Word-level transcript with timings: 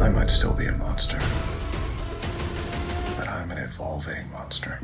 I 0.00 0.08
might 0.08 0.30
still 0.30 0.54
be 0.54 0.66
a 0.66 0.72
monster, 0.72 1.18
but 3.18 3.28
I'm 3.28 3.50
an 3.50 3.58
evolving 3.58 4.30
monster. 4.32 4.80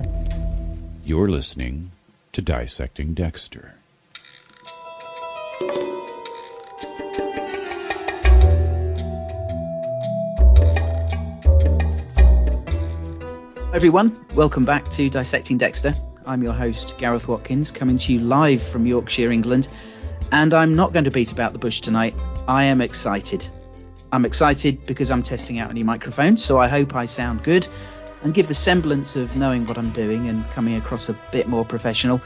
You're 1.04 1.28
listening 1.28 1.90
to 2.32 2.42
Dissecting 2.42 3.14
Dexter. 3.14 3.72
everyone, 13.76 14.18
welcome 14.34 14.64
back 14.64 14.88
to 14.88 15.10
Dissecting 15.10 15.58
Dexter. 15.58 15.92
I'm 16.24 16.42
your 16.42 16.54
host, 16.54 16.96
Gareth 16.96 17.28
Watkins, 17.28 17.70
coming 17.70 17.98
to 17.98 18.14
you 18.14 18.20
live 18.20 18.62
from 18.62 18.86
Yorkshire, 18.86 19.30
England. 19.30 19.68
And 20.32 20.54
I'm 20.54 20.76
not 20.76 20.94
going 20.94 21.04
to 21.04 21.10
beat 21.10 21.30
about 21.30 21.52
the 21.52 21.58
bush 21.58 21.82
tonight. 21.82 22.18
I 22.48 22.64
am 22.64 22.80
excited. 22.80 23.46
I'm 24.12 24.24
excited 24.24 24.86
because 24.86 25.10
I'm 25.10 25.22
testing 25.22 25.58
out 25.58 25.70
a 25.70 25.74
new 25.74 25.84
microphone, 25.84 26.38
so 26.38 26.58
I 26.58 26.68
hope 26.68 26.94
I 26.94 27.06
sound 27.06 27.42
good 27.42 27.66
and 28.22 28.32
give 28.32 28.48
the 28.48 28.54
semblance 28.54 29.16
of 29.16 29.36
knowing 29.36 29.66
what 29.66 29.78
I'm 29.78 29.90
doing 29.90 30.28
and 30.28 30.44
coming 30.50 30.76
across 30.76 31.08
a 31.08 31.16
bit 31.32 31.48
more 31.48 31.64
professional. 31.64 32.20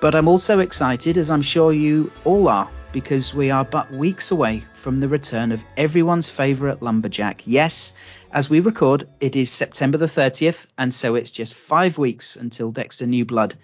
But 0.00 0.14
I'm 0.14 0.28
also 0.28 0.60
excited, 0.60 1.18
as 1.18 1.30
I'm 1.30 1.42
sure 1.42 1.72
you 1.72 2.10
all 2.24 2.48
are, 2.48 2.70
because 2.92 3.34
we 3.34 3.50
are 3.50 3.64
but 3.64 3.90
weeks 3.92 4.30
away 4.30 4.64
from 4.74 5.00
the 5.00 5.08
return 5.08 5.52
of 5.52 5.62
everyone's 5.76 6.28
favourite 6.28 6.82
lumberjack. 6.82 7.46
Yes, 7.46 7.92
as 8.32 8.48
we 8.48 8.60
record, 8.60 9.08
it 9.20 9.36
is 9.36 9.50
September 9.50 9.98
the 9.98 10.06
30th, 10.06 10.66
and 10.78 10.92
so 10.92 11.14
it's 11.16 11.30
just 11.30 11.54
five 11.54 11.98
weeks 11.98 12.36
until 12.36 12.70
Dexter 12.70 13.06
New 13.06 13.24
Blood. 13.24 13.56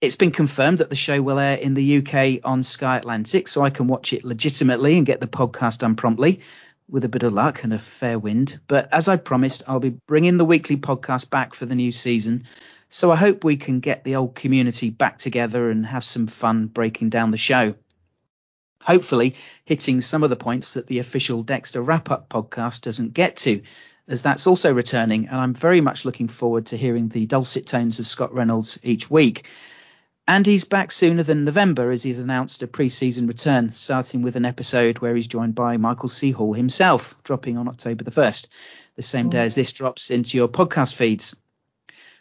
It's 0.00 0.16
been 0.16 0.30
confirmed 0.30 0.78
that 0.78 0.90
the 0.90 0.96
show 0.96 1.20
will 1.22 1.38
air 1.38 1.56
in 1.56 1.74
the 1.74 1.98
UK 1.98 2.40
on 2.44 2.62
Sky 2.62 2.96
Atlantic, 2.96 3.48
so 3.48 3.62
I 3.62 3.70
can 3.70 3.86
watch 3.86 4.12
it 4.12 4.24
legitimately 4.24 4.96
and 4.96 5.06
get 5.06 5.20
the 5.20 5.26
podcast 5.26 5.78
done 5.78 5.96
promptly, 5.96 6.40
with 6.88 7.04
a 7.04 7.08
bit 7.08 7.22
of 7.22 7.32
luck 7.32 7.64
and 7.64 7.72
a 7.72 7.78
fair 7.78 8.18
wind. 8.18 8.60
But 8.68 8.92
as 8.92 9.08
I 9.08 9.16
promised, 9.16 9.62
I'll 9.66 9.80
be 9.80 9.96
bringing 10.06 10.36
the 10.36 10.44
weekly 10.44 10.76
podcast 10.76 11.30
back 11.30 11.54
for 11.54 11.66
the 11.66 11.74
new 11.74 11.92
season. 11.92 12.44
So 12.88 13.10
I 13.10 13.16
hope 13.16 13.42
we 13.42 13.56
can 13.56 13.80
get 13.80 14.04
the 14.04 14.16
old 14.16 14.34
community 14.34 14.90
back 14.90 15.18
together 15.18 15.70
and 15.70 15.86
have 15.86 16.04
some 16.04 16.26
fun 16.26 16.66
breaking 16.66 17.10
down 17.10 17.30
the 17.30 17.36
show 17.36 17.74
hopefully 18.86 19.34
hitting 19.64 20.00
some 20.00 20.22
of 20.22 20.30
the 20.30 20.36
points 20.36 20.74
that 20.74 20.86
the 20.86 21.00
official 21.00 21.42
Dexter 21.42 21.82
wrap 21.82 22.10
up 22.10 22.28
podcast 22.28 22.82
doesn't 22.82 23.14
get 23.14 23.36
to, 23.36 23.62
as 24.06 24.22
that's 24.22 24.46
also 24.46 24.72
returning. 24.72 25.26
And 25.26 25.36
I'm 25.36 25.54
very 25.54 25.80
much 25.80 26.04
looking 26.04 26.28
forward 26.28 26.66
to 26.66 26.76
hearing 26.76 27.08
the 27.08 27.26
dulcet 27.26 27.66
tones 27.66 27.98
of 27.98 28.06
Scott 28.06 28.32
Reynolds 28.32 28.78
each 28.84 29.10
week. 29.10 29.48
And 30.28 30.44
he's 30.44 30.64
back 30.64 30.90
sooner 30.90 31.22
than 31.22 31.44
November 31.44 31.90
as 31.92 32.02
he's 32.02 32.18
announced 32.18 32.62
a 32.64 32.66
pre 32.66 32.88
season 32.88 33.28
return, 33.28 33.72
starting 33.72 34.22
with 34.22 34.34
an 34.34 34.44
episode 34.44 34.98
where 34.98 35.14
he's 35.14 35.28
joined 35.28 35.54
by 35.54 35.76
Michael 35.76 36.08
C. 36.08 36.32
Hall 36.32 36.52
himself, 36.52 37.16
dropping 37.22 37.56
on 37.56 37.68
October 37.68 38.02
the 38.02 38.10
1st, 38.10 38.48
the 38.96 39.02
same 39.02 39.30
day 39.30 39.40
oh. 39.40 39.44
as 39.44 39.54
this 39.54 39.72
drops 39.72 40.10
into 40.10 40.36
your 40.36 40.48
podcast 40.48 40.94
feeds. 40.94 41.36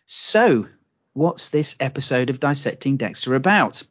So, 0.05 0.67
what's 1.13 1.49
this 1.49 1.75
episode 1.79 2.29
of 2.29 2.39
Dissecting 2.39 2.97
Dexter 2.97 3.33
about? 3.33 3.81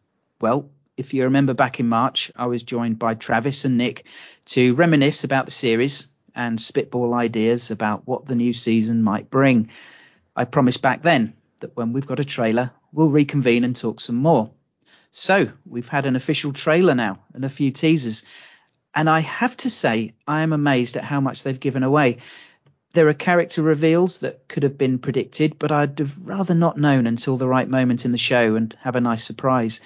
Well, 0.40 0.70
if 0.96 1.12
you 1.12 1.24
remember 1.24 1.54
back 1.54 1.80
in 1.80 1.88
March, 1.88 2.30
I 2.36 2.46
was 2.46 2.62
joined 2.62 3.00
by 3.00 3.14
Travis 3.14 3.64
and 3.64 3.76
Nick 3.78 4.06
to 4.46 4.74
reminisce 4.74 5.24
about 5.24 5.46
the 5.46 5.50
series 5.50 6.06
and 6.36 6.60
spitball 6.60 7.14
ideas 7.14 7.72
about 7.72 8.06
what 8.06 8.26
the 8.26 8.36
new 8.36 8.52
season 8.52 9.02
might 9.02 9.28
bring. 9.28 9.70
I 10.36 10.44
promised 10.44 10.82
back 10.82 11.02
then 11.02 11.34
that 11.60 11.76
when 11.76 11.92
we've 11.92 12.06
got 12.06 12.20
a 12.20 12.24
trailer, 12.24 12.70
we'll 12.94 13.08
reconvene 13.08 13.64
and 13.64 13.76
talk 13.76 14.00
some 14.00 14.16
more. 14.16 14.50
So 15.10 15.50
we've 15.66 15.88
had 15.88 16.06
an 16.06 16.16
official 16.16 16.52
trailer 16.52 16.94
now 16.94 17.18
and 17.34 17.44
a 17.44 17.48
few 17.48 17.70
teasers. 17.70 18.24
And 18.94 19.10
I 19.10 19.20
have 19.20 19.56
to 19.58 19.70
say, 19.70 20.14
I 20.26 20.42
am 20.42 20.52
amazed 20.52 20.96
at 20.96 21.04
how 21.04 21.20
much 21.20 21.42
they've 21.42 21.58
given 21.58 21.82
away. 21.82 22.18
There 22.92 23.08
are 23.08 23.14
character 23.14 23.60
reveals 23.60 24.20
that 24.20 24.46
could 24.46 24.62
have 24.62 24.78
been 24.78 25.00
predicted, 25.00 25.58
but 25.58 25.72
I'd 25.72 25.98
have 25.98 26.16
rather 26.18 26.54
not 26.54 26.78
known 26.78 27.08
until 27.08 27.36
the 27.36 27.48
right 27.48 27.68
moment 27.68 28.04
in 28.04 28.12
the 28.12 28.18
show 28.18 28.54
and 28.54 28.76
have 28.80 28.94
a 28.94 29.00
nice 29.00 29.24
surprise. 29.24 29.80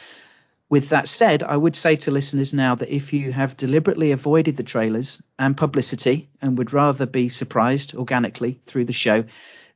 With 0.69 0.90
that 0.90 1.08
said, 1.08 1.42
I 1.42 1.56
would 1.56 1.75
say 1.75 1.96
to 1.96 2.10
listeners 2.10 2.52
now 2.52 2.75
that 2.75 2.94
if 2.94 3.14
you 3.14 3.32
have 3.32 3.56
deliberately 3.56 4.12
avoided 4.12 4.58
the 4.58 4.62
trailers 4.62 5.22
and 5.38 5.56
publicity 5.56 6.28
and 6.42 6.58
would 6.58 6.75
rather 6.75 7.06
be 7.06 7.30
surprised 7.30 7.94
organically 7.94 8.60
through 8.66 8.84
the 8.84 8.92
show, 8.92 9.25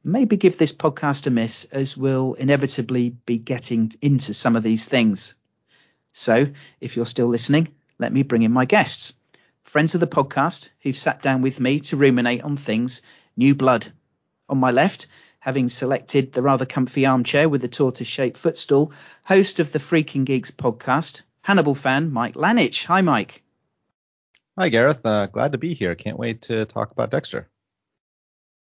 maybe 0.04 0.36
give 0.36 0.58
this 0.58 0.72
podcast 0.72 1.26
a 1.26 1.30
miss 1.30 1.64
as 1.64 1.96
we'll 1.96 2.34
inevitably 2.34 3.10
be 3.10 3.38
getting 3.38 3.92
into 4.00 4.34
some 4.34 4.56
of 4.56 4.62
these 4.62 4.86
things. 4.86 5.34
So, 6.12 6.48
if 6.80 6.96
you're 6.96 7.06
still 7.06 7.28
listening, 7.28 7.68
let 7.98 8.12
me 8.12 8.22
bring 8.22 8.42
in 8.42 8.52
my 8.52 8.64
guests. 8.64 9.14
Friends 9.62 9.94
of 9.94 10.00
the 10.00 10.06
podcast 10.06 10.68
who've 10.82 10.96
sat 10.96 11.22
down 11.22 11.40
with 11.40 11.60
me 11.60 11.80
to 11.80 11.96
ruminate 11.96 12.42
on 12.42 12.56
things 12.56 13.02
new 13.36 13.54
blood. 13.54 13.86
On 14.48 14.58
my 14.58 14.70
left, 14.70 15.06
having 15.38 15.68
selected 15.68 16.32
the 16.32 16.42
rather 16.42 16.66
comfy 16.66 17.06
armchair 17.06 17.48
with 17.48 17.62
the 17.62 17.69
tortoise 17.69 18.06
shaped 18.06 18.36
footstool, 18.36 18.92
host 19.24 19.60
of 19.60 19.72
the 19.72 19.78
Freaking 19.78 20.24
Geeks 20.24 20.50
podcast, 20.50 21.22
Hannibal 21.40 21.74
fan 21.74 22.12
Mike 22.12 22.34
Lanich. 22.34 22.84
Hi, 22.84 23.00
Mike. 23.00 23.42
Hi, 24.58 24.69
Gareth. 24.69 25.04
Uh, 25.06 25.26
glad 25.26 25.52
to 25.52 25.58
be 25.58 25.74
here. 25.74 25.94
Can't 25.94 26.19
wait 26.19 26.42
to 26.42 26.66
talk 26.66 26.90
about 26.90 27.10
Dexter. 27.10 27.48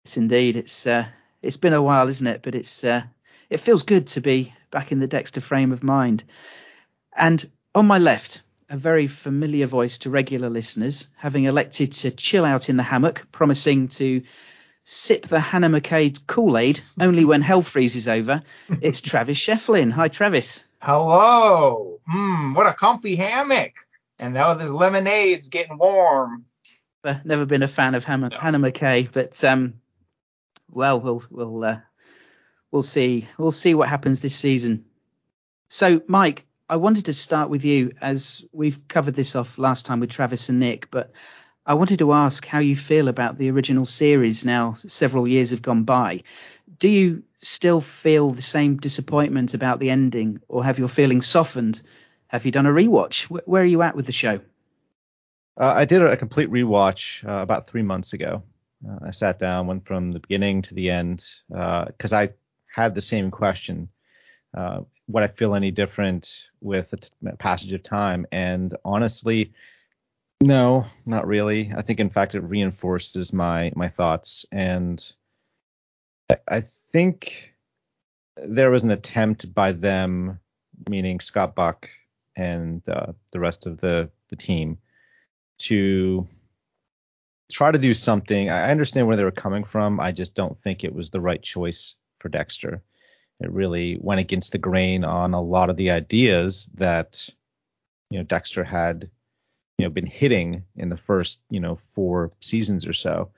Yes, 0.05 0.17
indeed. 0.17 0.57
It's 0.57 0.87
uh, 0.87 1.07
it's 1.43 1.57
been 1.57 1.75
a 1.75 1.83
while, 1.83 2.09
isn't 2.09 2.27
it? 2.27 2.43
But 2.43 2.55
it's 2.55 2.83
uh, 2.83 3.03
it 3.49 3.61
feels 3.61 3.85
good 3.85 4.09
to 4.09 4.21
be 4.21 4.53
back 4.71 4.91
in 4.91 4.99
the 4.99 5.07
Dexter 5.07 5.41
frame 5.41 5.71
of 5.73 5.85
mind. 5.85 6.25
And 7.17 7.45
on 7.75 7.87
my 7.87 7.99
left, 7.99 8.43
a 8.69 8.77
very 8.77 9.07
familiar 9.07 9.67
voice 9.67 9.99
to 9.99 10.11
regular 10.11 10.51
listeners, 10.51 11.09
having 11.17 11.45
elected 11.45 11.93
to 11.93 12.11
chill 12.11 12.45
out 12.45 12.69
in 12.69 12.77
the 12.77 12.83
hammock, 12.83 13.27
promising 13.31 13.89
to 13.89 14.23
sip 14.85 15.29
the 15.29 15.39
Hannah 15.39 15.69
McKay 15.71 16.19
Kool 16.27 16.59
Aid 16.59 16.81
only 17.01 17.25
when 17.25 17.43
hell 17.43 17.63
freezes 17.63 18.09
over. 18.09 18.43
It's 18.81 19.01
Travis 19.01 19.39
Shefflin. 19.39 19.93
Hi, 19.93 20.09
Travis. 20.09 20.65
Hello. 20.81 22.01
Hmm, 22.09 22.55
what 22.55 22.67
a 22.67 22.73
comfy 22.73 23.15
hammock. 23.15 23.75
And 24.19 24.35
now 24.35 24.55
this 24.55 24.71
lemonade's 24.71 25.49
getting 25.49 25.79
warm. 25.79 26.47
Never 27.25 27.47
been 27.47 27.63
a 27.63 27.69
fan 27.69 27.95
of 27.95 28.05
Hannah, 28.05 28.31
no. 28.31 28.39
Hannah 28.39 28.59
McKay, 28.59 29.09
but 29.11 29.43
um, 29.45 29.75
well, 30.73 31.01
we'll 31.01 31.23
we'll 31.31 31.65
uh, 31.65 31.79
we'll 32.71 32.83
see. 32.83 33.29
We'll 33.39 33.53
see 33.53 33.75
what 33.75 33.89
happens 33.89 34.21
this 34.21 34.37
season. 34.37 34.87
So, 35.69 36.03
Mike, 36.07 36.47
I 36.69 36.77
wanted 36.77 37.07
to 37.07 37.15
start 37.15 37.51
with 37.51 37.65
you 37.65 37.93
as 38.01 38.45
we've 38.53 38.89
covered 38.89 39.15
this 39.15 39.37
off 39.37 39.59
last 39.59 39.87
time 39.87 40.01
with 40.01 40.11
Travis 40.11 40.49
and 40.49 40.59
Nick, 40.59 40.91
but 40.91 41.13
I 41.65 41.75
wanted 41.75 42.01
to 42.01 42.13
ask 42.13 42.45
how 42.45 42.59
you 42.59 42.75
feel 42.75 43.09
about 43.09 43.37
the 43.37 43.51
original 43.51 43.87
series 43.87 44.45
now 44.45 44.75
several 44.75 45.29
years 45.29 45.51
have 45.51 45.63
gone 45.63 45.85
by. 45.85 46.25
Do 46.79 46.89
you 46.89 47.23
still 47.41 47.81
feel 47.81 48.33
the 48.33 48.43
same 48.43 48.79
disappointment 48.79 49.55
about 49.55 49.79
the 49.79 49.91
ending, 49.91 50.41
or 50.49 50.65
have 50.65 50.79
your 50.79 50.89
feelings 50.89 51.27
softened? 51.27 51.81
Have 52.27 52.47
you 52.47 52.53
done 52.53 52.67
a 52.67 52.71
rewatch? 52.71 53.25
Where 53.25 53.63
are 53.63 53.67
you 53.67 53.83
at 53.83 53.95
with 53.95 54.07
the 54.07 54.13
show? 54.13 54.41
Uh, 55.57 55.73
I 55.77 55.85
did 55.85 56.03
a 56.03 56.17
complete 56.17 56.51
rewatch 56.51 57.29
uh, 57.29 57.43
about 57.43 57.67
three 57.67 57.83
months 57.83 58.15
ago. 58.15 58.43
Uh, 58.89 59.07
I 59.07 59.11
sat 59.11 59.39
down, 59.39 59.67
went 59.67 59.87
from 59.87 60.13
the 60.13 60.21
beginning 60.21 60.63
to 60.63 60.75
the 60.75 60.91
end, 60.91 61.25
because 61.49 62.13
uh, 62.13 62.19
I 62.19 62.31
had 62.67 62.95
the 62.95 63.01
same 63.01 63.31
question. 63.31 63.89
Uh, 64.55 64.83
would 65.09 65.23
I 65.23 65.29
feel 65.29 65.55
any 65.55 65.71
different 65.71 66.49
with 66.61 66.91
the 66.91 66.99
t- 66.99 67.11
passage 67.39 67.73
of 67.73 67.83
time? 67.83 68.27
And 68.33 68.77
honestly, 68.85 69.53
no, 70.43 70.85
not 71.07 71.27
really. 71.27 71.71
I 71.75 71.83
think 71.83 72.01
in 72.01 72.11
fact 72.11 72.35
it 72.35 72.41
reinforces 72.41 73.33
my 73.33 73.73
my 73.77 73.89
thoughts 73.89 74.45
and 74.51 75.01
I 76.49 76.61
think 76.61 77.55
there 78.37 78.71
was 78.71 78.83
an 78.83 78.91
attempt 78.91 79.55
by 79.55 79.73
them, 79.73 80.41
meaning 80.89 81.21
Scott 81.21 81.55
Buck 81.55 81.89
and 82.37 82.87
uh, 82.89 83.13
the 83.33 83.41
rest 83.41 83.67
of 83.67 83.81
the 83.81 84.11
the 84.31 84.37
team, 84.37 84.79
to 85.59 86.27
try 87.53 87.71
to 87.71 87.79
do 87.79 87.95
something. 87.95 88.51
I 88.51 88.71
understand 88.71 89.07
where 89.07 89.17
they 89.17 89.25
were 89.25 89.31
coming 89.31 89.65
from. 89.65 90.01
I 90.01 90.13
just 90.13 90.35
don't 90.35 90.59
think 90.59 90.85
it 90.85 90.95
was 90.95 91.11
the 91.11 91.21
right 91.21 91.43
choice 91.43 91.95
for 92.19 92.29
Dexter. 92.29 92.83
It 93.41 93.51
really 93.51 93.99
went 94.01 94.21
against 94.21 94.53
the 94.53 94.59
grain 94.59 95.05
on 95.05 95.35
a 95.35 95.43
lot 95.43 95.71
of 95.71 95.77
the 95.77 95.91
ideas 95.91 96.67
that 96.75 97.29
you 98.11 98.19
know 98.19 98.25
Dexter 98.25 98.65
had 98.65 99.11
you 99.83 99.87
know 99.89 99.91
been 99.91 100.07
hitting 100.07 100.65
in 100.77 100.89
the 100.89 100.97
first 100.97 101.41
you 101.51 101.59
know 101.59 101.75
four 101.75 102.31
seasons 102.41 102.87
or 102.87 102.93
so 102.93 103.33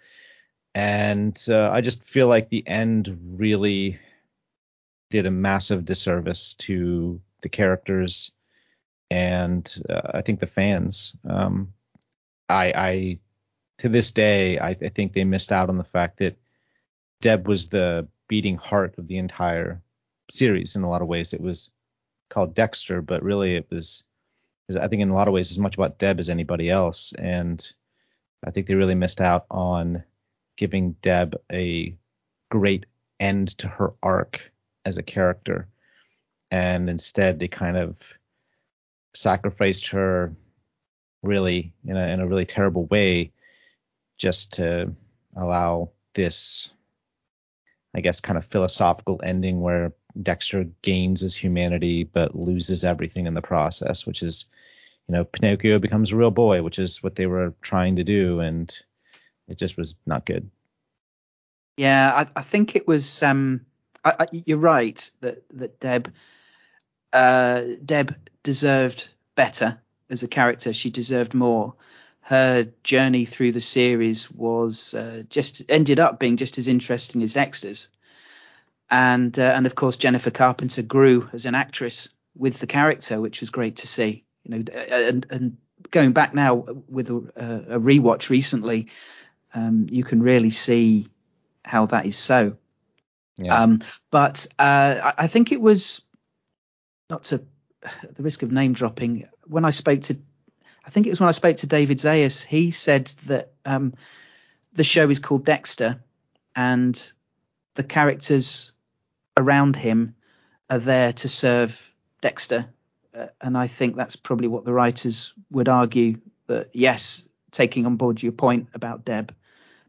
and 0.74 1.46
uh, 1.48 1.70
i 1.70 1.80
just 1.80 2.04
feel 2.04 2.26
like 2.26 2.50
the 2.50 2.66
end 2.66 3.36
really 3.38 3.98
did 5.10 5.24
a 5.24 5.30
massive 5.30 5.86
disservice 5.86 6.52
to 6.54 7.20
the 7.40 7.48
characters 7.48 8.32
and 9.10 9.74
uh, 9.88 10.02
i 10.14 10.20
think 10.20 10.38
the 10.38 10.46
fans 10.46 11.16
um, 11.28 11.72
i 12.48 12.72
i 12.76 13.18
to 13.78 13.88
this 13.88 14.10
day 14.10 14.58
I, 14.58 14.70
I 14.70 14.74
think 14.74 15.12
they 15.12 15.24
missed 15.24 15.52
out 15.52 15.68
on 15.68 15.76
the 15.76 15.84
fact 15.84 16.18
that 16.18 16.36
deb 17.20 17.48
was 17.48 17.68
the 17.68 18.08
beating 18.28 18.56
heart 18.56 18.96
of 18.98 19.06
the 19.06 19.18
entire 19.18 19.82
series 20.30 20.76
in 20.76 20.82
a 20.82 20.90
lot 20.90 21.02
of 21.02 21.08
ways 21.08 21.32
it 21.32 21.40
was 21.40 21.70
called 22.30 22.54
dexter 22.54 23.02
but 23.02 23.22
really 23.22 23.56
it 23.56 23.66
was 23.70 24.04
I 24.70 24.88
think 24.88 25.02
in 25.02 25.10
a 25.10 25.14
lot 25.14 25.28
of 25.28 25.34
ways 25.34 25.50
as 25.50 25.58
much 25.58 25.74
about 25.74 25.98
Deb 25.98 26.18
as 26.18 26.30
anybody 26.30 26.70
else. 26.70 27.12
And 27.12 27.64
I 28.44 28.50
think 28.50 28.66
they 28.66 28.74
really 28.74 28.94
missed 28.94 29.20
out 29.20 29.46
on 29.50 30.04
giving 30.56 30.92
Deb 31.02 31.36
a 31.52 31.96
great 32.50 32.86
end 33.20 33.48
to 33.58 33.68
her 33.68 33.92
arc 34.02 34.52
as 34.84 34.96
a 34.96 35.02
character. 35.02 35.68
And 36.50 36.88
instead, 36.88 37.38
they 37.38 37.48
kind 37.48 37.76
of 37.76 38.14
sacrificed 39.14 39.90
her 39.90 40.34
really 41.22 41.74
in 41.84 41.96
a, 41.96 42.08
in 42.08 42.20
a 42.20 42.26
really 42.26 42.46
terrible 42.46 42.86
way 42.86 43.32
just 44.24 44.54
to 44.54 44.90
allow 45.36 45.90
this, 46.14 46.72
I 47.94 48.00
guess, 48.00 48.22
kind 48.22 48.38
of 48.38 48.46
philosophical 48.46 49.20
ending 49.22 49.60
where 49.60 49.92
Dexter 50.20 50.64
gains 50.80 51.20
his 51.20 51.36
humanity 51.36 52.04
but 52.04 52.34
loses 52.34 52.84
everything 52.84 53.26
in 53.26 53.34
the 53.34 53.42
process, 53.42 54.06
which 54.06 54.22
is, 54.22 54.46
you 55.06 55.12
know, 55.12 55.24
Pinocchio 55.24 55.78
becomes 55.78 56.10
a 56.10 56.16
real 56.16 56.30
boy, 56.30 56.62
which 56.62 56.78
is 56.78 57.02
what 57.02 57.16
they 57.16 57.26
were 57.26 57.52
trying 57.60 57.96
to 57.96 58.04
do, 58.04 58.40
and 58.40 58.74
it 59.46 59.58
just 59.58 59.76
was 59.76 59.94
not 60.06 60.24
good. 60.24 60.48
Yeah, 61.76 62.10
I, 62.10 62.40
I 62.40 62.42
think 62.42 62.76
it 62.76 62.88
was. 62.88 63.22
Um, 63.22 63.66
I, 64.02 64.14
I, 64.20 64.26
you're 64.46 64.56
right 64.56 65.10
that 65.20 65.42
that 65.50 65.80
Deb, 65.80 66.14
uh, 67.12 67.60
Deb 67.84 68.16
deserved 68.42 69.06
better 69.34 69.82
as 70.08 70.22
a 70.22 70.28
character. 70.28 70.72
She 70.72 70.88
deserved 70.88 71.34
more. 71.34 71.74
Her 72.26 72.68
journey 72.82 73.26
through 73.26 73.52
the 73.52 73.60
series 73.60 74.30
was 74.30 74.94
uh, 74.94 75.24
just 75.28 75.62
ended 75.68 76.00
up 76.00 76.18
being 76.18 76.38
just 76.38 76.56
as 76.56 76.68
interesting 76.68 77.22
as 77.22 77.34
Dexter's, 77.34 77.88
and 78.90 79.38
uh, 79.38 79.42
and 79.42 79.66
of 79.66 79.74
course 79.74 79.98
Jennifer 79.98 80.30
Carpenter 80.30 80.82
grew 80.82 81.28
as 81.34 81.44
an 81.44 81.54
actress 81.54 82.08
with 82.34 82.58
the 82.58 82.66
character, 82.66 83.20
which 83.20 83.40
was 83.40 83.50
great 83.50 83.76
to 83.76 83.86
see. 83.86 84.24
You 84.44 84.50
know, 84.58 84.72
and 84.90 85.26
and 85.28 85.56
going 85.90 86.12
back 86.12 86.34
now 86.34 86.64
with 86.88 87.10
a, 87.10 87.76
a 87.76 87.78
rewatch 87.78 88.30
recently, 88.30 88.88
um, 89.52 89.86
you 89.90 90.02
can 90.02 90.22
really 90.22 90.50
see 90.50 91.08
how 91.64 91.86
that 91.86 92.06
is 92.06 92.16
so. 92.16 92.56
Yeah. 93.36 93.62
Um, 93.62 93.80
but 94.10 94.46
uh, 94.58 94.62
I, 94.62 95.14
I, 95.18 95.26
think 95.26 95.50
it 95.50 95.60
was 95.60 96.02
not 97.10 97.24
to 97.24 97.38
the 97.38 98.22
risk 98.22 98.42
of 98.42 98.52
name 98.52 98.74
dropping 98.74 99.28
when 99.44 99.64
I 99.64 99.70
spoke 99.70 100.02
to. 100.02 100.18
I 100.86 100.90
think 100.90 101.06
it 101.06 101.10
was 101.10 101.20
when 101.20 101.28
I 101.28 101.32
spoke 101.32 101.56
to 101.56 101.66
David 101.66 101.98
Zayas. 101.98 102.44
He 102.44 102.70
said 102.70 103.06
that 103.26 103.52
um, 103.64 103.94
the 104.74 104.84
show 104.84 105.08
is 105.08 105.18
called 105.18 105.44
Dexter, 105.44 106.00
and 106.54 107.12
the 107.74 107.84
characters 107.84 108.72
around 109.36 109.76
him 109.76 110.14
are 110.68 110.78
there 110.78 111.12
to 111.12 111.28
serve 111.28 111.80
Dexter. 112.20 112.66
Uh, 113.16 113.26
and 113.40 113.56
I 113.56 113.66
think 113.66 113.96
that's 113.96 114.16
probably 114.16 114.48
what 114.48 114.64
the 114.64 114.72
writers 114.72 115.32
would 115.50 115.68
argue 115.68 116.20
that 116.46 116.70
yes, 116.72 117.26
taking 117.50 117.86
on 117.86 117.96
board 117.96 118.22
your 118.22 118.32
point 118.32 118.68
about 118.74 119.04
Deb, 119.04 119.34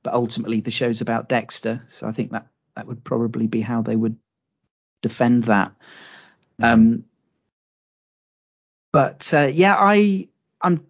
but 0.03 0.13
ultimately 0.13 0.61
the 0.61 0.71
show's 0.71 1.01
about 1.01 1.27
Dexter, 1.27 1.81
so 1.89 2.07
I 2.07 2.11
think 2.11 2.31
that 2.31 2.47
that 2.75 2.87
would 2.87 3.03
probably 3.03 3.47
be 3.47 3.61
how 3.61 3.81
they 3.81 3.95
would 3.95 4.17
defend 5.01 5.45
that. 5.45 5.73
Mm-hmm. 6.61 6.65
Um, 6.65 7.03
but 8.91 9.33
uh, 9.33 9.49
yeah, 9.53 9.75
I 9.77 10.27
I'm 10.61 10.85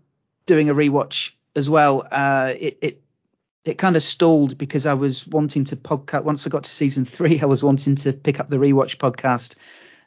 doing 0.46 0.70
a 0.70 0.76
rewatch 0.76 1.32
as 1.56 1.70
well. 1.70 2.08
Uh, 2.10 2.54
it 2.58 2.78
it 2.82 3.02
it 3.64 3.78
kind 3.78 3.96
of 3.96 4.04
stalled 4.04 4.58
because 4.58 4.86
I 4.86 4.94
was 4.94 5.28
wanting 5.28 5.66
to 5.66 5.76
podcast. 5.76 6.24
Once 6.24 6.46
I 6.46 6.50
got 6.50 6.64
to 6.64 6.70
season 6.70 7.06
three, 7.06 7.40
I 7.42 7.46
was 7.46 7.64
wanting 7.64 7.96
to 7.98 8.14
pick 8.14 8.40
up 8.40 8.48
the 8.48 8.58
rewatch 8.58 8.98
podcast, 8.98 9.56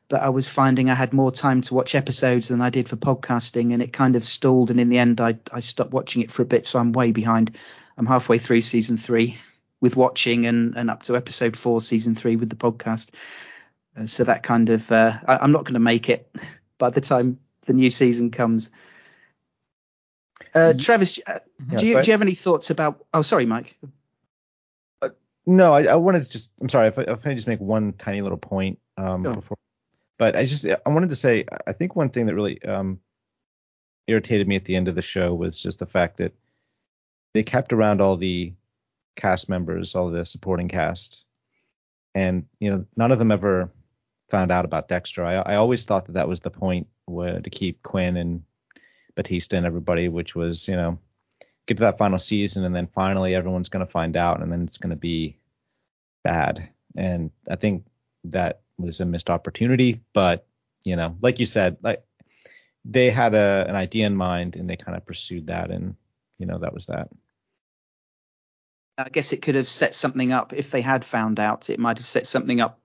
but 0.08 0.22
I 0.22 0.28
was 0.28 0.49
finding 0.49 0.90
I 0.90 0.94
had 0.94 1.12
more 1.12 1.32
time 1.32 1.62
to 1.62 1.75
watch 1.75 1.94
episodes 1.94 2.49
than 2.49 2.60
I 2.60 2.70
did 2.70 2.88
for 2.88 2.96
podcasting, 2.96 3.72
and 3.72 3.82
it 3.82 3.93
kind 3.93 4.16
of 4.16 4.26
stalled. 4.26 4.70
And 4.70 4.81
in 4.81 4.88
the 4.88 4.99
end, 4.99 5.20
I 5.20 5.38
I 5.52 5.61
stopped 5.61 5.93
watching 5.93 6.22
it 6.22 6.31
for 6.31 6.43
a 6.43 6.46
bit, 6.46 6.66
so 6.66 6.78
I'm 6.78 6.93
way 6.93 7.12
behind. 7.12 7.56
I'm 7.96 8.06
halfway 8.06 8.38
through 8.38 8.61
season 8.61 8.96
three 8.96 9.38
with 9.81 9.96
watching 9.96 10.46
and, 10.46 10.76
and 10.76 10.90
up 10.90 11.02
to 11.04 11.16
episode 11.16 11.56
four, 11.56 11.81
season 11.81 12.14
three 12.14 12.37
with 12.37 12.49
the 12.49 12.56
podcast. 12.56 13.08
Uh, 13.96 14.06
so 14.06 14.25
that 14.25 14.43
kind 14.43 14.70
of, 14.70 14.90
uh, 14.90 15.19
I, 15.26 15.44
am 15.44 15.52
not 15.52 15.64
going 15.64 15.75
to 15.75 15.81
make 15.81 16.08
it 16.08 16.31
by 16.78 16.90
the 16.90 17.00
time 17.00 17.38
the 17.66 17.72
new 17.72 17.90
season 17.90 18.31
comes. 18.31 18.70
Uh, 20.58 20.75
Travis, 20.78 21.19
uh, 21.26 21.38
yeah, 21.70 21.78
do, 21.78 21.87
you, 21.87 22.02
do 22.02 22.06
you 22.06 22.12
have 22.12 22.22
any 22.22 22.34
thoughts 22.34 22.70
about? 22.70 23.05
Oh, 23.14 23.22
sorry, 23.22 23.46
Mike. 23.46 23.78
Uh, 25.00 25.10
no, 25.46 25.72
I, 25.72 25.84
I, 25.84 25.94
wanted 25.96 26.22
to 26.25 26.31
just. 26.31 26.52
I'm 26.60 26.69
sorry 26.69 26.88
if 26.88 26.99
I, 26.99 27.02
if 27.02 27.26
I 27.26 27.34
just 27.34 27.49
make 27.49 27.60
one 27.60 27.93
tiny 27.93 28.20
little 28.20 28.38
point 28.38 28.78
um, 28.96 29.22
before, 29.22 29.56
but 30.19 30.37
I 30.37 30.43
just 30.43 30.66
I 30.66 30.88
wanted 30.90 31.10
to 31.10 31.16
say 31.16 31.44
I 31.66 31.72
think 31.72 31.94
one 31.94 32.10
thing 32.10 32.26
that 32.26 32.34
really 32.34 32.62
um, 32.62 33.00
irritated 34.06 34.49
me 34.49 34.56
at 34.56 34.64
the 34.64 34.76
end 34.76 34.88
of 34.88 34.94
the 34.94 35.02
show 35.02 35.34
was 35.34 35.62
just 35.62 35.78
the 35.78 35.87
fact 35.87 36.16
that 36.16 36.34
they 37.34 37.43
kept 37.43 37.72
around 37.72 38.00
all 38.00 38.16
the 38.16 38.54
cast 39.14 39.49
members, 39.49 39.94
all 39.94 40.08
the 40.08 40.25
supporting 40.25 40.69
cast, 40.69 41.25
and 42.14 42.46
you 42.58 42.70
know 42.70 42.87
none 42.96 43.12
of 43.12 43.19
them 43.19 43.31
ever 43.31 43.70
found 44.28 44.50
out 44.50 44.64
about 44.64 44.88
Dexter. 44.88 45.25
I, 45.25 45.34
I 45.34 45.54
always 45.56 45.84
thought 45.84 46.06
that 46.06 46.12
that 46.12 46.28
was 46.28 46.40
the 46.40 46.50
point 46.50 46.88
where 47.06 47.40
to 47.40 47.50
keep 47.50 47.82
Quinn 47.82 48.16
and 48.16 48.43
Batista 49.18 49.56
and 49.56 49.66
everybody, 49.66 50.08
which 50.08 50.36
was 50.36 50.68
you 50.68 50.76
know 50.76 50.98
get 51.66 51.76
to 51.76 51.82
that 51.82 51.98
final 51.98 52.18
season 52.18 52.64
and 52.64 52.74
then 52.74 52.86
finally 52.86 53.34
everyone's 53.34 53.68
going 53.68 53.84
to 53.84 53.92
find 53.92 54.16
out 54.16 54.40
and 54.40 54.50
then 54.50 54.62
it's 54.62 54.78
going 54.78 54.90
to 54.90 54.96
be 54.96 55.36
bad. 56.24 56.70
And 56.96 57.30
I 57.50 57.56
think 57.56 57.84
that 58.24 58.62
was 58.78 59.00
a 59.00 59.04
missed 59.04 59.28
opportunity, 59.28 60.00
but 60.14 60.46
you 60.84 60.94
know, 60.94 61.16
like 61.20 61.40
you 61.40 61.46
said, 61.46 61.78
like 61.82 62.04
they 62.84 63.10
had 63.10 63.34
a 63.34 63.66
an 63.68 63.74
idea 63.74 64.06
in 64.06 64.16
mind 64.16 64.54
and 64.54 64.70
they 64.70 64.76
kind 64.76 64.96
of 64.96 65.04
pursued 65.04 65.48
that 65.48 65.70
and 65.72 65.96
you 66.38 66.46
know 66.46 66.58
that 66.58 66.72
was 66.72 66.86
that. 66.86 67.10
I 68.96 69.08
guess 69.10 69.32
it 69.32 69.42
could 69.42 69.56
have 69.56 69.68
set 69.68 69.96
something 69.96 70.32
up 70.32 70.52
if 70.52 70.70
they 70.70 70.80
had 70.80 71.04
found 71.04 71.40
out. 71.40 71.70
It 71.70 71.80
might 71.80 71.98
have 71.98 72.06
set 72.06 72.26
something 72.26 72.60
up 72.60 72.80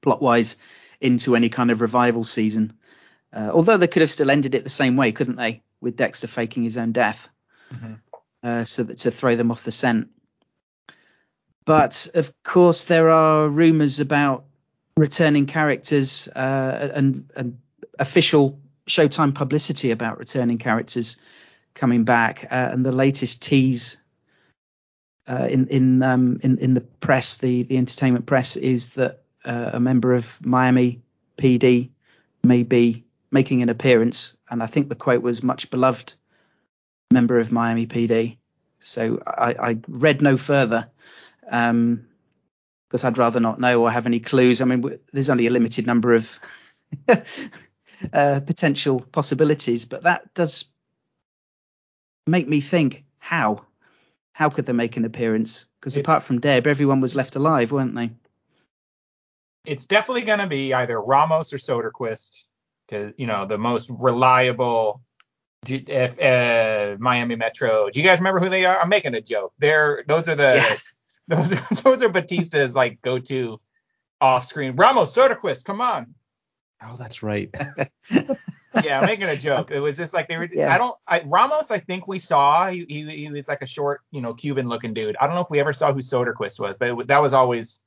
plot 0.00 0.22
wise 0.22 0.56
into 0.98 1.36
any 1.36 1.50
kind 1.50 1.70
of 1.70 1.82
revival 1.82 2.24
season. 2.24 2.72
Uh, 3.32 3.50
although 3.52 3.76
they 3.76 3.86
could 3.86 4.02
have 4.02 4.10
still 4.10 4.30
ended 4.30 4.54
it 4.54 4.62
the 4.62 4.70
same 4.70 4.96
way, 4.96 5.12
couldn't 5.12 5.36
they? 5.36 5.62
With 5.80 5.96
Dexter 5.96 6.26
faking 6.26 6.62
his 6.62 6.78
own 6.78 6.92
death, 6.92 7.28
mm-hmm. 7.72 7.94
uh, 8.42 8.64
so 8.64 8.84
that 8.84 8.98
to 8.98 9.10
throw 9.10 9.36
them 9.36 9.50
off 9.50 9.64
the 9.64 9.72
scent. 9.72 10.08
But 11.64 12.08
of 12.14 12.32
course, 12.42 12.84
there 12.84 13.10
are 13.10 13.48
rumours 13.48 14.00
about 14.00 14.44
returning 14.96 15.46
characters 15.46 16.28
uh, 16.28 16.90
and, 16.94 17.30
and, 17.34 17.58
official 17.98 18.58
Showtime 18.86 19.34
publicity 19.34 19.92
about 19.92 20.18
returning 20.18 20.58
characters 20.58 21.16
coming 21.72 22.04
back. 22.04 22.48
Uh, 22.50 22.54
and 22.72 22.84
the 22.84 22.90
latest 22.90 23.40
tease 23.40 23.96
uh, 25.28 25.46
in 25.48 25.68
in, 25.68 26.02
um, 26.02 26.40
in 26.42 26.58
in 26.58 26.74
the 26.74 26.80
press, 26.80 27.36
the 27.36 27.62
the 27.62 27.76
entertainment 27.76 28.26
press, 28.26 28.56
is 28.56 28.90
that 28.94 29.22
uh, 29.44 29.70
a 29.74 29.80
member 29.80 30.14
of 30.14 30.44
Miami 30.44 31.00
PD 31.38 31.90
may 32.42 32.64
be 32.64 33.04
making 33.32 33.62
an 33.62 33.68
appearance, 33.68 34.36
and 34.48 34.62
I 34.62 34.66
think 34.66 34.88
the 34.88 34.94
quote 34.94 35.22
was 35.22 35.42
"much 35.42 35.70
beloved 35.70 36.14
member 37.10 37.38
of 37.38 37.50
Miami 37.50 37.86
PD." 37.86 38.36
So 38.78 39.22
I, 39.26 39.54
I 39.70 39.78
read 39.88 40.22
no 40.22 40.36
further 40.36 40.90
because 41.42 41.70
um, 41.70 42.06
I'd 43.02 43.18
rather 43.18 43.40
not 43.40 43.60
know 43.60 43.82
or 43.82 43.90
have 43.90 44.06
any 44.06 44.20
clues. 44.20 44.60
I 44.60 44.64
mean, 44.64 44.98
there's 45.12 45.30
only 45.30 45.46
a 45.46 45.50
limited 45.50 45.86
number 45.86 46.14
of 46.14 46.38
uh, 48.12 48.40
potential 48.40 49.00
possibilities, 49.00 49.84
but 49.84 50.02
that 50.02 50.34
does 50.34 50.66
make 52.26 52.48
me 52.48 52.60
think 52.60 53.04
how 53.18 53.64
how 54.32 54.48
could 54.48 54.66
they 54.66 54.72
make 54.72 54.96
an 54.96 55.04
appearance? 55.04 55.66
Because 55.80 55.96
apart 55.96 56.22
from 56.22 56.40
Deb, 56.40 56.66
everyone 56.66 57.00
was 57.00 57.14
left 57.14 57.36
alive, 57.36 57.70
weren't 57.70 57.94
they? 57.94 58.10
It's 59.64 59.86
definitely 59.86 60.22
going 60.22 60.40
to 60.40 60.46
be 60.46 60.74
either 60.74 61.00
Ramos 61.00 61.52
or 61.52 61.58
Soderquist, 61.58 62.46
because 62.92 63.14
you 63.16 63.26
know 63.26 63.46
the 63.46 63.58
most 63.58 63.90
reliable 63.90 65.00
if, 65.66 66.20
uh, 66.20 66.96
Miami 66.98 67.36
Metro. 67.36 67.88
Do 67.88 68.00
you 68.00 68.06
guys 68.06 68.18
remember 68.18 68.40
who 68.40 68.48
they 68.48 68.64
are? 68.64 68.80
I'm 68.80 68.88
making 68.88 69.14
a 69.14 69.20
joke. 69.20 69.52
They're 69.58 70.04
those 70.06 70.28
are 70.28 70.34
the 70.34 70.54
yeah. 70.56 70.76
those 71.28 71.52
are, 71.52 71.74
those 71.82 72.02
are 72.02 72.08
Batista's 72.08 72.74
like 72.74 73.00
go-to 73.00 73.60
off-screen. 74.20 74.76
Ramos 74.76 75.16
Soderquist, 75.16 75.64
come 75.64 75.80
on. 75.80 76.14
Oh, 76.84 76.96
that's 76.98 77.22
right. 77.22 77.48
yeah, 78.10 78.98
I'm 78.98 79.06
making 79.06 79.28
a 79.28 79.36
joke. 79.36 79.70
It 79.70 79.78
was 79.78 79.96
just 79.96 80.12
like 80.12 80.26
they 80.26 80.36
were. 80.36 80.48
Yeah. 80.52 80.74
I 80.74 80.78
don't. 80.78 80.96
I, 81.06 81.22
Ramos, 81.24 81.70
I 81.70 81.78
think 81.78 82.08
we 82.08 82.18
saw. 82.18 82.68
He, 82.68 82.84
he, 82.88 83.08
he 83.08 83.30
was 83.30 83.46
like 83.46 83.62
a 83.62 83.66
short, 83.68 84.00
you 84.10 84.20
know, 84.20 84.34
Cuban-looking 84.34 84.92
dude. 84.92 85.16
I 85.20 85.26
don't 85.26 85.36
know 85.36 85.42
if 85.42 85.50
we 85.50 85.60
ever 85.60 85.72
saw 85.72 85.92
who 85.92 86.00
Soderquist 86.00 86.58
was, 86.58 86.76
but 86.76 86.88
it, 86.88 87.06
that 87.06 87.22
was 87.22 87.32
always 87.32 87.80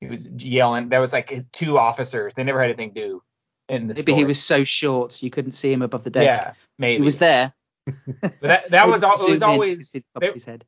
he 0.00 0.06
was 0.06 0.28
yelling. 0.28 0.90
That 0.90 1.00
was 1.00 1.12
like 1.12 1.46
two 1.50 1.78
officers. 1.78 2.34
They 2.34 2.44
never 2.44 2.60
had 2.60 2.66
anything 2.66 2.94
to 2.94 3.00
do 3.00 3.22
in 3.68 3.86
the. 3.86 3.94
Maybe 3.94 4.02
story. 4.02 4.16
he 4.18 4.24
was 4.24 4.42
so 4.42 4.64
short 4.64 5.22
you 5.22 5.30
couldn't 5.30 5.52
see 5.52 5.72
him 5.72 5.82
above 5.82 6.04
the 6.04 6.10
desk. 6.10 6.26
Yeah, 6.26 6.52
maybe 6.78 7.00
he 7.00 7.04
was 7.04 7.18
there. 7.18 7.52
but 7.86 8.40
that 8.40 8.70
that 8.70 8.88
was 8.88 9.02
it 9.02 9.30
was 9.30 9.42
always. 9.42 9.92
They, 10.20 10.32
his 10.32 10.44
head. 10.44 10.64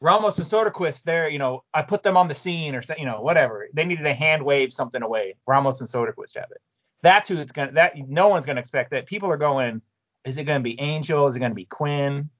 Ramos 0.00 0.36
and 0.36 0.46
Soderquist, 0.46 1.04
there, 1.04 1.30
you 1.30 1.38
know, 1.38 1.64
I 1.72 1.80
put 1.82 2.02
them 2.02 2.16
on 2.16 2.28
the 2.28 2.34
scene 2.34 2.74
or 2.74 2.82
you 2.98 3.06
know, 3.06 3.22
whatever. 3.22 3.68
They 3.72 3.86
needed 3.86 4.04
to 4.04 4.12
hand 4.12 4.42
wave 4.42 4.72
something 4.72 5.02
away. 5.02 5.36
Ramos 5.46 5.80
and 5.80 5.88
Soderquist 5.88 6.34
have 6.34 6.50
it. 6.50 6.60
That's 7.02 7.28
who 7.28 7.38
it's 7.38 7.52
gonna. 7.52 7.72
That 7.72 7.96
no 7.96 8.28
one's 8.28 8.46
gonna 8.46 8.60
expect 8.60 8.90
that. 8.90 9.06
People 9.06 9.30
are 9.30 9.36
going. 9.36 9.82
Is 10.24 10.38
it 10.38 10.44
gonna 10.44 10.60
be 10.60 10.78
Angel? 10.80 11.26
Is 11.28 11.36
it 11.36 11.40
gonna 11.40 11.54
be 11.54 11.66
Quinn? 11.66 12.30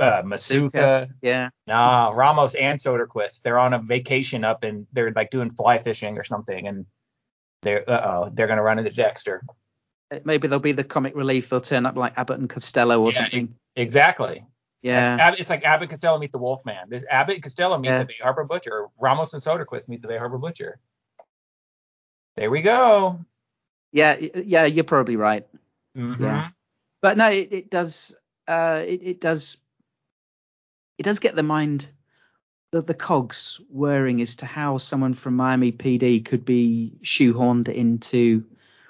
uh, 0.00 0.22
Masuka. 0.22 1.10
Yeah. 1.22 1.50
Nah, 1.66 2.10
Ramos 2.10 2.54
and 2.54 2.78
Soderquist. 2.78 3.42
They're 3.42 3.58
on 3.58 3.72
a 3.72 3.78
vacation 3.78 4.44
up 4.44 4.64
and 4.64 4.86
they're 4.92 5.12
like 5.12 5.30
doing 5.30 5.50
fly 5.50 5.78
fishing 5.78 6.18
or 6.18 6.24
something, 6.24 6.66
and 6.66 6.86
they're 7.62 7.88
uh 7.88 8.00
oh, 8.26 8.30
they're 8.32 8.46
gonna 8.46 8.62
run 8.62 8.78
into 8.78 8.90
Dexter. 8.90 9.42
Maybe 10.24 10.48
they'll 10.48 10.58
be 10.58 10.72
the 10.72 10.82
comic 10.84 11.14
relief. 11.14 11.48
They'll 11.50 11.60
turn 11.60 11.86
up 11.86 11.96
like 11.96 12.14
Abbott 12.18 12.38
and 12.40 12.50
Costello 12.50 13.00
or 13.02 13.12
Yeah, 13.12 13.18
something. 13.22 13.54
Exactly. 13.76 14.44
Yeah. 14.82 15.16
Ab- 15.20 15.34
It's 15.38 15.50
like 15.50 15.64
Abbott 15.64 15.82
and 15.82 15.90
Costello 15.90 16.18
meet 16.18 16.32
the 16.32 16.38
Wolfman. 16.38 16.88
This 16.88 17.04
Abbott 17.08 17.34
and 17.36 17.42
Costello 17.44 17.78
meet 17.78 17.88
Yeah. 17.88 17.98
the 18.00 18.04
Bay 18.06 18.16
Harbor 18.20 18.42
Butcher. 18.44 18.86
Ramos 18.98 19.32
and 19.34 19.42
Soderquist 19.42 19.88
meet 19.88 20.02
the 20.02 20.08
Bay 20.08 20.18
Harbor 20.18 20.38
Butcher. 20.38 20.80
There 22.36 22.50
we 22.50 22.62
go. 22.62 23.20
Yeah. 23.92 24.16
Yeah. 24.16 24.64
You're 24.64 24.84
probably 24.84 25.16
right. 25.16 25.46
Mhm. 25.96 26.18
Yeah. 26.20 26.48
But 27.02 27.16
no, 27.16 27.30
it, 27.30 27.52
it 27.52 27.70
does. 27.70 28.14
Uh, 28.48 28.82
it, 28.86 29.00
it 29.02 29.20
does. 29.20 29.56
It 30.98 31.02
does 31.04 31.18
get 31.18 31.34
the 31.36 31.42
mind, 31.42 31.88
the, 32.72 32.82
the 32.82 32.94
cogs 32.94 33.60
whirring 33.68 34.20
as 34.20 34.36
to 34.36 34.46
how 34.46 34.78
someone 34.78 35.14
from 35.14 35.36
Miami 35.36 35.72
PD 35.72 36.24
could 36.24 36.44
be 36.44 36.92
shoehorned 37.02 37.68
into, 37.68 38.44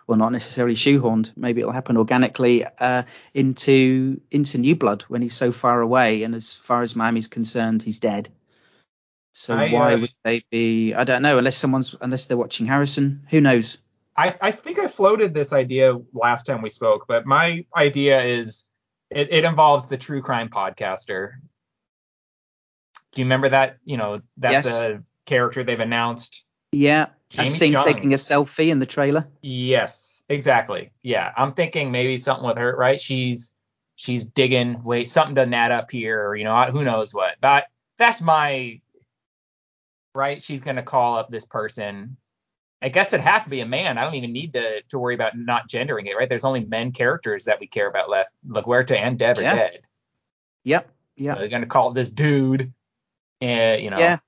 well, 0.06 0.18
not 0.18 0.32
necessarily 0.32 0.74
shoehorned. 0.74 1.32
Maybe 1.36 1.60
it'll 1.60 1.72
happen 1.72 1.96
organically 1.96 2.64
uh, 2.64 3.04
into 3.32 4.20
into 4.30 4.58
New 4.58 4.76
Blood 4.76 5.02
when 5.08 5.22
he's 5.22 5.34
so 5.34 5.50
far 5.52 5.80
away, 5.80 6.22
and 6.24 6.34
as 6.34 6.54
far 6.54 6.82
as 6.82 6.94
Miami's 6.94 7.28
concerned, 7.28 7.82
he's 7.82 7.98
dead. 7.98 8.28
So 9.32 9.56
I, 9.56 9.70
why 9.70 9.94
uh, 9.94 10.00
would 10.00 10.14
they 10.24 10.44
be? 10.50 10.94
I 10.94 11.04
don't 11.04 11.22
know. 11.22 11.38
Unless 11.38 11.56
someone's 11.56 11.96
unless 12.00 12.26
they're 12.26 12.36
watching 12.36 12.66
Harrison, 12.66 13.26
who 13.30 13.40
knows? 13.40 13.78
I, 14.16 14.34
I 14.40 14.50
think 14.50 14.78
I 14.78 14.88
floated 14.88 15.32
this 15.32 15.52
idea 15.52 15.98
last 16.12 16.44
time 16.44 16.60
we 16.60 16.68
spoke, 16.68 17.06
but 17.08 17.24
my 17.24 17.64
idea 17.74 18.22
is 18.22 18.66
it, 19.08 19.32
it 19.32 19.44
involves 19.44 19.86
the 19.86 19.96
true 19.96 20.20
crime 20.20 20.50
podcaster. 20.50 21.34
Do 23.12 23.22
you 23.22 23.26
remember 23.26 23.48
that? 23.48 23.78
You 23.84 23.96
know, 23.96 24.20
that's 24.36 24.66
Yes. 24.66 24.80
a 24.80 25.02
character 25.26 25.64
they've 25.64 25.78
announced. 25.80 26.46
Yeah, 26.72 27.06
Jamie 27.30 27.48
I've 27.48 27.52
seen 27.54 27.72
Chung. 27.72 27.84
taking 27.84 28.12
a 28.12 28.16
selfie 28.16 28.68
in 28.68 28.78
the 28.78 28.86
trailer. 28.86 29.26
Yes, 29.42 30.22
exactly. 30.28 30.92
Yeah, 31.02 31.32
I'm 31.36 31.54
thinking 31.54 31.90
maybe 31.90 32.16
something 32.16 32.46
with 32.46 32.58
her, 32.58 32.74
right? 32.76 33.00
She's 33.00 33.52
she's 33.96 34.24
digging. 34.24 34.82
Wait, 34.84 35.08
something 35.08 35.34
doesn't 35.34 35.52
add 35.54 35.72
up 35.72 35.90
here, 35.90 36.28
or 36.28 36.36
you 36.36 36.44
know, 36.44 36.56
who 36.64 36.84
knows 36.84 37.12
what. 37.12 37.36
But 37.40 37.66
that's 37.98 38.20
my 38.22 38.80
right. 40.14 40.42
She's 40.42 40.60
gonna 40.60 40.82
call 40.82 41.16
up 41.16 41.30
this 41.30 41.44
person. 41.44 42.16
I 42.82 42.88
guess 42.88 43.12
it'd 43.12 43.26
have 43.26 43.44
to 43.44 43.50
be 43.50 43.60
a 43.60 43.66
man. 43.66 43.98
I 43.98 44.04
don't 44.04 44.14
even 44.14 44.32
need 44.32 44.52
to 44.54 44.82
to 44.90 44.98
worry 44.98 45.14
about 45.14 45.36
not 45.36 45.68
gendering 45.68 46.06
it, 46.06 46.16
right? 46.16 46.28
There's 46.28 46.44
only 46.44 46.64
men 46.64 46.92
characters 46.92 47.44
that 47.46 47.60
we 47.60 47.66
care 47.66 47.88
about 47.88 48.08
left. 48.08 48.30
LaGuerta 48.48 48.96
and 48.96 49.18
Deb 49.18 49.38
are 49.38 49.42
Yeah. 49.42 49.54
dead. 49.54 49.80
Yep. 50.64 50.90
Yeah. 51.16 51.34
So 51.34 51.40
they're 51.40 51.48
gonna 51.48 51.66
call 51.66 51.92
this 51.92 52.10
dude. 52.10 52.72
And 53.40 53.82
you 53.82 53.90
know, 53.90 53.98
Yeah. 53.98 54.18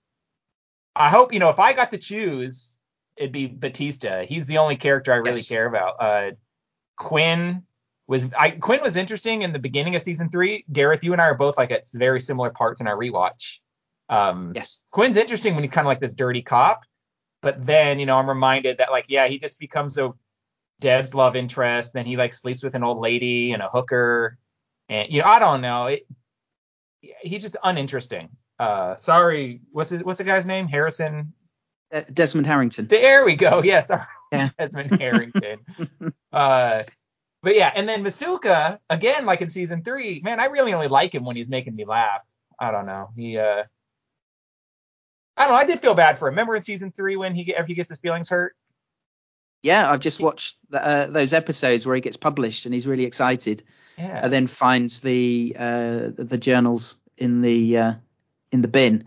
I 0.94 1.08
hope 1.08 1.32
you 1.32 1.38
know 1.38 1.50
if 1.50 1.58
I 1.58 1.72
got 1.72 1.90
to 1.92 1.98
choose, 1.98 2.78
it'd 3.16 3.32
be 3.32 3.46
Batista. 3.46 4.24
He's 4.26 4.46
the 4.46 4.58
only 4.58 4.76
character 4.76 5.12
I 5.12 5.16
really 5.16 5.38
Yes. 5.38 5.48
care 5.48 5.66
about. 5.66 5.96
Uh, 6.00 6.30
Quinn 6.96 7.64
was 8.06 8.32
I 8.34 8.50
Quinn 8.50 8.80
was 8.82 8.96
interesting 8.96 9.42
in 9.42 9.52
the 9.52 9.58
beginning 9.58 9.94
of 9.96 10.02
season 10.02 10.28
three. 10.30 10.64
Gareth, 10.70 11.04
you 11.04 11.12
and 11.12 11.20
I 11.20 11.26
are 11.26 11.34
both 11.34 11.56
like 11.56 11.70
at 11.70 11.84
very 11.94 12.20
similar 12.20 12.50
parts 12.50 12.80
in 12.80 12.86
our 12.86 12.96
rewatch. 12.96 13.60
Um, 14.08 14.52
Yes. 14.54 14.82
Quinn's 14.90 15.16
interesting 15.16 15.54
when 15.54 15.64
he's 15.64 15.70
kind 15.70 15.86
of 15.86 15.88
like 15.88 16.00
this 16.00 16.14
dirty 16.14 16.42
cop, 16.42 16.84
but 17.40 17.64
then 17.64 17.98
you 17.98 18.06
know 18.06 18.18
I'm 18.18 18.28
reminded 18.28 18.78
that 18.78 18.90
like 18.90 19.06
yeah 19.08 19.28
he 19.28 19.38
just 19.38 19.58
becomes 19.58 19.96
a 19.98 20.12
Deb's 20.80 21.14
love 21.14 21.36
interest. 21.36 21.92
Then 21.94 22.06
he 22.06 22.16
like 22.16 22.34
sleeps 22.34 22.62
with 22.62 22.74
an 22.74 22.82
old 22.82 22.98
lady 22.98 23.52
and 23.52 23.62
a 23.62 23.68
hooker, 23.68 24.36
and 24.88 25.10
you 25.10 25.20
know 25.22 25.26
I 25.28 25.38
don't 25.38 25.60
know. 25.62 25.86
It, 25.86 26.06
he's 27.22 27.42
just 27.42 27.56
uninteresting. 27.62 28.28
Uh, 28.58 28.96
sorry, 28.96 29.60
what's 29.72 29.90
his, 29.90 30.04
what's 30.04 30.18
the 30.18 30.24
guy's 30.24 30.46
name? 30.46 30.68
Harrison. 30.68 31.32
Uh, 31.92 32.02
Desmond 32.12 32.46
Harrington. 32.46 32.86
There 32.86 33.24
we 33.24 33.34
go. 33.36 33.60
Yes, 33.64 33.90
Yeah. 34.32 34.44
Desmond 34.58 35.00
Harrington. 35.00 35.58
uh, 36.32 36.84
but 37.42 37.56
yeah, 37.56 37.72
and 37.74 37.88
then 37.88 38.04
Masuka 38.04 38.78
again, 38.88 39.26
like 39.26 39.40
in 39.42 39.48
season 39.48 39.82
three. 39.82 40.20
Man, 40.22 40.38
I 40.40 40.46
really 40.46 40.72
only 40.74 40.88
like 40.88 41.14
him 41.14 41.24
when 41.24 41.34
he's 41.36 41.50
making 41.50 41.74
me 41.74 41.84
laugh. 41.84 42.26
I 42.58 42.70
don't 42.70 42.86
know. 42.86 43.10
He 43.16 43.36
uh, 43.36 43.64
I 45.36 45.42
don't 45.46 45.48
know. 45.52 45.56
I 45.58 45.64
did 45.64 45.80
feel 45.80 45.94
bad 45.94 46.18
for 46.18 46.28
him. 46.28 46.34
Remember 46.34 46.54
in 46.54 46.62
season 46.62 46.92
three 46.92 47.16
when 47.16 47.34
he 47.34 47.44
get- 47.44 47.66
he 47.66 47.74
gets 47.74 47.88
his 47.88 47.98
feelings 47.98 48.28
hurt? 48.28 48.54
Yeah, 49.62 49.90
I've 49.90 50.00
just 50.00 50.20
watched 50.20 50.56
the, 50.70 50.84
uh, 50.84 51.06
those 51.06 51.32
episodes 51.32 51.86
where 51.86 51.94
he 51.94 52.00
gets 52.00 52.16
published 52.16 52.64
and 52.66 52.74
he's 52.74 52.86
really 52.86 53.04
excited, 53.04 53.62
Yeah. 53.96 54.20
and 54.24 54.32
then 54.32 54.46
finds 54.46 55.00
the 55.00 55.56
uh, 55.58 56.10
the 56.16 56.38
journals 56.38 56.98
in 57.16 57.40
the 57.42 57.76
uh, 57.78 57.92
in 58.52 58.62
the 58.62 58.68
bin, 58.68 59.04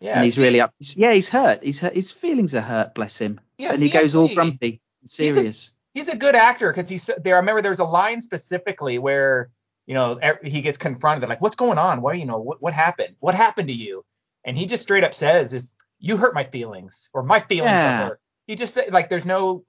yeah. 0.00 0.16
and 0.16 0.24
he's 0.24 0.38
really 0.38 0.60
up. 0.60 0.74
Yeah, 0.80 1.12
he's 1.12 1.28
hurt. 1.28 1.62
He's 1.62 1.80
hurt. 1.80 1.94
His 1.94 2.10
feelings 2.10 2.54
are 2.54 2.60
hurt. 2.60 2.94
Bless 2.94 3.18
him. 3.18 3.40
Yeah, 3.56 3.72
and 3.72 3.82
he 3.82 3.88
goes 3.88 4.14
all 4.14 4.32
grumpy, 4.34 4.80
and 5.00 5.08
serious. 5.08 5.72
he's 5.94 6.08
a 6.08 6.16
good 6.16 6.34
actor 6.34 6.70
because 6.70 6.88
he's 6.88 7.08
there. 7.22 7.36
I 7.36 7.38
remember 7.38 7.62
there's 7.62 7.78
a 7.80 7.84
line 7.84 8.20
specifically 8.20 8.98
where 8.98 9.50
you 9.86 9.94
know 9.94 10.18
he 10.44 10.60
gets 10.60 10.78
confronted. 10.78 11.22
They're 11.22 11.28
like, 11.28 11.40
"What's 11.40 11.56
going 11.56 11.78
on? 11.78 12.02
What 12.02 12.18
you 12.18 12.26
know? 12.26 12.38
What, 12.38 12.60
what 12.60 12.74
happened? 12.74 13.16
What 13.20 13.34
happened 13.34 13.68
to 13.68 13.74
you?" 13.74 14.04
And 14.44 14.56
he 14.58 14.66
just 14.66 14.82
straight 14.82 15.04
up 15.04 15.14
says, 15.14 15.54
"Is 15.54 15.74
you 16.00 16.16
hurt 16.16 16.34
my 16.34 16.44
feelings 16.44 17.10
or 17.14 17.22
my 17.22 17.40
feelings 17.40 17.80
Yeah. 17.82 18.02
are 18.02 18.06
hurt." 18.08 18.20
He 18.46 18.54
just 18.54 18.74
said 18.74 18.92
like 18.92 19.08
there's 19.08 19.26
no 19.26 19.64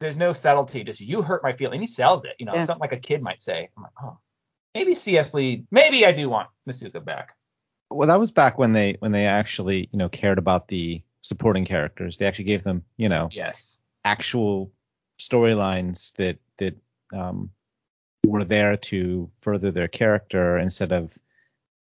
there's 0.00 0.16
no 0.16 0.32
subtlety. 0.32 0.82
Just 0.84 1.00
you 1.00 1.22
hurt 1.22 1.42
my 1.44 1.52
feelings. 1.52 1.74
And 1.76 1.82
he 1.82 1.86
sells 1.86 2.24
it. 2.24 2.34
You 2.38 2.46
know, 2.46 2.54
Yeah. 2.54 2.60
something 2.60 2.80
like 2.80 2.92
a 2.92 2.98
kid 2.98 3.22
might 3.22 3.40
say. 3.40 3.68
I'm 3.76 3.82
like, 3.84 3.92
oh, 4.02 4.18
maybe 4.74 4.94
C.S. 4.94 5.32
Lee. 5.32 5.64
Maybe 5.70 6.04
I 6.04 6.10
do 6.10 6.28
want 6.28 6.48
Masuka 6.68 7.04
back. 7.04 7.36
Well, 7.92 8.08
that 8.08 8.20
was 8.20 8.30
back 8.30 8.58
when 8.58 8.72
they 8.72 8.96
when 8.98 9.12
they 9.12 9.26
actually 9.26 9.88
you 9.92 9.98
know 9.98 10.08
cared 10.08 10.38
about 10.38 10.68
the 10.68 11.02
supporting 11.22 11.64
characters. 11.64 12.18
They 12.18 12.26
actually 12.26 12.46
gave 12.46 12.64
them 12.64 12.84
you 12.96 13.08
know 13.08 13.28
Yes. 13.32 13.80
actual 14.04 14.72
storylines 15.18 16.14
that 16.16 16.38
that 16.58 16.76
um, 17.12 17.50
were 18.26 18.44
there 18.44 18.76
to 18.76 19.30
further 19.40 19.70
their 19.70 19.88
character 19.88 20.58
instead 20.58 20.92
of 20.92 21.16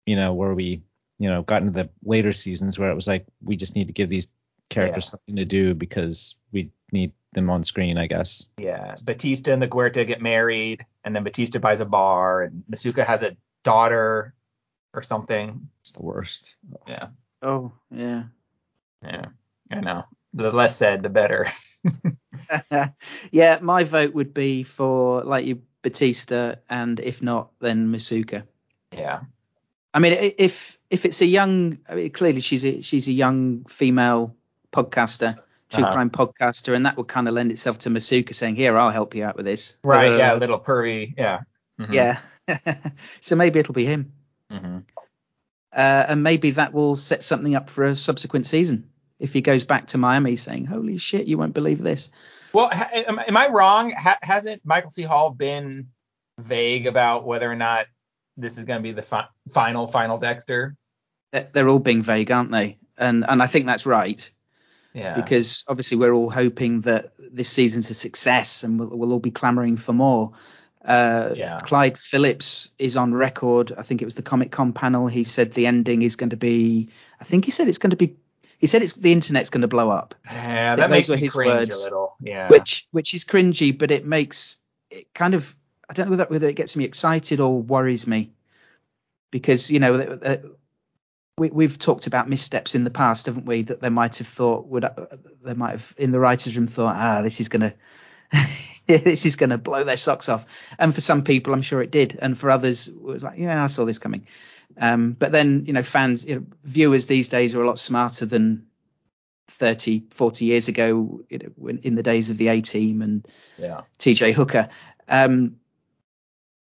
you 0.06 0.16
know 0.16 0.34
where 0.34 0.54
we 0.54 0.82
you 1.20 1.30
know 1.30 1.42
got 1.42 1.62
into 1.62 1.74
the 1.74 1.90
later 2.04 2.32
seasons 2.32 2.78
where 2.78 2.92
it 2.92 2.96
was 2.96 3.08
like 3.08 3.26
we 3.42 3.56
just 3.56 3.76
need 3.76 3.88
to 3.88 3.94
give 3.94 4.10
these 4.10 4.28
characters 4.70 5.06
Yeah. 5.06 5.10
something 5.10 5.36
to 5.38 5.46
do 5.46 5.74
because 5.74 6.36
we 6.52 6.72
need 6.92 7.14
them 7.34 7.50
on 7.50 7.64
screen, 7.64 7.98
I 7.98 8.08
guess. 8.08 8.46
Yeah, 8.58 8.96
Batista 9.04 9.54
and 9.54 9.62
LaGuerta 9.62 10.06
get 10.08 10.22
married, 10.22 10.86
and 11.04 11.16
then 11.16 11.24
Batista 11.24 11.60
buys 11.60 11.82
a 11.82 11.86
bar, 11.86 12.44
and 12.44 12.64
Masuka 12.72 13.06
has 13.06 13.22
a 13.24 13.36
daughter 13.64 14.34
or 14.94 15.02
something. 15.02 15.70
It's 15.98 16.02
the 16.02 16.06
worst. 16.06 16.56
Yeah, 16.88 17.08
Oh 17.42 17.72
yeah. 17.90 18.24
yeah, 19.04 19.26
I 19.72 19.80
know. 19.82 20.04
The 20.34 20.52
less 20.52 20.78
said, 20.78 21.02
the 21.02 21.10
better. 21.10 21.48
yeah, 23.32 23.58
my 23.62 23.84
vote 23.84 24.14
would 24.14 24.34
be 24.34 24.62
for 24.64 25.24
like 25.24 25.46
you 25.46 25.62
Batista, 25.82 26.56
and 26.70 27.00
if 27.00 27.22
not, 27.24 27.50
then 27.60 27.88
Masuka. 27.88 28.44
Yeah, 28.92 29.22
I 29.94 30.00
mean, 30.00 30.14
if 30.38 30.78
if 30.90 31.06
it's 31.06 31.22
a 31.22 31.26
young, 31.26 31.80
I 31.90 31.96
mean, 31.96 32.12
clearly 32.12 32.42
she's 32.42 32.64
a 32.66 32.82
she's 32.82 33.08
a 33.08 33.12
young 33.14 33.66
female 33.66 34.36
podcaster, 34.72 35.38
true 35.70 35.84
Uh-huh. 35.84 35.94
crime 35.94 36.10
podcaster, 36.12 36.76
and 36.76 36.86
that 36.86 36.98
would 36.98 37.08
kind 37.08 37.28
of 37.28 37.34
lend 37.34 37.52
itself 37.52 37.80
to 37.80 37.90
Masuka 37.90 38.36
saying, 38.36 38.56
"Here, 38.56 38.78
I'll 38.78 38.92
help 38.92 39.16
you 39.16 39.24
out 39.26 39.36
with 39.36 39.46
this." 39.46 39.78
right. 39.84 40.12
Uh, 40.12 40.18
yeah, 40.18 40.34
little 40.36 40.60
pervy. 40.60 41.16
Yeah. 41.18 41.40
Mhm. 41.80 41.94
yeah. 41.94 42.20
so 43.22 43.36
maybe 43.36 43.60
it'll 43.60 43.74
be 43.74 43.86
him, 43.86 44.14
Mhm. 44.52 44.84
Uh, 45.78 46.06
and 46.10 46.24
maybe 46.24 46.52
that 46.52 46.74
will 46.74 46.96
set 46.98 47.24
something 47.24 47.56
up 47.56 47.70
for 47.70 47.86
a 47.86 47.96
subsequent 47.96 48.48
season. 48.48 48.90
If 49.20 49.32
he 49.34 49.42
goes 49.42 49.64
back 49.66 49.88
to 49.88 49.98
Miami 49.98 50.36
saying, 50.36 50.66
"Holy 50.66 50.98
shit, 50.98 51.28
you 51.28 51.38
won't 51.38 51.54
believe 51.54 51.82
this," 51.82 52.12
Well, 52.54 52.70
ha- 52.72 52.90
am, 52.94 53.20
am 53.20 53.38
I 53.38 53.48
wrong? 53.50 53.92
Ha- 53.92 54.20
hasn't 54.22 54.62
Michael 54.66 54.90
C. 54.90 55.04
Hall 55.04 55.30
been 55.32 55.88
vague 56.40 56.88
about 56.88 57.26
whether 57.26 57.50
or 57.52 57.56
not 57.56 57.86
this 58.36 58.58
is 58.58 58.66
going 58.66 58.80
to 58.80 58.84
be 58.84 58.92
the 58.92 59.02
fi- 59.02 59.28
final 59.50 59.88
final 59.88 60.18
Dexter? 60.18 60.76
They're- 61.32 61.48
they're 61.54 61.70
all 61.70 61.80
being 61.80 62.02
vague, 62.04 62.32
aren't 62.32 62.52
they? 62.52 62.78
And 62.98 63.26
and 63.28 63.42
I 63.44 63.48
think 63.48 63.66
that's 63.66 63.86
right. 63.86 64.30
Yeah. 64.94 65.14
because 65.14 65.64
obviously 65.68 65.98
we're 65.98 66.14
all 66.14 66.32
hoping 66.32 66.82
that 66.82 67.14
this 67.20 67.50
season's 67.50 67.88
a 67.92 67.94
success 67.94 68.64
and 68.64 68.80
we'll, 68.80 68.90
we'll 68.98 69.14
all 69.14 69.20
be 69.20 69.30
clamoring 69.30 69.78
for 69.78 69.94
more. 69.94 70.32
Uh, 70.88 71.34
Yeah. 71.36 71.60
Clyde 71.60 71.98
Phillips 71.98 72.70
is 72.80 72.96
on 72.96 73.14
record. 73.14 73.74
I 73.78 73.82
think 73.82 74.02
it 74.02 74.06
was 74.06 74.16
the 74.16 74.22
Comic 74.22 74.52
Con 74.52 74.74
panel. 74.74 75.08
He 75.08 75.24
said 75.24 75.52
the 75.52 75.68
ending 75.68 76.02
is 76.02 76.16
going 76.16 76.30
to 76.32 76.38
be. 76.38 76.90
I 77.20 77.26
think 77.26 77.46
he 77.46 77.52
said 77.52 77.68
it's 77.68 77.78
going 77.78 77.92
to 77.92 77.98
be. 77.98 78.16
He 78.58 78.66
said 78.68 78.82
it's 78.82 78.94
the 78.94 79.12
internet's 79.12 79.52
going 79.52 79.62
to 79.62 79.68
blow 79.68 79.92
up, 79.92 80.16
yeah, 80.26 80.78
that 80.78 80.90
makes 80.90 81.10
me 81.10 81.18
his 81.18 81.34
cringe 81.34 81.54
words. 81.54 81.80
a 81.80 81.84
little. 81.84 82.16
Yeah. 82.20 82.48
which 82.50 82.88
which 82.92 83.14
is 83.14 83.24
cringy, 83.24 83.78
but 83.78 83.92
it 83.92 84.06
makes 84.06 84.58
it 84.90 85.14
kind 85.14 85.34
of. 85.36 85.56
I 85.90 85.94
don't 85.94 86.08
know 86.08 86.12
whether, 86.12 86.26
whether 86.26 86.48
it 86.48 86.56
gets 86.56 86.76
me 86.76 86.84
excited 86.84 87.40
or 87.40 87.62
worries 87.62 88.08
me, 88.08 88.32
because 89.32 89.70
you 89.70 89.80
know 89.80 90.40
we, 91.38 91.50
we've 91.50 91.78
talked 91.78 92.08
about 92.08 92.28
missteps 92.28 92.74
in 92.76 92.84
the 92.84 92.90
past, 92.90 93.28
haven't 93.28 93.46
we? 93.46 93.62
That 93.62 93.80
they 93.80 93.90
might 93.90 94.18
have 94.18 94.28
thought 94.28 94.68
would 94.68 94.86
uh, 94.86 94.92
they 95.44 95.54
might 95.54 95.72
have 95.72 95.94
in 95.98 96.12
the 96.12 96.20
writers' 96.20 96.58
room 96.58 96.68
thought, 96.68 96.96
ah, 96.96 97.22
this 97.22 97.40
is 97.40 97.50
gonna 97.50 97.74
this 99.04 99.26
is 99.26 99.36
gonna 99.36 99.58
blow 99.58 99.84
their 99.84 99.98
socks 99.98 100.30
off. 100.30 100.46
And 100.80 100.94
for 100.96 101.02
some 101.02 101.24
people, 101.24 101.54
I'm 101.54 101.62
sure 101.62 101.82
it 101.82 101.92
did, 101.92 102.18
and 102.22 102.38
for 102.38 102.50
others, 102.50 102.88
it 102.88 103.02
was 103.02 103.24
like, 103.24 103.38
yeah, 103.38 103.64
I 103.64 103.68
saw 103.68 103.86
this 103.86 104.00
coming. 104.00 104.28
Um, 104.80 105.14
but 105.14 105.32
then, 105.32 105.66
you 105.66 105.74
know, 105.74 105.84
fans, 105.84 106.26
you 106.26 106.36
know, 106.36 106.46
viewers 106.64 107.08
these 107.08 107.30
days 107.30 107.56
are 107.56 107.64
a 107.64 107.68
lot 107.68 107.80
smarter 107.80 108.26
than 108.26 108.68
30, 109.50 110.04
40 110.12 110.46
years 110.46 110.68
ago 110.68 111.22
you 111.30 111.40
know, 111.40 111.68
in 111.82 111.96
the 111.96 112.04
days 112.04 112.30
of 112.30 112.38
the 112.38 112.50
A 112.50 112.62
team 112.62 113.02
and 113.02 113.28
Yeah. 113.58 113.82
TJ 113.98 114.34
Hooker. 114.34 114.70
Um, 115.08 115.58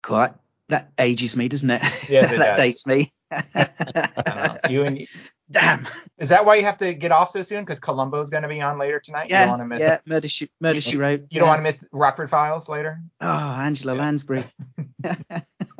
quite 0.01 0.33
that 0.69 0.91
ages 0.97 1.35
me, 1.35 1.47
doesn't 1.47 1.69
it? 1.69 1.81
Yes, 2.09 2.31
it 2.31 2.37
that 2.37 2.55
does. 2.55 2.57
dates 2.57 2.87
me. 2.87 3.09
Know. 3.31 4.57
You 4.69 4.83
and 4.83 5.07
Damn. 5.49 5.87
is 6.17 6.29
that 6.29 6.45
why 6.45 6.55
you 6.55 6.63
have 6.63 6.77
to 6.77 6.93
get 6.93 7.11
off 7.11 7.29
so 7.29 7.41
soon? 7.41 7.61
Because 7.63 7.79
Columbo's 7.79 8.29
going 8.29 8.43
to 8.43 8.49
be 8.49 8.61
on 8.61 8.77
later 8.77 8.99
tonight. 8.99 9.23
you 9.23 9.29
don't 9.35 9.41
Yeah, 9.41 9.49
want 9.49 9.61
to 9.61 9.65
miss. 9.65 9.79
yeah. 9.79 9.97
Murder 10.05 10.27
she, 10.29 10.49
Murder 10.59 10.75
You- 10.75 10.81
she 10.81 10.97
wrote. 10.97 11.25
You 11.29 11.39
don't 11.39 11.49
want 11.49 11.59
to 11.59 11.63
miss 11.63 11.85
Rockford 11.91 12.29
Files 12.29 12.69
later. 12.69 13.01
Oh, 13.19 13.27
Angela 13.27 13.95
Yeah. 13.95 14.01
Lansbury. 14.01 14.43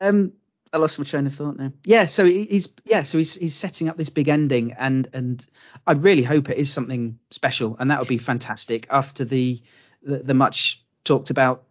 um, 0.00 0.32
I 0.72 0.78
lost 0.78 0.98
my 0.98 1.04
train 1.04 1.26
of 1.26 1.34
thought 1.34 1.56
now. 1.58 1.72
Yeah, 1.84 2.06
so 2.06 2.24
he's 2.24 2.72
yeah, 2.84 3.02
so 3.02 3.18
he's 3.18 3.34
he's 3.34 3.54
setting 3.54 3.88
up 3.88 3.96
this 3.96 4.08
big 4.08 4.28
ending, 4.28 4.72
and 4.72 5.06
and 5.12 5.46
I 5.86 5.92
really 5.92 6.22
hope 6.22 6.48
it 6.48 6.56
is 6.56 6.72
something 6.72 7.18
special, 7.30 7.76
and 7.78 7.90
that 7.90 7.98
would 7.98 8.08
be 8.08 8.18
fantastic 8.18 8.86
after 8.90 9.24
the 9.24 9.60
the, 10.02 10.18
the 10.18 10.34
much 10.34 10.82
talked 11.04 11.30
about 11.30 11.64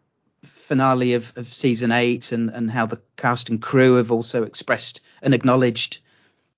finale 0.72 1.16
of, 1.16 1.34
of 1.36 1.54
season 1.54 1.92
eight, 1.92 2.32
and 2.32 2.50
and 2.50 2.72
how 2.72 2.86
the 2.86 3.02
cast 3.18 3.50
and 3.50 3.62
crew 3.62 3.96
have 3.96 4.10
also 4.10 4.44
expressed 4.44 5.02
and 5.22 5.34
acknowledged 5.34 6.00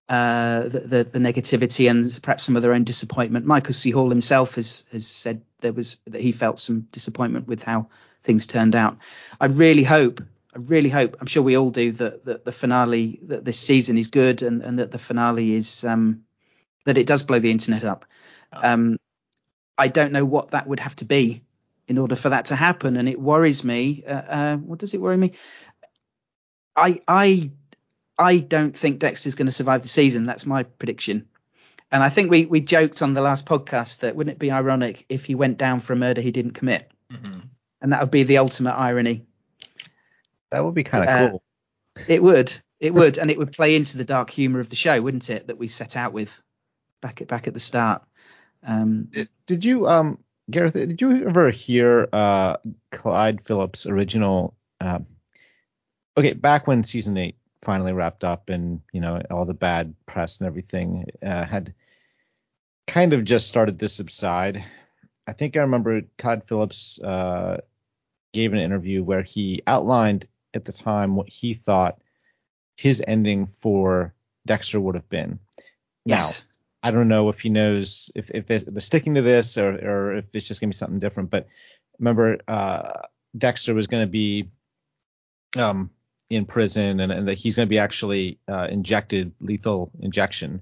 uh, 0.08 0.62
the, 0.62 0.80
the 0.82 1.04
the 1.04 1.20
negativity 1.20 1.90
and 1.90 2.22
perhaps 2.22 2.44
some 2.44 2.56
of 2.56 2.62
their 2.62 2.74
own 2.74 2.84
disappointment. 2.84 3.48
Michael 3.48 3.74
C. 3.74 3.90
Hall 3.90 4.10
himself 4.10 4.54
has 4.54 4.86
has 4.92 5.08
said 5.08 5.42
there 5.62 5.74
was 5.74 5.98
that 6.06 6.22
he 6.22 6.32
felt 6.32 6.60
some 6.60 6.82
disappointment 6.92 7.48
with 7.48 7.64
how 7.64 7.88
things 8.24 8.46
turned 8.46 8.76
out. 8.76 8.98
I 9.42 9.48
really 9.48 9.84
hope, 9.84 10.22
I 10.56 10.60
really 10.60 10.90
hope, 10.90 11.18
I'm 11.20 11.28
sure 11.28 11.42
we 11.42 11.58
all 11.58 11.72
do 11.72 11.92
that, 11.94 12.26
that 12.26 12.46
the 12.46 12.52
finale 12.52 13.20
that 13.24 13.44
this 13.44 13.60
season 13.60 13.98
is 13.98 14.10
good 14.10 14.44
and, 14.44 14.62
and 14.62 14.78
that 14.78 14.92
the 14.92 15.00
finale 15.00 15.56
is 15.56 15.84
um, 15.84 16.24
that 16.86 17.00
it 17.00 17.08
does 17.08 17.24
blow 17.24 17.40
the 17.40 17.52
internet 17.52 17.84
up. 17.84 18.06
Um, 18.52 18.98
I 19.76 19.88
don't 19.88 20.12
know 20.12 20.26
what 20.26 20.52
that 20.52 20.68
would 20.68 20.80
have 20.80 20.96
to 20.98 21.06
be 21.06 21.42
in 21.94 22.00
order 22.00 22.16
for 22.16 22.30
that 22.30 22.46
to 22.46 22.56
happen, 22.56 22.98
and 22.98 23.08
it 23.08 23.20
worries 23.22 23.64
me. 23.64 24.04
Uh, 24.08 24.12
uh, 24.12 24.58
what 24.58 24.80
does 24.80 24.96
it 24.96 25.02
worry 25.02 25.16
me? 25.16 25.34
I 26.76 27.00
I 27.08 27.52
I 28.18 28.40
don't 28.40 28.76
think 28.76 28.98
Dexter's 28.98 29.36
going 29.36 29.46
to 29.46 29.52
survive 29.52 29.84
the 29.84 29.88
season. 29.88 30.24
That's 30.26 30.48
my 30.48 30.64
prediction. 30.64 31.28
And 31.92 32.02
I 32.02 32.10
think 32.10 32.32
we 32.32 32.48
we 32.48 32.62
joked 32.62 33.04
on 33.04 33.14
the 33.14 33.22
last 33.22 33.46
podcast 33.46 34.00
that 34.00 34.16
wouldn't 34.16 34.38
it 34.38 34.40
be 34.40 34.50
ironic 34.50 35.06
if 35.08 35.26
he 35.26 35.36
went 35.36 35.60
down 35.60 35.82
for 35.82 35.94
a 35.94 35.96
murder 35.96 36.20
he 36.22 36.32
didn't 36.32 36.54
commit, 36.54 36.92
and 37.80 37.92
that 37.94 38.02
would 38.02 38.12
be 38.12 38.24
the 38.24 38.40
ultimate 38.40 38.74
irony. 38.74 39.28
That 40.50 40.64
would 40.64 40.74
be 40.74 40.84
kind 40.84 41.08
of 41.08 41.16
Uh, 41.16 41.30
cool. 41.30 41.44
It 42.08 42.24
would, 42.24 42.52
it 42.80 42.92
would, 42.92 43.20
and 43.20 43.30
it 43.30 43.38
would 43.38 43.52
play 43.52 43.76
into 43.76 44.00
the 44.00 44.06
dark 44.06 44.32
humour 44.32 44.60
of 44.62 44.70
the 44.72 44.76
show, 44.76 45.00
wouldn't 45.00 45.30
it? 45.30 45.46
That 45.46 45.60
we 45.60 45.68
set 45.68 45.96
out 45.96 46.12
with 46.12 46.42
back 47.02 47.22
at 47.22 47.28
back 47.28 47.48
at 47.48 47.54
the 47.54 47.60
start. 47.60 48.02
Um, 48.66 49.10
Did, 49.12 49.30
did 49.46 49.66
you 49.66 49.88
um 49.88 50.18
Gareth? 50.50 50.74
Did 50.74 51.02
you 51.02 51.28
ever 51.28 51.50
hear 51.50 52.08
uh 52.12 52.58
Clyde 52.92 53.46
Phillips' 53.46 53.86
original? 53.86 54.56
Um, 54.82 55.06
okay, 56.18 56.34
back 56.34 56.68
when 56.68 56.84
season 56.84 57.18
eight 57.18 57.36
finally 57.62 57.94
wrapped 57.94 58.24
up, 58.24 58.50
and 58.50 58.82
you 58.92 59.02
know 59.02 59.22
all 59.32 59.46
the 59.46 59.54
bad 59.54 59.96
press 60.06 60.40
and 60.40 60.48
everything 60.48 61.06
uh, 61.26 61.46
had 61.46 61.74
kind 62.88 63.14
of 63.14 63.24
just 63.24 63.48
started 63.48 63.80
to 63.80 63.88
subside. 63.88 64.64
I 65.26 65.34
think 65.34 65.56
I 65.56 65.62
remember 65.62 66.02
Clyde 66.18 66.48
Phillips 66.48 67.00
uh, 67.02 67.62
gave 68.34 68.52
an 68.52 68.60
interview 68.60 69.04
where 69.04 69.22
he 69.22 69.62
outlined 69.66 70.28
at 70.54 70.66
the 70.66 70.74
time 70.74 71.16
what 71.16 71.30
he 71.30 71.54
thought 71.54 72.00
his 72.76 73.02
ending 73.06 73.48
for 73.48 74.14
Dexter 74.46 74.80
would 74.80 74.96
have 74.96 75.10
been. 75.10 75.40
yes, 76.06 76.46
I 76.84 76.92
don't 76.92 77.08
know 77.08 77.30
if 77.30 77.40
he 77.40 77.50
knows 77.50 78.12
if 78.14 78.30
if 78.32 78.46
they're, 78.46 78.60
sticking 78.82 79.16
to 79.16 79.22
this 79.22 79.58
or 79.58 79.70
or 79.72 80.18
if 80.18 80.26
it's 80.36 80.48
just 80.48 80.60
gonna 80.60 80.70
be 80.70 80.76
something 80.76 81.00
different. 81.00 81.30
But 81.30 81.48
remember, 81.98 82.40
uh, 82.46 83.04
Dexter 83.36 83.74
was 83.74 83.88
gonna 83.88 84.08
be 84.08 84.50
um 85.58 85.92
in 86.30 86.46
prison 86.46 87.00
and, 87.00 87.12
and 87.12 87.28
that 87.30 87.38
he's 87.38 87.56
gonna 87.56 87.68
be 87.68 87.80
actually 87.80 88.40
uh, 88.50 88.68
injected 88.70 89.32
lethal 89.40 89.92
injection, 90.00 90.62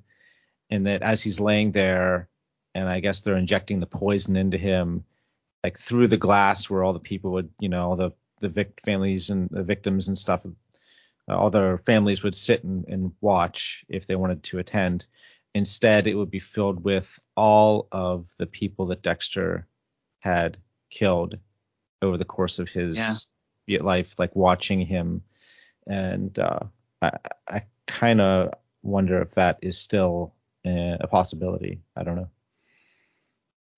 and 0.69 0.86
that 0.86 1.01
as 1.01 1.23
he's 1.23 1.39
laying 1.39 1.71
there, 1.71 2.29
and 2.75 2.88
I 2.88 2.99
guess 2.99 3.21
they're 3.21 3.36
injecting 3.36 3.79
the 3.79 3.88
poison 3.88 4.38
into 4.38 4.60
him, 4.60 5.05
like 5.63 5.77
through 5.77 6.07
the 6.07 6.17
glass 6.17 6.69
where 6.69 6.84
all 6.84 6.93
the 6.93 6.99
people 6.99 7.31
would, 7.31 7.49
you 7.60 7.69
know, 7.69 7.89
all 7.89 7.95
the 7.95 8.12
the 8.41 8.49
vic- 8.49 8.81
families 8.86 9.31
and 9.31 9.49
the 9.49 9.63
victims 9.63 10.07
and 10.07 10.17
stuff. 10.17 10.45
All 11.27 11.49
their 11.49 11.77
families 11.77 12.23
would 12.23 12.36
sit 12.36 12.63
and, 12.63 12.86
and 12.88 13.13
watch 13.21 13.86
if 13.88 14.05
they 14.05 14.15
wanted 14.15 14.43
to 14.43 14.60
attend. 14.60 15.05
Instead, 15.53 16.07
it 16.07 16.15
would 16.15 16.31
be 16.31 16.39
filled 16.39 16.83
with 16.83 17.19
all 17.35 17.87
of 17.91 18.29
the 18.37 18.45
people 18.45 18.87
that 18.87 19.01
Dexter 19.01 19.67
had 20.19 20.57
killed 20.89 21.37
over 22.01 22.17
the 22.17 22.25
course 22.25 22.59
of 22.59 22.69
his 22.69 23.31
life, 23.67 24.17
like 24.17 24.35
watching 24.35 24.81
him. 24.81 25.23
And 25.85 26.37
uh, 26.39 26.59
I, 27.01 27.17
I 27.47 27.63
kind 27.85 28.21
of 28.21 28.53
wonder 28.81 29.21
if 29.21 29.31
that 29.31 29.59
is 29.61 29.77
still 29.77 30.33
uh, 30.65 30.97
a 30.99 31.07
possibility. 31.07 31.81
I 31.95 32.03
don't 32.03 32.15
know. 32.15 32.29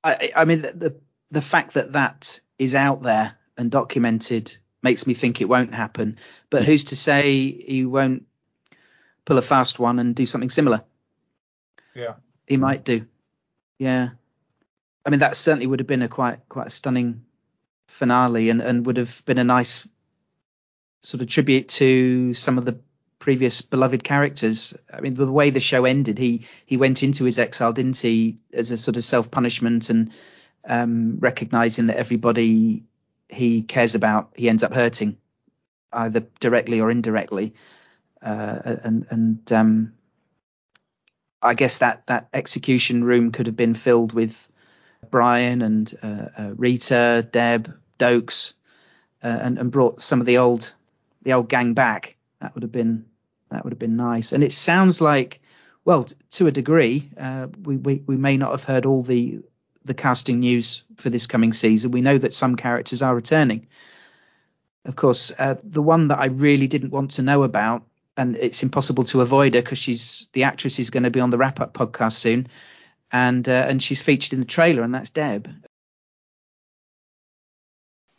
I, 0.03 0.31
I 0.35 0.45
mean 0.45 0.61
the, 0.61 0.73
the 0.73 0.95
the 1.31 1.41
fact 1.41 1.73
that 1.73 1.93
that 1.93 2.39
is 2.59 2.75
out 2.75 3.01
there 3.01 3.35
and 3.57 3.71
documented 3.71 4.55
makes 4.81 5.07
me 5.07 5.13
think 5.13 5.41
it 5.41 5.49
won't 5.49 5.73
happen. 5.73 6.17
But 6.49 6.65
who's 6.65 6.85
to 6.85 6.95
say 6.95 7.51
he 7.51 7.85
won't 7.85 8.25
pull 9.25 9.37
a 9.37 9.41
fast 9.41 9.79
one 9.79 9.99
and 9.99 10.13
do 10.13 10.25
something 10.25 10.49
similar? 10.49 10.83
Yeah. 11.95 12.15
He 12.47 12.57
might 12.57 12.83
do. 12.83 13.05
Yeah. 13.79 14.09
I 15.05 15.09
mean 15.09 15.19
that 15.19 15.37
certainly 15.37 15.67
would 15.67 15.79
have 15.79 15.87
been 15.87 16.01
a 16.01 16.07
quite 16.07 16.47
quite 16.49 16.67
a 16.67 16.71
stunning 16.71 17.25
finale 17.87 18.49
and, 18.49 18.61
and 18.61 18.85
would 18.85 18.97
have 18.97 19.23
been 19.25 19.37
a 19.37 19.43
nice 19.43 19.87
sort 21.01 21.21
of 21.21 21.27
tribute 21.27 21.67
to 21.67 22.33
some 22.33 22.57
of 22.57 22.65
the 22.65 22.79
previous 23.19 23.61
beloved 23.61 24.03
characters. 24.03 24.73
I 24.91 25.01
mean 25.01 25.15
the 25.15 25.31
way 25.31 25.49
the 25.49 25.59
show 25.59 25.85
ended, 25.85 26.17
he 26.17 26.47
he 26.65 26.77
went 26.77 27.03
into 27.03 27.25
his 27.25 27.39
exile, 27.39 27.73
didn't 27.73 27.97
he, 27.97 28.37
as 28.53 28.71
a 28.71 28.77
sort 28.77 28.97
of 28.97 29.05
self 29.05 29.29
punishment 29.29 29.89
and 29.89 30.11
um, 30.65 31.17
recognizing 31.19 31.87
that 31.87 31.97
everybody 31.97 32.83
he 33.29 33.61
cares 33.61 33.95
about 33.95 34.31
he 34.35 34.49
ends 34.49 34.63
up 34.63 34.73
hurting 34.73 35.17
either 35.91 36.21
directly 36.39 36.79
or 36.79 36.89
indirectly 36.89 37.53
uh, 38.21 38.77
and 38.83 39.05
and 39.09 39.51
um, 39.51 39.93
I 41.43 41.53
guess 41.53 41.79
that 41.79 42.07
that 42.07 42.29
execution 42.33 43.03
room 43.03 43.31
could 43.31 43.47
have 43.47 43.55
been 43.55 43.75
filled 43.75 44.13
with 44.13 44.49
Brian 45.11 45.61
and 45.61 45.93
uh, 46.01 46.25
uh, 46.37 46.51
Rita, 46.55 47.27
Deb, 47.29 47.73
Dokes, 47.99 48.53
uh, 49.23 49.27
and, 49.27 49.57
and 49.59 49.71
brought 49.71 50.01
some 50.01 50.19
of 50.19 50.25
the 50.25 50.37
old 50.37 50.73
the 51.23 51.33
old 51.33 51.49
gang 51.49 51.73
back. 51.73 52.15
That 52.41 52.53
would 52.55 52.63
have 52.63 52.71
been 52.71 53.05
that 53.49 53.63
would 53.63 53.73
have 53.73 53.79
been 53.79 53.95
nice. 53.95 54.31
And 54.31 54.43
it 54.43 54.51
sounds 54.51 55.01
like, 55.01 55.41
well, 55.85 56.07
to 56.31 56.47
a 56.47 56.51
degree, 56.51 57.09
uh, 57.17 57.47
we, 57.63 57.77
we 57.77 58.03
we 58.05 58.17
may 58.17 58.37
not 58.37 58.51
have 58.51 58.63
heard 58.63 58.85
all 58.85 59.03
the 59.03 59.41
the 59.85 59.93
casting 59.93 60.39
news 60.39 60.83
for 60.97 61.09
this 61.09 61.27
coming 61.27 61.53
season. 61.53 61.91
We 61.91 62.01
know 62.01 62.17
that 62.17 62.33
some 62.33 62.55
characters 62.55 63.01
are 63.01 63.15
returning. 63.15 63.67
Of 64.85 64.95
course, 64.95 65.31
uh, 65.37 65.55
the 65.63 65.81
one 65.81 66.09
that 66.09 66.19
I 66.19 66.25
really 66.25 66.67
didn't 66.67 66.91
want 66.91 67.11
to 67.11 67.21
know 67.21 67.43
about, 67.43 67.83
and 68.17 68.35
it's 68.35 68.63
impossible 68.63 69.03
to 69.05 69.21
avoid 69.21 69.55
her 69.55 69.61
because 69.61 69.79
she's 69.79 70.27
the 70.33 70.43
actress 70.43 70.79
is 70.79 70.89
going 70.89 71.03
to 71.03 71.09
be 71.09 71.19
on 71.19 71.29
the 71.29 71.37
wrap 71.37 71.59
up 71.59 71.73
podcast 71.73 72.13
soon, 72.13 72.47
and 73.11 73.47
uh, 73.47 73.65
and 73.67 73.81
she's 73.81 74.01
featured 74.01 74.33
in 74.33 74.39
the 74.39 74.45
trailer, 74.45 74.83
and 74.83 74.93
that's 74.93 75.09
Deb. 75.09 75.49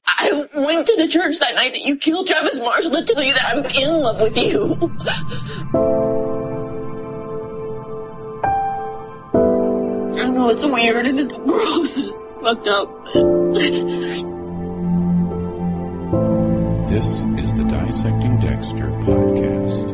I 0.07 0.49
went 0.55 0.87
to 0.87 0.97
the 0.97 1.09
church 1.09 1.39
that 1.39 1.55
night 1.55 1.73
that 1.73 1.83
you 1.83 1.97
killed 1.97 2.27
Travis 2.27 2.59
Marshall 2.59 2.93
to 2.93 3.05
tell 3.05 3.23
you 3.23 3.35
that 3.35 3.57
I'm 3.57 3.65
in 3.65 4.01
love 4.01 4.21
with 4.21 4.37
you. 4.39 4.75
I 10.21 10.29
know 10.29 10.49
it's 10.51 10.65
weird 10.65 11.07
and 11.07 11.21
it's 11.21 11.37
gross 11.47 11.97
and 11.97 12.11
it's 12.11 12.23
fucked 12.43 12.69
up. 12.69 13.05
This 16.89 17.05
is 17.05 17.25
the 17.25 17.44
Dissecting 17.95 18.41
Dexter 18.41 18.91
podcast. 19.07 19.89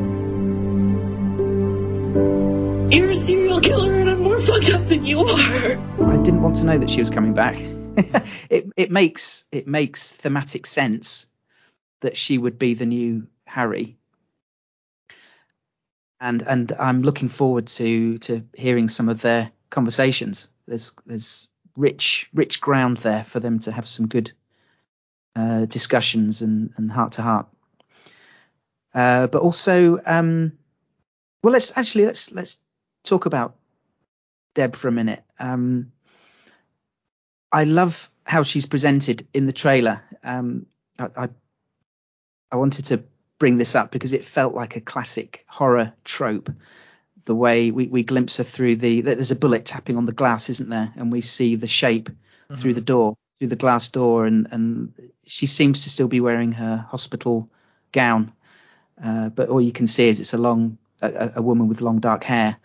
You're 2.95 3.11
a 3.11 3.15
serial 3.15 3.61
killer 3.61 3.93
and 3.93 4.09
I'm 4.09 4.23
more 4.23 4.41
fucked 4.41 4.71
up 4.71 4.89
than 4.89 5.05
you 5.05 5.21
are. 5.21 5.29
I 5.29 6.17
didn't 6.23 6.41
want 6.41 6.57
to 6.57 6.65
know 6.65 6.79
that 6.79 6.89
she 6.89 7.01
was 7.01 7.11
coming 7.11 7.35
back. 7.35 7.57
it 8.49 8.71
it 8.75 8.91
makes 8.91 9.45
it 9.53 9.69
makes 9.69 10.11
thematic 10.11 10.67
sense 10.67 11.27
that 12.01 12.17
she 12.17 12.39
would 12.39 12.59
be 12.59 12.73
the 12.73 12.87
new 12.87 13.27
Harry. 13.45 13.99
And 16.19 16.41
and 16.41 16.73
I'm 16.73 17.03
looking 17.03 17.29
forward 17.29 17.67
to 17.67 18.17
to 18.21 18.47
hearing 18.55 18.89
some 18.89 19.11
of 19.11 19.21
their 19.21 19.53
conversations. 19.69 20.49
There's 20.67 20.93
there's 21.05 21.49
rich 21.77 22.31
rich 22.33 22.63
ground 22.63 22.97
there 22.97 23.25
for 23.25 23.41
them 23.41 23.59
to 23.61 23.73
have 23.73 23.87
some 23.87 24.09
good 24.09 24.33
uh, 25.37 25.67
discussions 25.67 26.41
and 26.41 26.73
and 26.79 26.91
heart 26.91 27.13
to 27.13 27.23
heart. 27.23 27.47
Uh, 28.95 29.27
but 29.27 29.43
also, 29.43 30.01
um, 30.05 30.53
well, 31.43 31.53
let's 31.53 31.77
actually 31.77 32.07
let's 32.07 32.33
let's 32.33 32.59
talk 33.05 33.27
about 33.27 33.57
Deb 34.55 34.77
for 34.77 34.89
a 34.89 34.93
minute. 34.93 35.23
Um, 35.39 35.93
I 37.53 37.65
love 37.65 38.11
how 38.25 38.43
she's 38.43 38.67
presented 38.67 39.27
in 39.35 39.47
the 39.47 39.53
trailer. 39.53 40.03
Um, 40.23 40.67
I, 40.99 41.09
I, 41.17 41.29
I 42.53 42.57
wanted 42.57 42.87
to 42.87 43.03
bring 43.39 43.57
this 43.57 43.75
up 43.75 43.91
because 43.91 44.13
it 44.13 44.25
felt 44.25 44.55
like 44.55 44.77
a 44.77 44.81
classic 44.81 45.45
horror 45.49 45.93
trope. 46.05 46.51
The 47.25 47.35
way 47.35 47.71
we, 47.71 47.87
we 47.87 48.03
glimpse 48.03 48.39
her 48.39 48.45
through 48.45 48.77
the 48.77 49.03
there's 49.03 49.31
a 49.31 49.37
bullet 49.37 49.65
tapping 49.65 49.97
on 49.97 50.07
the 50.07 50.13
glass, 50.13 50.49
isn't 50.51 50.69
there? 50.69 50.93
And 50.97 51.13
we 51.13 51.21
see 51.21 51.57
the 51.57 51.69
shape 51.69 52.09
mm-hmm. 52.09 52.55
through 52.57 52.75
the 52.75 52.81
door, 52.81 53.17
through 53.39 53.49
the 53.49 53.57
glass 53.57 53.89
door, 53.89 54.27
and 54.27 54.49
and 54.51 54.93
she 55.27 55.47
seems 55.47 55.85
to 55.85 55.91
still 55.91 56.09
be 56.09 56.21
wearing 56.21 56.53
her 56.53 56.85
hospital 56.89 57.49
gown, 57.93 58.33
uh, 59.03 59.29
but 59.31 59.49
all 59.49 59.61
you 59.61 59.73
can 59.73 59.87
see 59.87 60.09
is 60.09 60.21
it's 60.21 60.35
a 60.35 60.39
long 60.39 60.79
a, 61.03 61.33
a, 61.37 61.43
woman 61.43 61.69
with 61.69 61.81
long 61.81 62.01
dark 62.01 62.25
hair, 62.25 62.57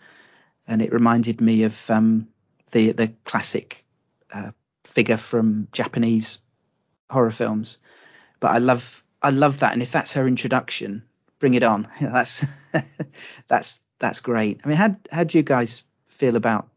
and 0.66 0.82
it 0.82 0.92
reminded 0.92 1.40
me 1.40 1.64
of 1.64 1.90
um, 1.90 2.28
the 2.72 2.92
the 2.92 3.08
classic 3.24 3.84
uh, 4.32 4.50
figure 4.84 5.16
from 5.16 5.68
Japanese 5.72 6.38
horror 7.10 7.30
films. 7.30 7.78
But 8.40 8.52
I 8.52 8.58
love 8.58 9.02
I 9.22 9.30
love 9.30 9.60
that, 9.60 9.72
and 9.72 9.82
if 9.82 9.92
that's 9.92 10.14
her 10.14 10.26
introduction, 10.28 11.02
bring 11.38 11.54
it 11.54 11.62
on. 11.62 11.88
That's 12.00 12.44
that's 13.48 13.82
that's 13.98 14.20
great. 14.20 14.60
I 14.64 14.68
mean, 14.68 14.76
how 14.76 14.96
how 15.10 15.24
do 15.24 15.38
you 15.38 15.42
guys 15.42 15.84
feel 16.08 16.36
about 16.36 16.68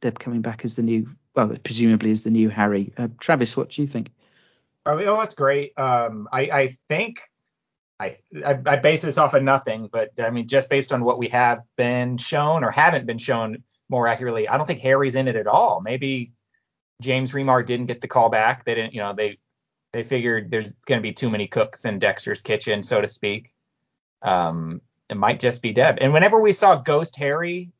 Deb 0.00 0.18
coming 0.18 0.40
back 0.42 0.64
as 0.64 0.76
the 0.76 0.82
new, 0.82 1.10
well, 1.34 1.54
presumably 1.62 2.10
as 2.10 2.22
the 2.22 2.30
new 2.30 2.48
Harry? 2.48 2.92
Uh, 2.96 3.08
Travis, 3.20 3.56
what 3.56 3.70
do 3.70 3.82
you 3.82 3.88
think? 3.88 4.10
Oh, 4.84 4.96
that's 4.96 5.34
great. 5.34 5.78
Um, 5.78 6.28
I 6.32 6.40
I 6.50 6.68
think 6.88 7.20
I, 8.02 8.18
I, 8.44 8.58
I 8.66 8.76
base 8.76 9.02
this 9.02 9.18
off 9.18 9.34
of 9.34 9.42
nothing, 9.42 9.88
but 9.90 10.10
I 10.18 10.30
mean, 10.30 10.48
just 10.48 10.68
based 10.68 10.92
on 10.92 11.04
what 11.04 11.18
we 11.18 11.28
have 11.28 11.62
been 11.76 12.18
shown 12.18 12.64
or 12.64 12.70
haven't 12.70 13.06
been 13.06 13.18
shown 13.18 13.62
more 13.88 14.08
accurately, 14.08 14.48
I 14.48 14.58
don't 14.58 14.66
think 14.66 14.80
Harry's 14.80 15.14
in 15.14 15.28
it 15.28 15.36
at 15.36 15.46
all. 15.46 15.80
Maybe 15.80 16.32
James 17.00 17.32
Remar 17.32 17.64
didn't 17.64 17.86
get 17.86 18.00
the 18.00 18.08
call 18.08 18.28
back. 18.28 18.64
They 18.64 18.74
didn't, 18.74 18.94
you 18.94 19.00
know, 19.00 19.12
they 19.12 19.38
they 19.92 20.02
figured 20.02 20.50
there's 20.50 20.72
going 20.86 20.98
to 20.98 21.02
be 21.02 21.12
too 21.12 21.30
many 21.30 21.46
cooks 21.46 21.84
in 21.84 21.98
Dexter's 21.98 22.40
kitchen, 22.40 22.82
so 22.82 23.00
to 23.00 23.08
speak. 23.08 23.52
Um, 24.22 24.80
it 25.08 25.16
might 25.16 25.38
just 25.38 25.62
be 25.62 25.72
Deb. 25.72 25.98
And 26.00 26.12
whenever 26.12 26.40
we 26.40 26.52
saw 26.52 26.76
Ghost 26.76 27.16
Harry, 27.16 27.72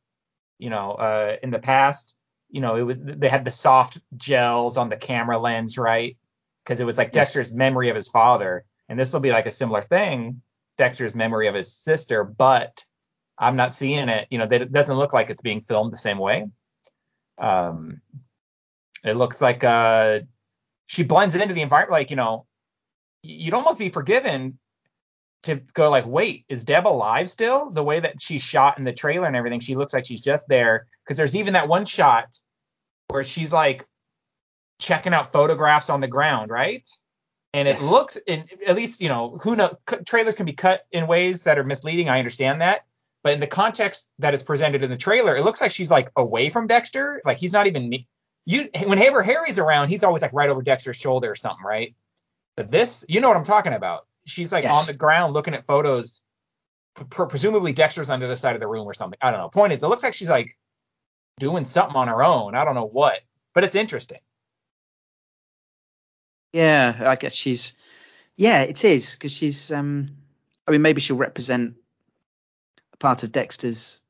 you 0.58 0.68
know, 0.68 0.92
uh, 0.92 1.36
in 1.42 1.50
the 1.50 1.58
past, 1.58 2.14
you 2.50 2.60
know, 2.60 2.76
it 2.76 2.82
was 2.82 2.96
they 3.00 3.28
had 3.28 3.44
the 3.44 3.50
soft 3.50 3.98
gels 4.16 4.76
on 4.76 4.90
the 4.90 4.96
camera 4.96 5.38
lens, 5.38 5.78
right? 5.78 6.16
Because 6.62 6.80
it 6.80 6.84
was 6.84 6.98
like 6.98 7.08
yes. 7.08 7.14
Dexter's 7.14 7.52
memory 7.52 7.88
of 7.88 7.96
his 7.96 8.08
father 8.08 8.64
and 8.92 9.00
this 9.00 9.14
will 9.14 9.20
be 9.20 9.30
like 9.30 9.46
a 9.46 9.50
similar 9.50 9.80
thing, 9.80 10.42
Dexter's 10.76 11.14
memory 11.14 11.48
of 11.48 11.54
his 11.54 11.74
sister, 11.74 12.24
but 12.24 12.84
I'm 13.38 13.56
not 13.56 13.72
seeing 13.72 14.10
it. 14.10 14.28
You 14.30 14.36
know, 14.36 14.44
that 14.44 14.60
it 14.60 14.70
doesn't 14.70 14.98
look 14.98 15.14
like 15.14 15.30
it's 15.30 15.40
being 15.40 15.62
filmed 15.62 15.94
the 15.94 15.96
same 15.96 16.18
way. 16.18 16.50
Um, 17.38 18.02
it 19.02 19.14
looks 19.14 19.40
like 19.40 19.64
uh, 19.64 20.20
she 20.88 21.04
blends 21.04 21.34
into 21.34 21.54
the 21.54 21.62
environment. 21.62 21.92
Like, 21.92 22.10
you 22.10 22.16
know, 22.16 22.44
you'd 23.22 23.54
almost 23.54 23.78
be 23.78 23.88
forgiven 23.88 24.58
to 25.44 25.62
go 25.72 25.88
like, 25.88 26.04
wait, 26.04 26.44
is 26.50 26.64
Deb 26.64 26.86
alive 26.86 27.30
still? 27.30 27.70
The 27.70 27.82
way 27.82 27.98
that 27.98 28.20
she's 28.20 28.42
shot 28.42 28.76
in 28.76 28.84
the 28.84 28.92
trailer 28.92 29.26
and 29.26 29.36
everything, 29.36 29.60
she 29.60 29.74
looks 29.74 29.94
like 29.94 30.04
she's 30.04 30.20
just 30.20 30.48
there. 30.48 30.86
Because 31.02 31.16
there's 31.16 31.34
even 31.34 31.54
that 31.54 31.66
one 31.66 31.86
shot 31.86 32.36
where 33.08 33.22
she's 33.22 33.54
like 33.54 33.86
checking 34.78 35.14
out 35.14 35.32
photographs 35.32 35.88
on 35.88 36.00
the 36.00 36.08
ground, 36.08 36.50
right? 36.50 36.86
And 37.52 37.68
it 37.68 37.80
yes. 37.80 37.82
looked 37.82 38.18
in 38.26 38.46
at 38.66 38.76
least 38.76 39.00
you 39.00 39.08
know 39.08 39.38
who 39.42 39.56
knows 39.56 39.74
trailers 40.06 40.34
can 40.34 40.46
be 40.46 40.52
cut 40.52 40.86
in 40.90 41.06
ways 41.06 41.44
that 41.44 41.58
are 41.58 41.64
misleading 41.64 42.08
i 42.08 42.18
understand 42.18 42.60
that. 42.60 42.84
But 43.22 43.34
in 43.34 43.40
the 43.40 43.46
context 43.46 44.08
that 44.18 44.34
is 44.34 44.42
presented 44.42 44.82
in 44.82 44.90
the 44.90 44.96
trailer 44.96 45.36
it 45.36 45.44
looks 45.44 45.60
like 45.60 45.70
she's 45.70 45.90
like 45.90 46.10
away 46.16 46.50
from 46.50 46.66
dexter. 46.66 47.22
Like 47.24 47.38
he's 47.38 47.52
not 47.52 47.66
even 47.66 47.92
you 48.44 48.68
whenever 48.84 49.22
harry's 49.22 49.58
around 49.58 49.88
he's 49.88 50.02
always 50.02 50.22
like 50.22 50.32
right 50.32 50.50
over 50.50 50.62
dexter's 50.62 50.96
shoulder 50.96 51.30
or 51.30 51.36
something 51.36 51.64
right? 51.64 51.94
But 52.56 52.70
this 52.70 53.04
you 53.08 53.20
know 53.20 53.28
what 53.28 53.36
i'm 53.36 53.44
talking 53.44 53.72
about. 53.72 54.06
She's 54.24 54.52
like 54.52 54.64
yes. 54.64 54.80
on 54.80 54.86
the 54.86 54.98
ground 54.98 55.34
looking 55.34 55.54
at 55.54 55.64
photos 55.64 56.22
Pre- 56.94 57.26
presumably 57.26 57.72
dexter's 57.72 58.10
on 58.10 58.20
the 58.20 58.26
other 58.26 58.36
side 58.36 58.54
of 58.54 58.60
the 58.60 58.68
room 58.68 58.86
or 58.86 58.92
something. 58.92 59.18
I 59.22 59.30
don't 59.30 59.40
know. 59.40 59.48
Point 59.48 59.72
is 59.72 59.82
it 59.82 59.86
looks 59.86 60.02
like 60.02 60.12
she's 60.14 60.28
like 60.28 60.58
doing 61.40 61.64
something 61.64 61.96
on 61.96 62.08
her 62.08 62.22
own. 62.22 62.54
I 62.54 62.64
don't 62.64 62.74
know 62.74 62.86
what 62.86 63.20
but 63.54 63.64
it's 63.64 63.74
interesting 63.74 64.18
yeah, 66.52 67.04
I 67.06 67.16
guess 67.16 67.34
she's. 67.34 67.74
Yeah, 68.36 68.62
it 68.62 68.84
is 68.84 69.12
because 69.12 69.32
she's. 69.32 69.72
Um, 69.72 70.16
I 70.66 70.70
mean, 70.70 70.82
maybe 70.82 71.00
she'll 71.00 71.16
represent 71.16 71.74
a 72.92 72.96
part 72.96 73.22
of 73.22 73.32
Dexter's 73.32 74.00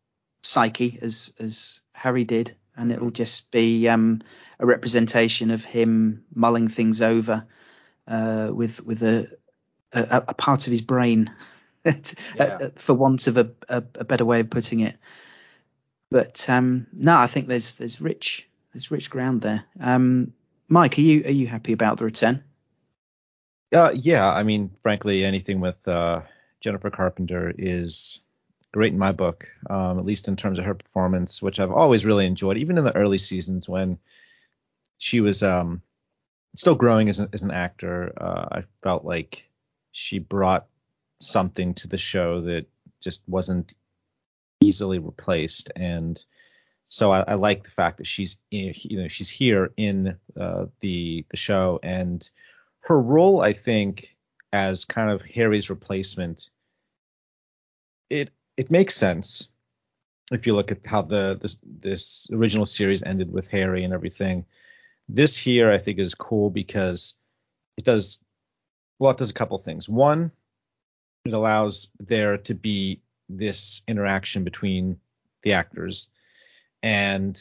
psyche 0.42 0.98
as 1.00 1.33
as 1.38 1.81
Harry 1.92 2.24
did, 2.24 2.57
and 2.76 2.92
it'll 2.92 3.11
just 3.11 3.50
be 3.50 3.88
um, 3.88 4.22
a 4.59 4.66
representation 4.66 5.50
of 5.50 5.64
him 5.64 6.24
mulling 6.35 6.68
things 6.68 7.00
over 7.00 7.44
uh, 8.07 8.50
with 8.52 8.85
with 8.85 9.02
a, 9.02 9.28
a, 9.92 10.24
a 10.28 10.35
part 10.35 10.66
of 10.66 10.72
his 10.72 10.81
brain, 10.83 11.31
yeah. 11.85 12.68
for 12.76 12.94
want 12.94 13.26
of 13.26 13.38
a, 13.38 13.50
a, 13.68 13.76
a, 13.94 14.05
better 14.05 14.24
way 14.24 14.40
of 14.40 14.50
putting 14.50 14.81
it. 14.81 14.96
But 16.11 16.48
um, 16.48 16.87
no, 16.92 17.16
I 17.16 17.26
think 17.26 17.46
there's 17.46 17.74
there's 17.74 18.00
rich 18.00 18.48
there's 18.72 18.90
rich 18.90 19.11
ground 19.11 19.40
there. 19.42 19.64
Um, 19.81 20.33
Mike, 20.72 20.96
are 20.96 21.02
you 21.02 21.22
are 21.24 21.30
you 21.30 21.46
happy 21.46 21.74
about 21.74 21.98
the 21.98 22.06
return? 22.06 22.42
Uh, 23.74 23.92
yeah, 23.94 24.32
I 24.32 24.42
mean, 24.42 24.70
frankly, 24.82 25.22
anything 25.22 25.61
with 25.61 25.87
uh, 25.87 26.22
Jennifer 26.62 26.88
Carpenter 26.88 27.52
is 27.54 28.20
great 28.72 28.94
in 28.94 28.98
my 28.98 29.12
book, 29.12 29.46
um, 29.68 29.98
at 29.98 30.06
least 30.06 30.28
in 30.28 30.37
terms 30.37 30.58
of 30.58 30.64
her 30.64 30.72
performance, 30.72 31.42
which 31.42 31.61
I've 31.61 31.70
always 31.70 32.06
really 32.06 32.24
enjoyed, 32.24 32.56
even 32.56 32.78
in 32.78 32.85
the 32.85 32.96
early 32.96 33.18
seasons 33.18 33.68
when 33.68 33.98
she 34.96 35.20
was 35.20 35.42
um, 35.42 35.82
still 36.56 36.74
growing 36.74 37.11
as, 37.11 37.20
a, 37.20 37.28
as 37.35 37.42
an 37.42 37.50
actor. 37.50 38.11
Uh, 38.16 38.61
I 38.61 38.64
felt 38.82 39.04
like 39.04 39.46
she 39.90 40.20
brought 40.20 40.68
something 41.20 41.74
to 41.74 41.88
the 41.88 41.98
show 41.98 42.40
that 42.40 42.64
just 43.02 43.28
wasn't 43.28 43.74
easily 44.62 45.00
replaced, 45.00 45.70
and 45.76 46.24
so 46.92 47.11
I, 47.11 47.20
I, 47.20 47.35
like 47.35 47.62
the 47.62 47.70
fact 47.70 47.96
that 47.96 48.07
she's 48.07 48.37
you 48.50 48.98
know 48.98 49.09
she's 49.09 49.31
here 49.31 49.72
in 49.78 50.18
uh, 50.38 50.66
the 50.81 51.24
the 51.31 51.37
show 51.38 51.81
and 51.83 52.28
her 52.81 53.00
role 53.00 53.40
I 53.40 53.55
think 53.55 54.14
as 54.52 54.85
kind 54.85 55.11
of 55.11 55.22
Harry's 55.22 55.70
replacement 55.70 56.50
it 58.11 58.28
it 58.59 58.70
makes 58.70 58.94
sense 58.94 59.48
if 60.31 60.46
you 60.46 60.55
look 60.55 60.70
at 60.70 60.85
how 60.85 61.00
the 61.00 61.38
this 61.40 61.57
this 61.64 62.28
original 62.31 62.66
series 62.66 63.02
ended 63.02 63.33
with 63.33 63.48
Harry 63.48 63.85
and 63.85 63.94
everything. 63.94 64.44
This 65.09 65.35
here 65.35 65.72
I 65.72 65.78
think 65.78 65.98
is 65.98 66.14
cool 66.14 66.50
because 66.50 67.14
it 67.78 67.85
does 67.85 68.22
well 68.98 69.12
it 69.12 69.16
does 69.16 69.31
a 69.31 69.35
couple 69.35 69.59
things. 69.59 69.88
One, 69.88 70.31
it 71.24 71.33
allows 71.33 71.88
there 71.98 72.37
to 72.37 72.55
be 72.55 73.00
this 73.31 73.81
interaction 73.88 74.44
between 74.44 75.00
the 75.42 75.55
actors 75.55 76.11
and 76.82 77.38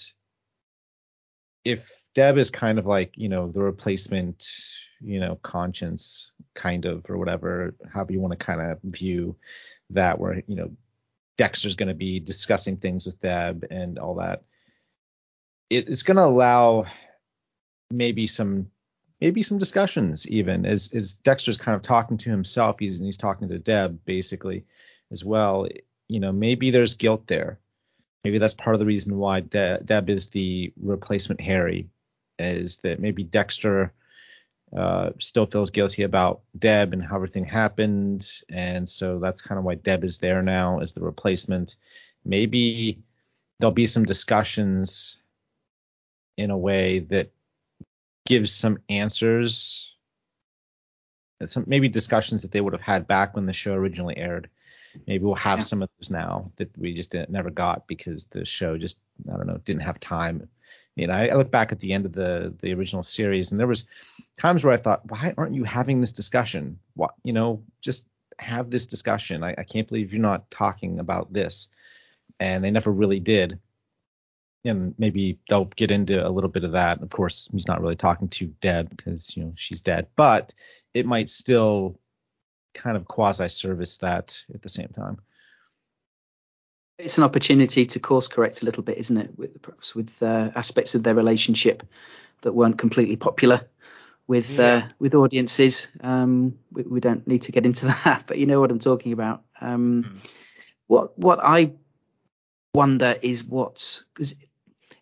if 1.63 2.03
Deb 2.15 2.37
is 2.37 2.49
kind 2.49 2.79
of 2.79 2.85
like, 2.85 3.17
you 3.17 3.29
know, 3.29 3.47
the 3.47 3.61
replacement, 3.61 4.45
you 4.99 5.19
know, 5.19 5.35
conscience 5.35 6.31
kind 6.55 6.85
of 6.85 7.09
or 7.09 7.17
whatever, 7.17 7.75
however 7.93 8.13
you 8.13 8.19
want 8.19 8.31
to 8.37 8.45
kind 8.45 8.61
of 8.61 8.79
view 8.83 9.35
that, 9.91 10.19
where, 10.19 10.41
you 10.47 10.55
know, 10.55 10.71
Dexter's 11.37 11.75
going 11.75 11.89
to 11.89 11.95
be 11.95 12.19
discussing 12.19 12.77
things 12.77 13.05
with 13.05 13.19
Deb 13.19 13.65
and 13.69 13.97
all 13.99 14.15
that. 14.15 14.43
It's 15.69 16.03
going 16.03 16.17
to 16.17 16.23
allow 16.23 16.85
maybe 17.89 18.27
some 18.27 18.69
maybe 19.21 19.43
some 19.43 19.57
discussions 19.57 20.27
even 20.27 20.65
as 20.65 20.91
as 20.93 21.13
Dexter's 21.13 21.57
kind 21.57 21.75
of 21.75 21.81
talking 21.81 22.17
to 22.17 22.29
himself 22.29 22.77
he's 22.79 22.99
and 22.99 23.05
he's 23.05 23.17
talking 23.17 23.49
to 23.49 23.59
Deb 23.59 24.03
basically 24.05 24.65
as 25.11 25.23
well 25.23 25.67
you 26.07 26.19
know 26.19 26.31
maybe 26.31 26.71
there's 26.71 26.95
guilt 26.95 27.27
there 27.27 27.59
maybe 28.23 28.37
that's 28.37 28.53
part 28.53 28.75
of 28.75 28.79
the 28.79 28.85
reason 28.85 29.17
why 29.17 29.41
De- 29.41 29.81
Deb 29.83 30.09
is 30.09 30.29
the 30.29 30.73
replacement 30.81 31.41
Harry, 31.41 31.89
is 32.39 32.77
that 32.79 32.99
maybe 32.99 33.23
Dexter 33.23 33.93
uh, 34.75 35.11
still 35.19 35.45
feels 35.45 35.69
guilty 35.69 36.03
about 36.03 36.41
Deb 36.57 36.93
and 36.93 37.03
how 37.03 37.15
everything 37.15 37.45
happened, 37.45 38.29
and 38.49 38.87
so 38.87 39.19
that's 39.19 39.41
kind 39.41 39.59
of 39.59 39.65
why 39.65 39.75
Deb 39.75 40.03
is 40.03 40.19
there 40.19 40.41
now 40.41 40.79
as 40.79 40.93
the 40.93 41.01
replacement. 41.01 41.75
Maybe 42.23 43.03
there'll 43.59 43.73
be 43.73 43.85
some 43.85 44.05
discussions 44.05 45.17
in 46.37 46.51
a 46.51 46.57
way 46.57 46.99
that 46.99 47.31
gives 48.25 48.53
some 48.53 48.79
answers, 48.87 49.95
some 51.45 51.65
maybe 51.67 51.89
discussions 51.89 52.43
that 52.43 52.51
they 52.51 52.61
would 52.61 52.73
have 52.73 52.81
had 52.81 53.07
back 53.07 53.35
when 53.35 53.45
the 53.45 53.53
show 53.53 53.73
originally 53.73 54.15
aired 54.15 54.49
maybe 55.07 55.23
we'll 55.23 55.35
have 55.35 55.59
yeah. 55.59 55.63
some 55.63 55.81
of 55.81 55.89
those 55.97 56.09
now 56.09 56.51
that 56.57 56.77
we 56.77 56.93
just 56.93 57.15
never 57.29 57.49
got 57.49 57.87
because 57.87 58.25
the 58.27 58.45
show 58.45 58.77
just 58.77 59.01
I 59.31 59.37
don't 59.37 59.47
know 59.47 59.57
didn't 59.57 59.83
have 59.83 59.99
time. 59.99 60.49
You 60.95 61.07
know, 61.07 61.13
I, 61.13 61.27
I, 61.27 61.35
look 61.35 61.51
back 61.51 61.71
at 61.71 61.79
the 61.79 61.93
end 61.93 62.05
of 62.05 62.13
the 62.13 62.53
the 62.59 62.73
original 62.73 63.03
series 63.03 63.51
and 63.51 63.59
there 63.59 63.67
was 63.67 63.87
times 64.39 64.63
where 64.63 64.73
I 64.73 64.77
thought, 64.77 65.09
why 65.09 65.33
aren't 65.37 65.55
you 65.55 65.63
having 65.63 66.01
this 66.01 66.11
discussion? 66.11 66.79
What 66.95 67.13
you 67.23 67.33
know, 67.33 67.63
just 67.81 68.07
have 68.41 68.69
this 68.69 68.85
discussion. 68.85 69.43
I, 69.43 69.55
I 69.57 69.63
can't 69.63 69.87
believe 69.87 70.13
you're 70.13 70.21
not 70.21 70.49
talking 70.51 70.99
about 70.99 71.31
this. 71.31 71.67
And 72.39 72.63
they 72.63 72.71
never 72.71 72.91
really 72.91 73.19
did. 73.19 73.59
And 74.65 74.95
maybe 74.97 75.39
they'll 75.49 75.65
get 75.65 75.91
into 75.91 76.25
a 76.25 76.29
little 76.29 76.49
bit 76.49 76.63
of 76.63 76.73
that. 76.73 77.01
Of 77.01 77.09
course, 77.09 77.49
he's 77.51 77.67
not 77.67 77.81
really 77.81 77.95
talking 77.95 78.29
to 78.29 78.47
Deb 78.47 78.95
because 78.95 79.35
you 79.35 79.43
know 79.43 79.53
she's 79.55 79.81
dead, 79.81 80.07
but 80.15 80.53
it 80.93 81.07
might 81.07 81.29
still 81.29 81.99
kind 82.73 82.97
of 82.97 83.07
quasi 83.07 83.49
service 83.49 83.97
that 83.97 84.43
at 84.53 84.61
the 84.61 84.69
same 84.69 84.89
time. 84.89 85.19
It's 86.97 87.17
an 87.17 87.23
opportunity 87.23 87.87
to 87.87 87.99
course 87.99 88.27
correct 88.27 88.61
a 88.61 88.65
little 88.65 88.83
bit, 88.83 88.97
isn't 88.99 89.17
it? 89.17 89.31
With 89.37 89.61
perhaps 89.61 89.95
with 89.95 90.21
uh, 90.21 90.51
aspects 90.55 90.93
of 90.93 91.03
their 91.03 91.15
relationship 91.15 91.83
that 92.41 92.53
weren't 92.53 92.77
completely 92.77 93.15
popular 93.15 93.67
with 94.27 94.59
uh, 94.59 94.83
with 94.99 95.15
audiences. 95.15 95.87
Um, 96.01 96.59
we, 96.71 96.83
we 96.83 96.99
don't 96.99 97.27
need 97.27 97.43
to 97.43 97.51
get 97.51 97.65
into 97.65 97.85
that, 98.05 98.23
but 98.27 98.37
you 98.37 98.45
know 98.45 98.59
what 98.59 98.71
I'm 98.71 98.79
talking 98.79 99.13
about. 99.13 99.43
Um, 99.59 100.03
Hmm. 100.03 100.17
What 100.87 101.17
what 101.17 101.39
I 101.41 101.71
wonder 102.73 103.15
is 103.21 103.45
what 103.45 104.03
because 104.13 104.35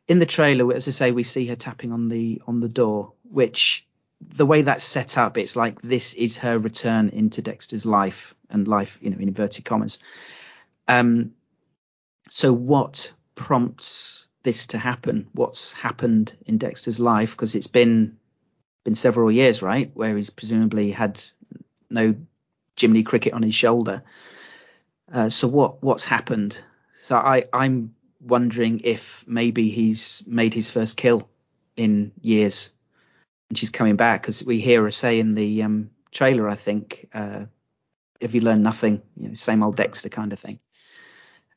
in 0.07 0.19
the 0.19 0.27
trailer, 0.27 0.71
as 0.73 0.87
I 0.87 0.91
say, 0.91 1.11
we 1.11 1.23
see 1.23 1.47
her 1.47 1.55
tapping 1.55 1.91
on 1.91 2.09
the 2.09 2.41
on 2.45 2.59
the 2.59 2.69
door, 2.69 3.13
which 3.23 3.87
the 4.21 4.45
way 4.45 4.61
that's 4.61 4.85
set 4.85 5.17
up, 5.17 5.37
it's 5.37 5.55
like 5.55 5.81
this 5.81 6.13
is 6.13 6.37
her 6.39 6.57
return 6.57 7.09
into 7.09 7.41
Dexter's 7.41 7.85
life 7.85 8.35
and 8.49 8.67
life, 8.67 8.97
you 9.01 9.09
know, 9.09 9.17
in 9.17 9.29
inverted 9.29 9.65
commas. 9.65 9.99
Um, 10.87 11.31
so 12.29 12.51
what 12.51 13.11
prompts 13.35 14.27
this 14.43 14.67
to 14.67 14.77
happen? 14.77 15.27
What's 15.33 15.71
happened 15.71 16.33
in 16.45 16.57
Dexter's 16.57 16.99
life? 16.99 17.31
Because 17.31 17.55
it's 17.55 17.67
been 17.67 18.17
been 18.83 18.95
several 18.95 19.31
years, 19.31 19.61
right, 19.61 19.91
where 19.93 20.15
he's 20.15 20.29
presumably 20.29 20.91
had 20.91 21.21
no 21.89 22.15
Jiminy 22.79 23.03
Cricket 23.03 23.33
on 23.33 23.43
his 23.43 23.55
shoulder. 23.55 24.03
Uh, 25.11 25.29
so 25.29 25.47
what 25.47 25.81
what's 25.83 26.05
happened? 26.05 26.57
So 27.01 27.17
I 27.17 27.45
I'm 27.51 27.95
wondering 28.21 28.81
if 28.83 29.23
maybe 29.27 29.69
he's 29.69 30.23
made 30.27 30.53
his 30.53 30.69
first 30.69 30.97
kill 30.97 31.29
in 31.75 32.11
years, 32.21 32.69
and 33.49 33.57
she's 33.57 33.69
coming 33.69 33.95
back 33.95 34.21
because 34.21 34.43
we 34.43 34.59
hear 34.59 34.83
her 34.83 34.91
say 34.91 35.19
in 35.19 35.31
the 35.31 35.63
um, 35.63 35.89
trailer, 36.11 36.47
I 36.47 36.55
think, 36.55 37.09
uh, 37.13 37.45
"If 38.19 38.33
you 38.35 38.41
learn 38.41 38.63
nothing, 38.63 39.01
you 39.17 39.29
know, 39.29 39.33
same 39.33 39.63
old 39.63 39.75
Dexter 39.75 40.09
kind 40.09 40.31
of 40.31 40.39
thing." 40.39 40.59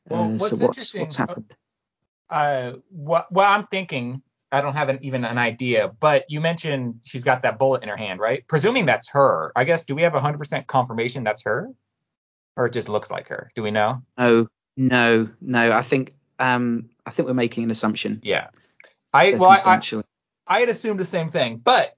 Well, 0.09 0.23
Uh, 0.23 0.27
what's 0.29 0.59
so 0.59 0.65
what's 0.65 0.93
what's 0.95 1.15
happened? 1.15 1.53
Uh, 2.29 2.73
what? 2.89 3.31
Well, 3.31 3.49
I'm 3.49 3.67
thinking. 3.67 4.21
I 4.51 4.61
don't 4.61 4.75
have 4.75 4.89
an, 4.89 4.99
even 5.01 5.25
an 5.25 5.39
idea, 5.39 5.91
but 5.99 6.25
you 6.29 6.39
mentioned 6.39 6.99
she's 7.03 7.23
got 7.23 7.41
that 7.41 7.57
bullet 7.57 7.81
in 7.81 7.89
her 7.89 7.97
hand, 7.97 8.19
right? 8.19 8.47
Presuming 8.47 8.85
that's 8.85 9.09
her. 9.09 9.51
I 9.55 9.63
guess. 9.63 9.83
Do 9.83 9.95
we 9.95 10.03
have 10.03 10.13
100% 10.13 10.67
confirmation 10.67 11.23
that's 11.23 11.43
her, 11.45 11.71
or 12.55 12.67
it 12.67 12.73
just 12.73 12.87
looks 12.87 13.09
like 13.09 13.29
her? 13.29 13.51
Do 13.55 13.63
we 13.63 13.71
know? 13.71 14.03
Oh 14.15 14.47
no, 14.77 15.29
no. 15.41 15.71
I 15.71 15.81
think 15.81 16.13
um 16.39 16.89
I 17.05 17.09
think 17.09 17.27
we're 17.27 17.33
making 17.33 17.63
an 17.63 17.71
assumption. 17.71 18.19
Yeah. 18.23 18.49
I 19.11 19.33
well, 19.33 19.49
I, 19.49 19.79
I, 20.47 20.59
had 20.61 20.69
assumed 20.69 20.99
the 20.99 21.05
same 21.05 21.29
thing, 21.29 21.57
but 21.57 21.95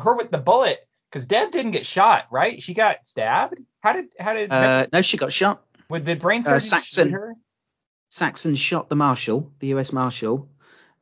her 0.00 0.16
with 0.16 0.30
the 0.30 0.38
bullet, 0.38 0.86
because 1.10 1.26
Deb 1.26 1.50
didn't 1.50 1.72
get 1.72 1.84
shot, 1.84 2.26
right? 2.30 2.60
She 2.60 2.74
got 2.74 3.06
stabbed. 3.06 3.58
How 3.82 3.92
did 3.92 4.12
how 4.18 4.34
did 4.34 4.50
uh, 4.52 4.86
no, 4.92 5.02
she 5.02 5.16
got 5.16 5.32
shot. 5.32 5.62
would 5.90 6.04
the 6.04 6.14
brain 6.14 6.40
uh, 6.40 6.58
Saxon. 6.58 7.08
shoot 7.08 7.14
her? 7.14 7.34
Saxon 8.10 8.54
shot 8.54 8.88
the 8.88 8.96
marshal, 8.96 9.52
the 9.58 9.68
U.S. 9.68 9.92
marshal, 9.92 10.48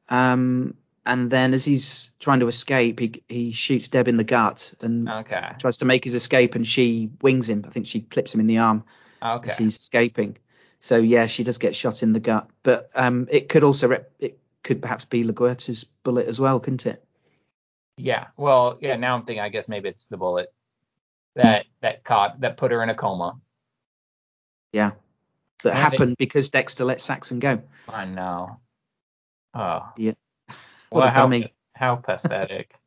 um, 0.09 0.75
and 1.05 1.31
then 1.31 1.55
as 1.55 1.65
he's 1.65 2.13
trying 2.21 2.41
to 2.41 2.49
escape, 2.49 3.01
he 3.01 3.23
he 3.29 3.53
shoots 3.53 3.89
Deb 3.89 4.09
in 4.09 4.17
the 4.17 4.25
gut 4.25 4.75
and 4.81 5.09
Okay. 5.09 5.51
tries 5.59 5.79
to 5.79 5.85
make 5.85 6.05
his 6.05 6.15
escape, 6.15 6.55
and 6.55 6.67
she 6.67 7.11
wings 7.23 7.49
him. 7.49 7.65
I 7.67 7.71
think 7.71 7.87
she 7.87 8.01
clips 8.01 8.35
him 8.35 8.41
in 8.41 8.47
the 8.47 8.59
arm 8.59 8.85
Okay. 9.23 9.49
as 9.49 9.57
he's 9.59 9.77
escaping. 9.79 10.37
So 10.81 10.97
yeah, 10.97 11.27
she 11.27 11.45
does 11.45 11.59
get 11.59 11.77
shot 11.77 12.03
in 12.03 12.13
the 12.13 12.21
gut, 12.21 12.49
but 12.63 12.91
um, 12.95 13.29
it 13.31 13.49
could 13.49 13.65
also 13.65 13.89
rep- 13.89 14.13
it 14.19 14.40
could 14.63 14.83
perhaps 14.83 15.05
be 15.05 15.25
LaGuerta's 15.25 15.85
bullet 15.85 16.27
as 16.27 16.41
well, 16.41 16.61
couldn't 16.61 16.87
it? 16.87 17.03
Yeah. 17.97 18.29
Well, 18.37 18.79
yeah. 18.81 18.97
Now 18.97 19.15
I'm 19.17 19.25
thinking. 19.25 19.43
I 19.43 19.49
guess 19.49 19.69
maybe 19.69 19.89
it's 19.89 20.07
the 20.07 20.17
bullet 20.17 20.53
that 21.37 21.67
that 21.81 22.03
caught 22.05 22.41
that 22.41 22.57
put 22.57 22.71
her 22.73 22.83
in 22.83 22.89
a 22.91 22.95
coma. 22.95 23.39
Yeah, 24.73 24.93
that 25.65 25.71
And 25.71 25.79
it- 25.79 25.83
happened 25.83 26.17
because 26.19 26.49
Dexter 26.51 26.85
let 26.85 27.01
Saxon 27.01 27.39
go. 27.41 27.63
I 27.89 28.05
know. 28.05 28.61
Oh. 29.55 29.89
Yeah. 29.97 30.13
Well, 30.93 31.03
What 31.03 31.09
a 31.09 31.11
how, 31.13 31.21
dummy. 31.23 31.55
how 31.75 31.97
pathetic. 31.97 32.75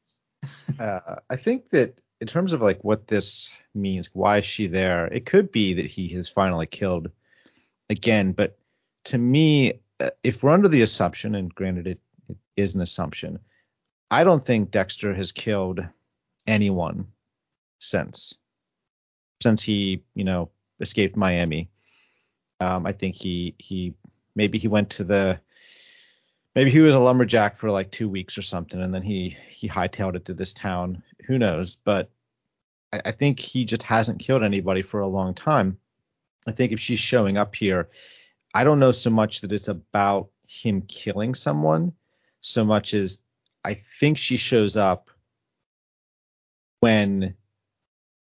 Uh, 0.77 0.99
I 1.29 1.37
think 1.37 1.69
that 1.69 1.97
in 2.19 2.27
terms 2.27 2.51
of 2.51 2.59
like 2.61 2.83
what 2.83 3.07
this 3.07 3.49
means, 3.73 4.09
why 4.13 4.39
is 4.39 4.45
she 4.45 4.67
there? 4.67 5.05
It 5.07 5.25
could 5.25 5.53
be 5.53 5.75
that 5.75 5.85
he 5.85 6.09
has 6.09 6.27
finally 6.27 6.65
killed 6.65 7.11
again, 7.89 8.33
but 8.33 8.57
to 9.05 9.17
me, 9.17 9.79
if 10.23 10.43
we're 10.43 10.51
under 10.51 10.67
the 10.67 10.81
assumption, 10.81 11.35
and 11.35 11.53
granted 11.53 11.87
it, 11.87 11.99
it 12.29 12.37
is 12.55 12.75
an 12.75 12.81
assumption, 12.81 13.39
I 14.09 14.23
don't 14.23 14.43
think 14.43 14.71
Dexter 14.71 15.13
has 15.13 15.31
killed 15.31 15.81
anyone 16.47 17.07
since 17.79 18.35
since 19.41 19.61
he, 19.61 20.03
you 20.15 20.23
know, 20.23 20.49
escaped 20.79 21.17
Miami. 21.17 21.69
Um, 22.59 22.85
I 22.85 22.93
think 22.93 23.15
he 23.15 23.55
he 23.57 23.93
maybe 24.35 24.57
he 24.57 24.67
went 24.67 24.91
to 24.91 25.03
the 25.03 25.39
maybe 26.55 26.71
he 26.71 26.79
was 26.79 26.95
a 26.95 26.99
lumberjack 26.99 27.55
for 27.57 27.71
like 27.71 27.91
two 27.91 28.09
weeks 28.09 28.37
or 28.37 28.41
something, 28.41 28.81
and 28.81 28.93
then 28.93 29.01
he 29.01 29.35
he 29.49 29.67
hightailed 29.67 30.15
it 30.15 30.25
to 30.25 30.33
this 30.33 30.53
town. 30.53 31.03
Who 31.27 31.37
knows? 31.37 31.75
But 31.75 32.09
I, 32.93 33.01
I 33.05 33.11
think 33.11 33.39
he 33.39 33.65
just 33.65 33.83
hasn't 33.83 34.19
killed 34.19 34.43
anybody 34.43 34.81
for 34.81 34.99
a 34.99 35.07
long 35.07 35.33
time. 35.33 35.77
I 36.47 36.51
think 36.51 36.71
if 36.71 36.79
she's 36.79 36.99
showing 36.99 37.37
up 37.37 37.55
here, 37.55 37.89
I 38.53 38.63
don't 38.63 38.79
know 38.79 38.91
so 38.91 39.09
much 39.09 39.41
that 39.41 39.51
it's 39.51 39.67
about 39.67 40.29
him 40.47 40.83
killing 40.83 41.33
someone, 41.33 41.93
so 42.41 42.63
much 42.63 42.93
as 42.93 43.23
I 43.63 43.73
think 43.73 44.17
she 44.17 44.37
shows 44.37 44.77
up 44.77 45.09
when 46.79 47.35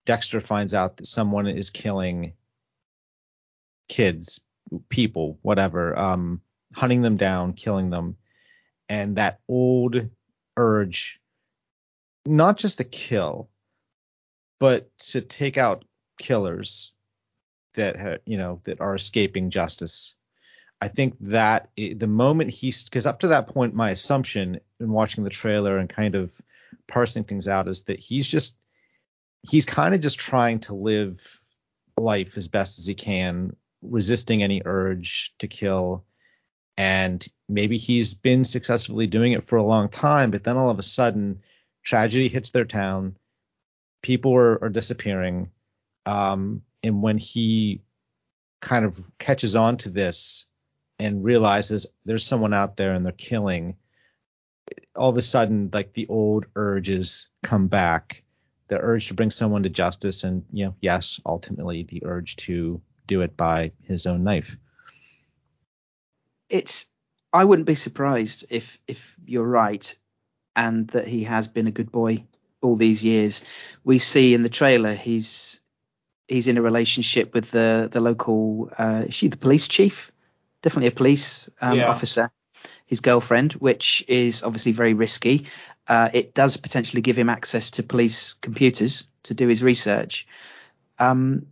Dexter 0.04 0.40
finds 0.40 0.74
out 0.74 0.96
that 0.96 1.06
someone 1.06 1.46
is 1.46 1.70
killing 1.70 2.35
kids, 3.88 4.40
people, 4.88 5.38
whatever, 5.42 5.98
um, 5.98 6.42
hunting 6.74 7.02
them 7.02 7.16
down, 7.16 7.54
killing 7.54 7.90
them, 7.90 8.16
and 8.88 9.16
that 9.16 9.40
old 9.48 9.96
urge, 10.56 11.20
not 12.26 12.59
just 12.59 12.78
to 12.78 12.85
kill, 12.85 13.48
but 14.59 14.90
to 14.98 15.20
take 15.20 15.56
out 15.56 15.85
killers 16.18 16.92
that 17.74 17.98
ha- 17.98 18.18
you 18.24 18.38
know 18.38 18.61
that 18.64 18.80
are 18.80 18.94
escaping 18.94 19.50
justice. 19.50 20.14
I 20.80 20.88
think 20.88 21.16
that 21.20 21.68
the 21.76 22.06
moment 22.06 22.50
he's 22.50 22.85
because 22.85 23.06
up 23.06 23.20
to 23.20 23.28
that 23.28 23.48
point, 23.48 23.74
my 23.74 23.90
assumption 23.90 24.61
in 24.78 24.90
watching 24.90 25.24
the 25.24 25.30
trailer 25.30 25.76
and 25.76 25.88
kind 25.88 26.14
of 26.14 26.33
parsing 26.87 27.24
things 27.24 27.48
out 27.48 27.68
is 27.68 27.85
that 27.85 27.98
he's 27.98 28.26
just 28.26 28.56
he's 29.48 29.66
kind 29.66 29.94
of 29.94 30.00
just 30.00 30.18
trying 30.18 30.61
to 30.61 30.74
live 30.74 31.40
life 31.96 32.37
as 32.37 32.48
best 32.48 32.78
as 32.78 32.87
he 32.87 32.94
can, 32.94 33.56
resisting 33.83 34.42
any 34.42 34.62
urge 34.64 35.35
to 35.38 35.48
kill. 35.48 36.04
And 36.76 37.26
maybe 37.48 37.76
he's 37.76 38.14
been 38.14 38.44
successfully 38.44 39.06
doing 39.06 39.33
it 39.33 39.44
for 39.44 39.56
a 39.56 39.62
long 39.62 39.88
time, 39.88 40.30
but 40.30 40.44
then 40.44 40.56
all 40.56 40.70
of 40.70 40.78
a 40.78 40.83
sudden, 40.83 41.42
tragedy 41.83 42.28
hits 42.28 42.50
their 42.50 42.64
town. 42.64 43.16
People 44.02 44.35
are, 44.35 44.64
are 44.64 44.70
disappearing. 44.70 45.50
Um, 46.06 46.62
and 46.82 47.02
when 47.02 47.18
he 47.18 47.82
kind 48.60 48.84
of 48.84 48.98
catches 49.18 49.56
on 49.56 49.76
to 49.78 49.90
this 49.90 50.46
and 50.98 51.24
realizes 51.24 51.86
there's 52.04 52.26
someone 52.26 52.54
out 52.54 52.76
there 52.76 52.94
and 52.94 53.04
they're 53.04 53.12
killing, 53.12 53.76
all 54.94 55.10
of 55.10 55.16
a 55.16 55.22
sudden, 55.22 55.70
like 55.72 55.92
the 55.92 56.06
old 56.08 56.46
urges 56.54 57.28
come 57.42 57.68
back 57.68 58.22
the 58.68 58.78
urge 58.78 59.08
to 59.08 59.14
bring 59.14 59.30
someone 59.30 59.64
to 59.64 59.68
justice 59.68 60.22
and 60.22 60.44
you 60.52 60.64
know 60.64 60.74
yes 60.80 61.20
ultimately 61.26 61.82
the 61.82 62.04
urge 62.04 62.36
to 62.36 62.80
do 63.08 63.20
it 63.22 63.36
by 63.36 63.72
his 63.82 64.06
own 64.06 64.22
knife 64.22 64.56
it's 66.48 66.86
I 67.32 67.44
wouldn't 67.44 67.66
be 67.66 67.76
surprised 67.76 68.44
if 68.50 68.78
if 68.86 69.14
you're 69.24 69.46
right 69.46 69.94
and 70.56 70.88
that 70.88 71.06
he 71.06 71.24
has 71.24 71.46
been 71.46 71.68
a 71.68 71.72
good 71.72 71.92
boy 71.92 72.24
all 72.60 72.76
these 72.76 73.04
years. 73.04 73.44
We 73.84 73.98
see 73.98 74.34
in 74.34 74.42
the 74.42 74.48
trailer 74.48 74.94
he's 74.94 75.59
he's 76.30 76.46
in 76.46 76.56
a 76.56 76.62
relationship 76.62 77.34
with 77.34 77.50
the 77.50 77.88
the 77.90 78.00
local 78.00 78.70
uh 78.78 79.04
is 79.06 79.14
she 79.14 79.28
the 79.28 79.36
police 79.36 79.68
chief? 79.68 80.12
Definitely 80.62 80.88
a 80.88 80.92
police 80.92 81.50
um, 81.60 81.78
Yeah. 81.78 81.90
officer. 81.90 82.30
His 82.86 83.00
girlfriend, 83.00 83.52
which 83.54 84.04
is 84.08 84.42
obviously 84.42 84.72
very 84.72 84.94
risky. 84.94 85.46
Uh, 85.88 86.08
it 86.12 86.34
does 86.34 86.56
potentially 86.56 87.02
give 87.02 87.16
him 87.16 87.28
access 87.28 87.70
to 87.72 87.82
police 87.82 88.34
computers 88.34 89.06
to 89.22 89.34
do 89.34 89.48
his 89.48 89.62
research. 89.62 90.26
Um, 90.98 91.46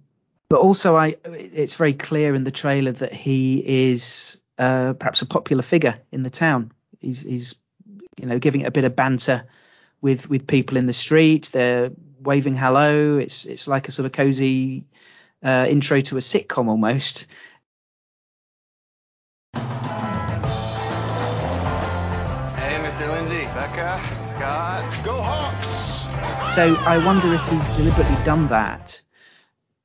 but 0.48 0.60
also, 0.60 0.96
I 0.96 1.16
it's 1.24 1.74
very 1.74 1.94
clear 1.94 2.34
in 2.34 2.44
the 2.44 2.50
trailer 2.50 2.92
that 2.92 3.12
he 3.12 3.90
is 3.90 4.40
uh, 4.58 4.92
perhaps 4.94 5.22
a 5.22 5.26
popular 5.26 5.62
figure 5.62 5.98
in 6.12 6.22
the 6.22 6.30
town. 6.30 6.72
He's, 7.00 7.22
he's 7.22 7.54
you 8.18 8.26
know 8.26 8.38
giving 8.38 8.62
it 8.62 8.68
a 8.68 8.72
bit 8.72 8.84
of 8.84 8.96
banter 8.96 9.44
with 10.00 10.28
with 10.28 10.46
people 10.46 10.76
in 10.76 10.86
the 10.86 10.92
street. 10.92 11.50
They're 11.52 11.90
waving 12.20 12.56
hello. 12.56 13.18
It's 13.18 13.44
it's 13.44 13.68
like 13.68 13.88
a 13.88 13.92
sort 13.92 14.06
of 14.06 14.12
cozy 14.12 14.84
uh, 15.42 15.66
intro 15.68 16.00
to 16.00 16.16
a 16.16 16.20
sitcom 16.20 16.68
almost. 16.68 17.26
Hey, 19.54 19.60
Mr. 22.84 23.08
Lindsay, 23.10 23.44
Becca, 23.54 24.00
Scott. 24.04 25.04
Go 25.04 25.20
Hawks! 25.20 26.54
So 26.54 26.74
I 26.74 26.98
wonder 27.04 27.32
if 27.34 27.48
he's 27.48 27.76
deliberately 27.76 28.16
done 28.24 28.48
that 28.48 29.02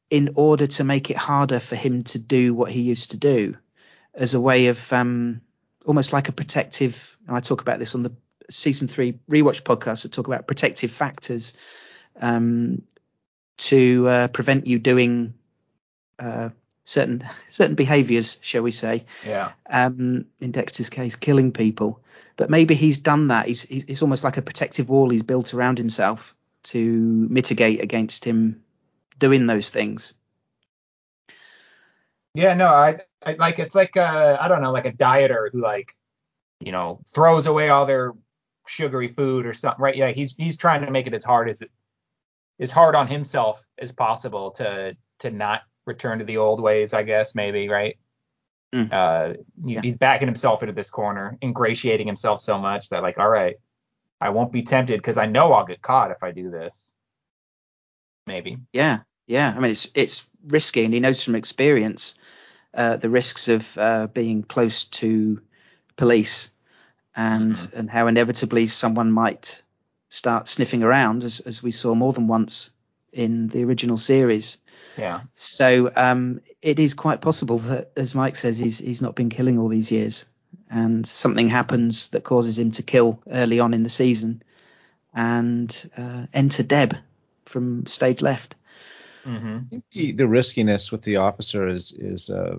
in 0.10 0.34
order 0.36 0.67
to 0.67 0.84
make 0.84 1.10
it 1.10 1.17
harder 1.17 1.60
for 1.60 1.76
him 1.76 2.04
to 2.04 2.19
do 2.19 2.54
what 2.54 2.71
he 2.71 2.82
used 2.82 3.12
to 3.12 3.17
do, 3.17 3.58
as 4.13 4.34
a 4.34 4.39
way 4.39 4.67
of 4.67 4.93
um, 4.93 5.41
almost 5.86 6.13
like 6.13 6.30
a 6.30 6.32
protective. 6.32 7.17
And 7.28 7.36
I 7.36 7.39
talk 7.39 7.62
about 7.62 7.80
this 7.80 7.95
on 7.95 8.04
the 8.04 8.12
season 8.49 8.88
three 8.88 9.19
rewatch 9.29 9.63
podcast. 9.63 10.06
I 10.06 10.10
talk 10.10 10.27
about 10.27 10.47
protective 10.47 10.91
factors 10.91 11.53
um, 12.19 12.84
to 13.58 14.08
uh, 14.08 14.27
prevent 14.27 14.67
you 14.67 14.79
doing 14.79 15.34
uh, 16.19 16.49
certain 16.84 17.27
certain 17.49 17.75
behaviours, 17.75 18.39
shall 18.41 18.63
we 18.63 18.71
say? 18.71 19.06
Yeah. 19.25 19.51
Um, 19.69 20.25
in 20.39 20.51
Dexter's 20.51 20.89
case, 20.89 21.15
killing 21.15 21.51
people. 21.51 22.01
But 22.36 22.49
maybe 22.49 22.75
he's 22.75 22.97
done 22.97 23.27
that. 23.27 23.47
He's, 23.47 23.63
he's 23.63 23.86
it's 23.86 24.01
almost 24.01 24.23
like 24.23 24.38
a 24.38 24.41
protective 24.41 24.89
wall 24.89 25.10
he's 25.10 25.23
built 25.23 25.53
around 25.53 25.77
himself 25.77 26.36
to 26.63 27.27
mitigate 27.29 27.82
against 27.82 28.25
him 28.25 28.63
doing 29.19 29.47
those 29.47 29.69
things. 29.69 30.13
Yeah, 32.34 32.56
no, 32.56 32.65
I, 32.65 33.01
I 33.23 33.34
like 33.34 33.60
it's 33.60 33.75
like 33.75 33.95
uh 33.95 34.38
I 34.39 34.47
don't 34.47 34.62
know, 34.62 34.71
like 34.71 34.88
a 34.88 34.91
dieter 34.91 35.51
who 35.51 35.62
like, 35.62 35.93
you 36.60 36.71
know, 36.71 37.01
throws 37.08 37.45
away 37.45 37.69
all 37.69 37.86
their 37.86 38.13
sugary 38.67 39.08
food 39.08 39.45
or 39.45 39.54
something, 39.54 39.82
right? 39.82 39.95
Yeah, 39.95 40.12
he's 40.12 40.36
he's 40.36 40.58
trying 40.58 40.86
to 40.86 40.91
make 40.91 41.08
it 41.08 41.13
as 41.13 41.23
hard 41.23 41.49
as 41.49 41.62
it 41.62 41.71
as 42.60 42.71
hard 42.71 42.95
on 42.95 43.08
himself 43.08 43.65
as 43.78 43.91
possible 43.91 44.52
to 44.52 44.95
to 45.19 45.32
not 45.32 45.62
return 45.86 46.19
to 46.19 46.26
the 46.26 46.38
old 46.38 46.62
ways, 46.62 46.93
I 46.93 47.04
guess 47.04 47.36
maybe, 47.36 47.69
right? 47.69 47.97
Mm. 48.73 48.91
Uh, 48.91 49.34
Yeah. 49.58 49.82
he's 49.84 49.97
backing 49.97 50.28
himself 50.28 50.63
into 50.63 50.73
this 50.73 50.89
corner, 50.89 51.38
ingratiating 51.43 52.08
himself 52.08 52.39
so 52.39 52.58
much 52.58 52.89
that 52.89 53.04
like, 53.04 53.19
all 53.19 53.30
right, 53.30 53.56
I 54.19 54.30
won't 54.30 54.52
be 54.52 54.63
tempted 54.63 54.97
because 54.97 55.17
I 55.17 55.26
know 55.26 55.52
I'll 55.52 55.65
get 55.65 55.82
caught 55.82 56.12
if 56.12 56.23
I 56.23 56.32
do 56.32 56.49
this. 56.49 56.95
Maybe. 58.26 58.58
Yeah, 58.71 58.99
yeah. 59.28 59.54
I 59.56 59.60
mean, 59.60 59.71
it's 59.71 59.91
it's 59.93 60.28
risky, 60.45 60.86
and 60.86 60.93
he 60.93 61.02
knows 61.02 61.21
from 61.21 61.36
experience 61.36 62.15
uh, 62.73 62.95
the 62.97 63.10
risks 63.10 63.49
of 63.49 63.78
uh, 63.78 64.08
being 64.08 64.43
close 64.43 64.86
to 64.86 65.41
police, 65.97 66.52
and 67.15 67.71
and 67.76 67.89
how 67.89 68.08
inevitably 68.08 68.67
someone 68.67 69.12
might 69.12 69.62
start 70.10 70.47
sniffing 70.47 70.84
around, 70.84 71.23
as 71.23 71.39
as 71.41 71.63
we 71.63 71.71
saw 71.71 71.95
more 71.95 72.13
than 72.13 72.28
once 72.28 72.71
in 73.12 73.47
the 73.47 73.63
original 73.63 73.97
series. 73.97 74.58
Yeah. 74.97 75.21
So 75.36 75.91
um, 75.95 76.41
it 76.62 76.80
is 76.80 76.93
quite 76.93 77.21
possible 77.21 77.60
that, 77.60 77.91
as 77.95 78.15
Mike 78.15 78.36
says, 78.36 78.58
he's 78.58 78.80
he's 78.80 79.02
not 79.02 79.15
been 79.15 79.30
killing 79.30 79.60
all 79.60 79.69
these 79.69 79.91
years, 79.91 80.26
and 80.69 81.06
something 81.06 81.49
happens 81.49 82.10
that 82.10 82.23
causes 82.23 82.58
him 82.58 82.71
to 82.71 82.84
kill 82.84 83.21
early 83.30 83.60
on 83.60 83.73
in 83.73 83.84
the 83.84 83.89
season, 83.89 84.43
and 85.13 85.91
uh, 85.97 86.26
enter 86.34 86.63
Deb 86.63 86.95
from 87.45 87.86
stage 87.86 88.21
left. 88.21 88.56
hmm 89.23 89.58
I 89.58 89.62
think 89.62 89.89
the, 89.91 90.12
the 90.13 90.28
riskiness 90.28 90.91
with 90.91 91.04
the 91.04 91.17
officer 91.17 91.67
is 91.67 91.91
is 91.91 92.30
uh, 92.30 92.58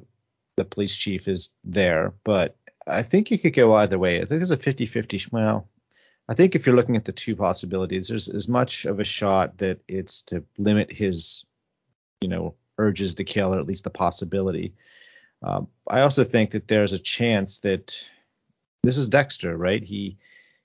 the 0.57 0.65
police 0.65 0.97
chief 0.97 1.29
is 1.29 1.51
there, 1.65 2.15
but 2.25 2.57
I 2.87 3.03
think 3.03 3.31
you 3.31 3.39
could 3.39 3.55
go 3.55 3.75
either 3.75 3.99
way. 3.99 4.17
I 4.17 4.25
think 4.25 4.41
there's 4.41 4.51
a 4.51 4.57
50-50. 4.57 5.33
Well, 5.33 5.69
I 6.29 6.35
think 6.35 6.55
if 6.55 6.67
you're 6.67 6.77
looking 6.77 6.97
at 6.97 7.05
the 7.05 7.13
two 7.13 7.37
possibilities, 7.37 8.09
there's 8.09 8.29
as 8.29 8.49
much 8.49 8.85
of 8.85 9.01
a 9.01 9.05
shot 9.05 9.59
that 9.59 9.81
it's 9.89 10.23
to 10.23 10.45
limit 10.59 10.91
his, 10.93 11.45
you 12.21 12.29
know, 12.29 12.55
urges 12.79 13.15
to 13.15 13.25
kill, 13.25 13.55
or 13.55 13.59
at 13.59 13.67
least 13.67 13.85
the 13.85 13.91
possibility. 13.91 14.75
Um, 15.43 15.69
I 15.89 16.01
also 16.01 16.25
think 16.25 16.53
that 16.53 16.67
there's 16.67 16.93
a 16.93 16.99
chance 16.99 17.59
that 17.61 18.09
this 18.83 18.97
is 18.97 19.09
Dexter, 19.09 19.57
right? 19.57 19.83
He 19.83 20.17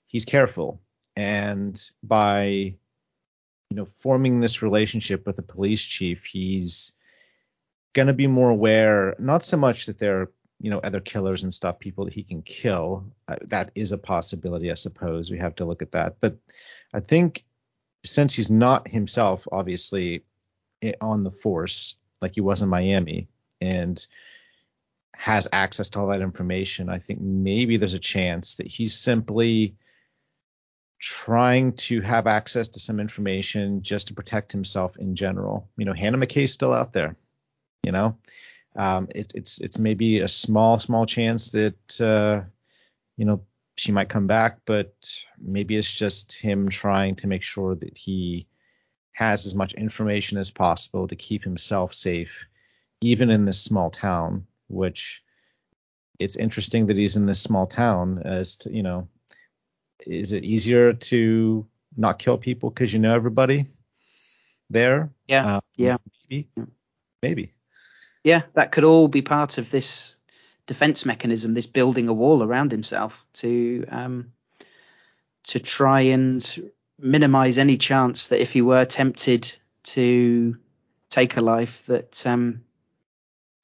he's 0.06 0.24
careful, 0.24 0.80
and 1.16 1.80
by 2.02 2.44
you 2.44 3.76
know 3.76 3.84
forming 3.84 4.40
this 4.40 4.62
relationship 4.62 5.26
with 5.26 5.36
the 5.36 5.42
police 5.42 5.82
chief, 5.82 6.24
he's 6.24 6.94
going 7.92 8.08
to 8.08 8.14
be 8.14 8.26
more 8.26 8.50
aware, 8.50 9.14
not 9.18 9.42
so 9.42 9.56
much 9.56 9.86
that 9.86 9.98
there 9.98 10.22
are 10.22 10.32
you 10.60 10.70
know 10.70 10.78
other 10.78 11.00
killers 11.00 11.42
and 11.42 11.52
stuff, 11.52 11.78
people 11.78 12.04
that 12.04 12.14
he 12.14 12.22
can 12.22 12.42
kill. 12.42 13.06
Uh, 13.26 13.36
that 13.48 13.72
is 13.74 13.92
a 13.92 13.98
possibility, 13.98 14.70
I 14.70 14.74
suppose. 14.74 15.30
We 15.30 15.38
have 15.38 15.56
to 15.56 15.64
look 15.64 15.82
at 15.82 15.92
that, 15.92 16.16
but 16.20 16.36
I 16.92 17.00
think 17.00 17.44
since 18.04 18.34
he's 18.34 18.50
not 18.50 18.88
himself, 18.88 19.46
obviously 19.50 20.22
on 21.00 21.24
the 21.24 21.30
force 21.30 21.96
like 22.22 22.34
he 22.34 22.40
was 22.40 22.62
in 22.62 22.68
Miami, 22.68 23.28
and 23.60 24.04
has 25.14 25.48
access 25.52 25.90
to 25.90 26.00
all 26.00 26.08
that 26.08 26.22
information, 26.22 26.88
I 26.88 26.98
think 26.98 27.20
maybe 27.20 27.76
there's 27.76 27.94
a 27.94 27.98
chance 27.98 28.56
that 28.56 28.66
he's 28.66 28.94
simply 28.94 29.76
trying 30.98 31.74
to 31.74 32.00
have 32.02 32.26
access 32.26 32.70
to 32.70 32.80
some 32.80 33.00
information 33.00 33.82
just 33.82 34.08
to 34.08 34.14
protect 34.14 34.52
himself 34.52 34.96
in 34.98 35.16
general. 35.16 35.68
You 35.76 35.86
know, 35.86 35.92
Hannah 35.92 36.18
McKay's 36.18 36.52
still 36.52 36.72
out 36.72 36.92
there. 36.92 37.16
You 37.82 37.92
know, 37.92 38.18
um, 38.76 39.08
it, 39.14 39.32
it's 39.34 39.60
it's 39.60 39.78
maybe 39.78 40.20
a 40.20 40.28
small 40.28 40.78
small 40.78 41.06
chance 41.06 41.50
that 41.50 42.00
uh, 42.00 42.42
you 43.16 43.24
know 43.24 43.44
she 43.76 43.92
might 43.92 44.08
come 44.08 44.26
back, 44.26 44.60
but 44.66 44.92
maybe 45.38 45.76
it's 45.76 45.98
just 45.98 46.32
him 46.32 46.68
trying 46.68 47.16
to 47.16 47.26
make 47.26 47.42
sure 47.42 47.74
that 47.74 47.96
he 47.96 48.46
has 49.12 49.46
as 49.46 49.54
much 49.54 49.74
information 49.74 50.38
as 50.38 50.50
possible 50.50 51.08
to 51.08 51.16
keep 51.16 51.44
himself 51.44 51.94
safe, 51.94 52.46
even 53.00 53.30
in 53.30 53.44
this 53.44 53.62
small 53.62 53.90
town. 53.90 54.46
Which 54.68 55.22
it's 56.18 56.36
interesting 56.36 56.86
that 56.86 56.96
he's 56.96 57.16
in 57.16 57.26
this 57.26 57.42
small 57.42 57.66
town 57.66 58.22
as 58.24 58.58
to 58.58 58.72
you 58.72 58.82
know 58.82 59.08
is 60.06 60.32
it 60.32 60.44
easier 60.44 60.92
to 60.92 61.66
not 61.96 62.18
kill 62.18 62.38
people 62.38 62.70
because 62.70 62.92
you 62.92 62.98
know 62.98 63.14
everybody 63.14 63.66
there? 64.68 65.12
Yeah, 65.26 65.56
Um, 65.56 65.60
yeah. 65.76 65.96
Maybe. 66.30 66.48
Maybe. 67.22 67.52
Yeah, 68.24 68.42
that 68.54 68.72
could 68.72 68.84
all 68.84 69.08
be 69.08 69.22
part 69.22 69.58
of 69.58 69.70
this 69.70 70.14
defense 70.66 71.06
mechanism, 71.06 71.54
this 71.54 71.66
building 71.66 72.08
a 72.08 72.12
wall 72.12 72.42
around 72.42 72.70
himself 72.70 73.24
to 73.34 73.84
um, 73.88 74.32
to 75.44 75.58
try 75.58 76.00
and 76.02 76.72
minimize 76.98 77.56
any 77.58 77.78
chance 77.78 78.28
that 78.28 78.42
if 78.42 78.52
he 78.52 78.62
were 78.62 78.84
tempted 78.84 79.56
to 79.82 80.56
take 81.08 81.36
a 81.36 81.40
life, 81.40 81.86
that 81.86 82.26
um, 82.26 82.62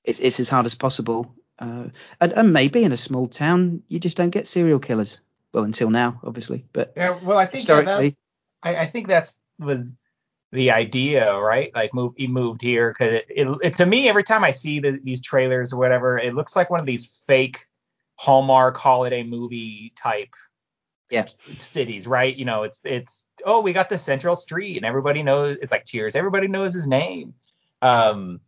it's, 0.04 0.20
it's 0.20 0.40
as 0.40 0.48
hard 0.48 0.66
as 0.66 0.74
possible. 0.74 1.34
Uh, 1.58 1.88
and, 2.20 2.32
and 2.32 2.52
maybe 2.52 2.82
in 2.82 2.92
a 2.92 2.96
small 2.96 3.28
town, 3.28 3.82
you 3.88 3.98
just 3.98 4.16
don't 4.16 4.30
get 4.30 4.46
serial 4.46 4.78
killers. 4.78 5.20
Well, 5.52 5.64
until 5.64 5.90
now, 5.90 6.20
obviously, 6.24 6.64
but 6.72 6.94
Yeah. 6.96 7.18
Well, 7.22 7.38
I 7.38 7.46
think 7.46 7.66
that- 7.66 7.76
historically, 7.78 8.16
I, 8.62 8.76
I 8.76 8.86
think 8.86 9.06
that's 9.08 9.40
was 9.58 9.94
the 10.52 10.70
idea, 10.70 11.38
right? 11.38 11.74
Like 11.74 11.92
move 11.94 12.14
he 12.16 12.26
moved 12.28 12.62
here 12.62 12.90
because 12.90 13.14
it, 13.14 13.26
it, 13.28 13.58
it 13.62 13.72
to 13.74 13.86
me 13.86 14.08
every 14.08 14.22
time 14.22 14.44
I 14.44 14.52
see 14.52 14.80
the, 14.80 14.98
these 15.02 15.20
trailers 15.20 15.72
or 15.72 15.78
whatever, 15.78 16.18
it 16.18 16.34
looks 16.34 16.56
like 16.56 16.70
one 16.70 16.80
of 16.80 16.86
these 16.86 17.24
fake 17.26 17.58
Hallmark 18.18 18.76
holiday 18.76 19.22
movie 19.22 19.92
type 19.96 20.34
Yeah. 21.10 21.26
cities, 21.58 22.06
right? 22.06 22.34
You 22.34 22.44
know, 22.44 22.62
it's 22.62 22.84
it's 22.84 23.26
oh 23.44 23.60
we 23.60 23.72
got 23.72 23.88
the 23.88 23.98
Central 23.98 24.36
Street 24.36 24.76
and 24.76 24.86
everybody 24.86 25.22
knows 25.22 25.56
it's 25.60 25.72
like 25.72 25.84
Cheers, 25.84 26.14
everybody 26.16 26.48
knows 26.48 26.72
his 26.74 26.86
name. 26.86 27.34
Um, 27.82 28.40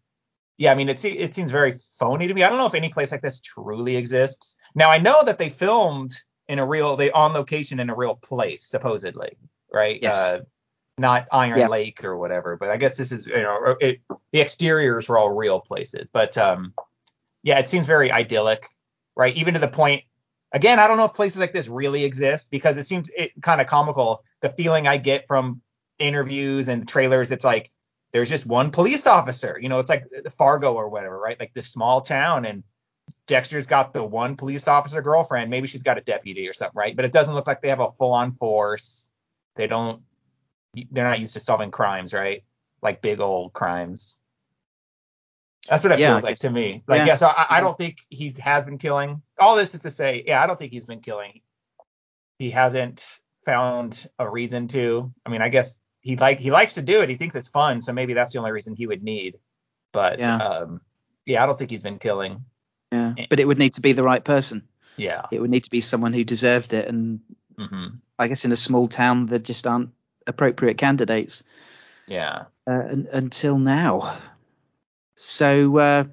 yeah, 0.57 0.73
I 0.73 0.75
mean 0.75 0.89
it 0.89 1.05
it 1.05 1.35
seems 1.35 1.51
very 1.51 1.73
phony 1.73 2.27
to 2.29 2.35
me. 2.35 2.43
I 2.43 2.49
don't 2.49 2.59
know 2.59 2.67
if 2.67 2.75
any 2.75 2.89
place 2.89 3.13
like 3.13 3.23
this 3.23 3.41
truly 3.41 3.97
exists. 3.97 4.57
Now 4.75 4.91
I 4.91 4.99
know 4.99 5.23
that 5.25 5.39
they 5.39 5.51
filmed 5.51 6.11
in 6.49 6.59
a 6.59 6.67
real 6.67 6.97
they 6.97 7.11
on 7.11 7.33
location 7.33 7.81
in 7.81 7.91
a 7.91 7.95
real 7.95 8.15
place 8.15 8.65
supposedly, 8.65 9.37
right? 9.73 9.99
Yes. 10.01 10.17
Uh, 10.17 10.41
not 10.99 11.29
Iron 11.33 11.59
Yeah. 11.59 11.69
Lake 11.69 12.05
or 12.05 12.17
whatever, 12.17 12.57
but 12.57 12.71
I 12.71 12.77
guess 12.77 12.97
this 12.97 13.13
is 13.13 13.27
you 13.27 13.43
know 13.43 13.77
it, 13.81 14.01
the 14.33 14.41
exteriors 14.41 15.09
were 15.09 15.19
all 15.19 15.31
real 15.31 15.61
places, 15.61 16.11
but 16.11 16.37
um, 16.39 16.75
yeah, 17.43 17.59
it 17.59 17.69
seems 17.69 17.87
very 17.87 18.11
idyllic, 18.11 18.67
right? 19.17 19.35
Even 19.37 19.55
to 19.55 19.61
the 19.61 19.69
point. 19.69 20.05
Again, 20.51 20.79
I 20.79 20.89
don't 20.89 20.97
know 20.97 21.05
if 21.05 21.13
places 21.13 21.41
like 21.41 21.53
this 21.53 21.69
really 21.69 22.05
exist 22.05 22.51
because 22.51 22.79
it 22.79 22.85
seems 22.85 23.11
it 23.15 23.33
kind 23.43 23.61
of 23.61 23.67
comical. 23.67 24.25
The 24.41 24.49
feeling 24.49 24.87
I 24.87 24.97
get 24.97 25.27
from 25.27 25.61
interviews 25.99 26.69
and 26.69 26.89
trailers, 26.89 27.31
it's 27.33 27.45
like 27.45 27.71
there's 28.13 28.31
just 28.31 28.47
one 28.47 28.71
police 28.71 29.07
officer. 29.07 29.59
You 29.61 29.69
know, 29.69 29.79
it's 29.79 29.91
like 29.91 30.05
Fargo 30.39 30.73
or 30.75 30.89
whatever, 30.89 31.19
right? 31.19 31.39
Like 31.39 31.53
this 31.53 31.69
small 31.69 32.01
town, 32.01 32.47
and 32.47 32.65
Dexter's 33.27 33.67
got 33.67 33.93
the 33.93 34.03
one 34.03 34.37
police 34.37 34.69
officer 34.69 35.03
girlfriend. 35.03 35.51
Maybe 35.51 35.67
she's 35.67 35.83
got 35.83 35.99
a 35.99 36.03
deputy 36.03 36.49
or 36.49 36.55
something, 36.55 36.77
right? 36.77 36.97
But 36.97 37.05
it 37.05 37.13
doesn't 37.13 37.33
look 37.35 37.47
like 37.47 37.61
they 37.61 37.69
have 37.69 37.81
a 37.81 37.91
full-on 37.91 38.31
force. 38.33 39.13
They 39.57 39.67
don't. 39.67 40.03
They're 40.91 41.09
not 41.09 41.21
used 41.21 41.35
to 41.35 41.41
solving 41.41 41.71
crimes, 41.71 42.15
right? 42.15 42.45
Like 42.83 43.03
big 43.03 43.21
old 43.21 43.53
crimes. 43.53 44.19
That's 45.69 45.83
what 45.83 45.93
it 45.93 45.99
Yeah, 45.99 46.13
feels 46.13 46.23
like 46.23 46.39
to 46.39 46.51
me. 46.51 46.83
Like, 46.87 46.99
yeah, 47.01 47.07
yeah. 47.07 47.17
so 47.17 47.27
I, 47.27 47.47
I 47.51 47.61
don't 47.61 47.77
think 47.77 47.99
he 48.09 48.35
has 48.41 48.65
been 48.65 48.79
killing. 48.79 49.23
All 49.39 49.57
this 49.57 49.75
is 49.75 49.81
to 49.83 49.91
say, 49.91 50.25
yeah, 50.27 50.43
I 50.43 50.47
don't 50.47 50.59
think 50.59 50.73
he's 50.73 50.87
been 50.87 51.01
killing. 51.01 51.41
He 52.39 52.51
hasn't 52.51 53.05
found 53.45 54.09
a 54.19 54.29
reason 54.29 54.69
to. 54.69 55.13
I 55.27 55.31
mean, 55.31 55.43
I 55.43 55.49
guess 55.49 55.79
he 56.01 56.17
like 56.17 56.39
he 56.39 56.51
likes 56.51 56.75
to 56.75 56.83
do 56.83 57.03
it. 57.03 57.09
He 57.09 57.17
thinks 57.17 57.35
it's 57.35 57.49
fun, 57.49 57.81
so 57.81 57.93
maybe 57.93 58.15
that's 58.15 58.33
the 58.33 58.39
only 58.39 58.53
reason 58.53 58.77
he 58.77 58.87
would 58.87 59.03
need 59.03 59.39
But 59.93 60.21
Yeah. 60.21 60.37
um, 60.37 60.81
yeah, 61.27 61.43
I 61.43 61.47
don't 61.47 61.59
think 61.59 61.71
he's 61.71 61.83
been 61.83 61.99
killing. 61.99 62.45
Yeah, 62.93 63.15
but 63.29 63.41
it 63.41 63.47
would 63.47 63.59
need 63.59 63.75
to 63.75 63.83
be 63.83 63.93
the 63.93 64.03
right 64.03 64.25
person. 64.25 64.67
Yeah. 64.97 65.27
It 65.31 65.41
would 65.41 65.51
need 65.51 65.65
to 65.65 65.71
be 65.71 65.81
someone 65.81 66.13
who 66.15 66.25
deserved 66.25 66.73
it, 66.73 66.89
and 66.89 67.21
hmm 67.59 67.87
I 68.19 68.29
guess 68.29 68.45
in 68.45 68.53
a 68.53 68.57
small 68.57 68.89
town 68.89 69.27
there 69.27 69.39
just 69.39 69.67
aren't 69.67 69.91
appropriate 70.29 70.79
candidates 70.79 71.43
Yeah. 72.07 72.45
uh, 72.67 72.71
un- 72.93 73.09
until 73.13 73.59
now. 73.59 74.19
So 75.17 75.77
uh, 75.79 76.05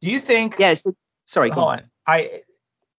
Do 0.00 0.10
you 0.10 0.18
think? 0.18 0.56
yeah, 0.58 0.74
so, 0.74 0.94
sorry, 1.26 1.50
hold 1.50 1.68
on. 1.68 1.78
on. 1.80 1.84
I 2.06 2.42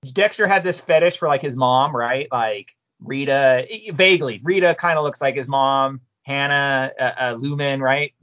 Dexter 0.04 0.48
had 0.48 0.64
this 0.64 0.80
fetish 0.80 1.18
for 1.18 1.28
like 1.28 1.42
his 1.42 1.56
mom, 1.56 1.96
right? 1.96 2.28
Like 2.32 2.76
Rita, 3.02 3.68
vaguely. 3.94 4.40
Rita 4.44 4.76
kind 4.76 4.98
of 4.98 5.04
looks 5.04 5.22
like 5.22 5.36
his 5.36 5.48
mom. 5.48 6.02
Hannah, 6.24 6.92
uh, 7.00 7.12
uh, 7.18 7.38
Lumen, 7.40 7.82
right? 7.82 8.14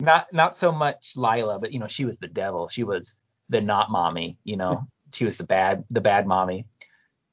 Not 0.00 0.32
not 0.32 0.56
so 0.56 0.72
much 0.72 1.14
Lila, 1.16 1.58
but 1.58 1.72
you 1.72 1.78
know 1.78 1.88
she 1.88 2.04
was 2.04 2.18
the 2.18 2.28
devil. 2.28 2.68
She 2.68 2.84
was 2.84 3.22
the 3.48 3.60
not 3.60 3.90
mommy. 3.90 4.38
You 4.44 4.56
know 4.56 4.86
she 5.12 5.24
was 5.24 5.36
the 5.36 5.44
bad 5.44 5.84
the 5.90 6.00
bad 6.00 6.26
mommy. 6.26 6.66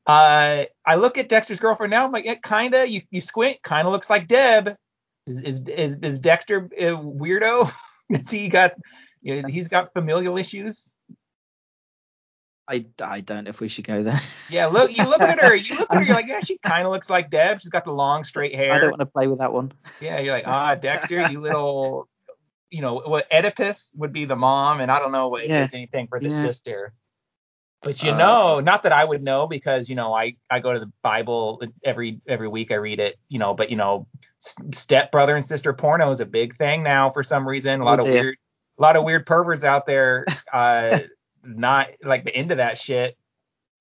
Uh, 0.05 0.65
I 0.85 0.95
look 0.95 1.17
at 1.17 1.29
Dexter's 1.29 1.59
girlfriend 1.59 1.91
now. 1.91 2.05
I'm 2.05 2.11
like, 2.11 2.25
yeah, 2.25 2.35
kinda. 2.35 2.89
You 2.89 3.01
you 3.11 3.21
squint, 3.21 3.61
kind 3.61 3.85
of 3.85 3.91
looks 3.91 4.09
like 4.09 4.27
Deb. 4.27 4.75
Is 5.27 5.39
is 5.41 5.69
is, 5.69 5.95
is 5.97 6.19
Dexter 6.19 6.69
a 6.77 6.91
weirdo? 6.91 7.71
Is 8.09 8.29
he 8.29 8.49
got 8.49 8.73
you 9.21 9.41
know, 9.41 9.47
he's 9.47 9.69
got 9.69 9.93
familial 9.93 10.37
issues? 10.37 10.97
I, 12.67 12.85
I 13.01 13.21
don't 13.21 13.45
know 13.45 13.49
if 13.49 13.59
we 13.59 13.67
should 13.67 13.85
go 13.85 14.03
there. 14.03 14.21
Yeah, 14.49 14.67
look, 14.67 14.95
you 14.95 15.07
look 15.07 15.21
at 15.21 15.39
her, 15.39 15.55
you 15.55 15.77
look 15.77 15.89
at 15.91 15.97
her, 15.97 16.03
you're 16.05 16.15
like, 16.15 16.27
yeah, 16.27 16.39
she 16.39 16.57
kind 16.57 16.85
of 16.85 16.91
looks 16.91 17.09
like 17.09 17.29
Deb. 17.29 17.59
She's 17.59 17.69
got 17.69 17.85
the 17.85 17.93
long, 17.93 18.23
straight 18.23 18.55
hair. 18.55 18.73
I 18.73 18.79
don't 18.79 18.89
want 18.91 18.99
to 18.99 19.05
play 19.05 19.27
with 19.27 19.39
that 19.39 19.53
one. 19.53 19.71
Yeah, 20.01 20.19
you're 20.19 20.33
like, 20.33 20.47
ah, 20.47 20.75
Dexter, 20.75 21.29
you 21.29 21.41
little, 21.41 22.07
you 22.69 22.81
know, 22.81 22.95
what 22.95 23.27
Oedipus 23.31 23.95
would 23.97 24.13
be 24.13 24.25
the 24.25 24.35
mom, 24.35 24.79
and 24.79 24.91
I 24.91 24.99
don't 24.99 25.11
know 25.11 25.27
what 25.29 25.41
Yeah. 25.47 25.59
there's 25.59 25.73
anything 25.73 26.07
for 26.07 26.19
the 26.19 26.29
Yeah. 26.29 26.41
sister. 26.41 26.93
But 27.83 28.03
you 28.03 28.11
Uh, 28.11 28.17
know, 28.17 28.59
not 28.59 28.83
that 28.83 28.91
I 28.91 29.03
would 29.03 29.23
know 29.23 29.47
because 29.47 29.89
you 29.89 29.95
know 29.95 30.13
I 30.13 30.35
I 30.49 30.59
go 30.59 30.73
to 30.73 30.79
the 30.79 30.91
Bible 31.01 31.63
every 31.83 32.21
every 32.27 32.47
week 32.47 32.71
I 32.71 32.75
read 32.75 32.99
it, 32.99 33.17
you 33.27 33.39
know. 33.39 33.53
But 33.55 33.71
you 33.71 33.75
know, 33.77 34.07
step 34.37 35.11
brother 35.11 35.35
and 35.35 35.43
sister 35.43 35.73
porno 35.73 36.09
is 36.11 36.19
a 36.19 36.25
big 36.25 36.55
thing 36.55 36.83
now 36.83 37.09
for 37.09 37.23
some 37.23 37.47
reason. 37.47 37.81
A 37.81 37.83
lot 37.83 37.99
Oh, 37.99 38.03
of 38.03 38.07
dear. 38.07 38.21
weird, 38.21 38.37
a 38.77 38.81
lot 38.81 38.95
of 38.97 39.03
weird 39.03 39.25
perverts 39.25 39.63
out 39.63 39.85
there, 39.87 40.25
uh, 40.53 40.99
not 41.43 41.87
like 42.03 42.23
the 42.23 42.35
end 42.35 42.51
of 42.51 42.57
that 42.57 42.77
shit. 42.77 43.17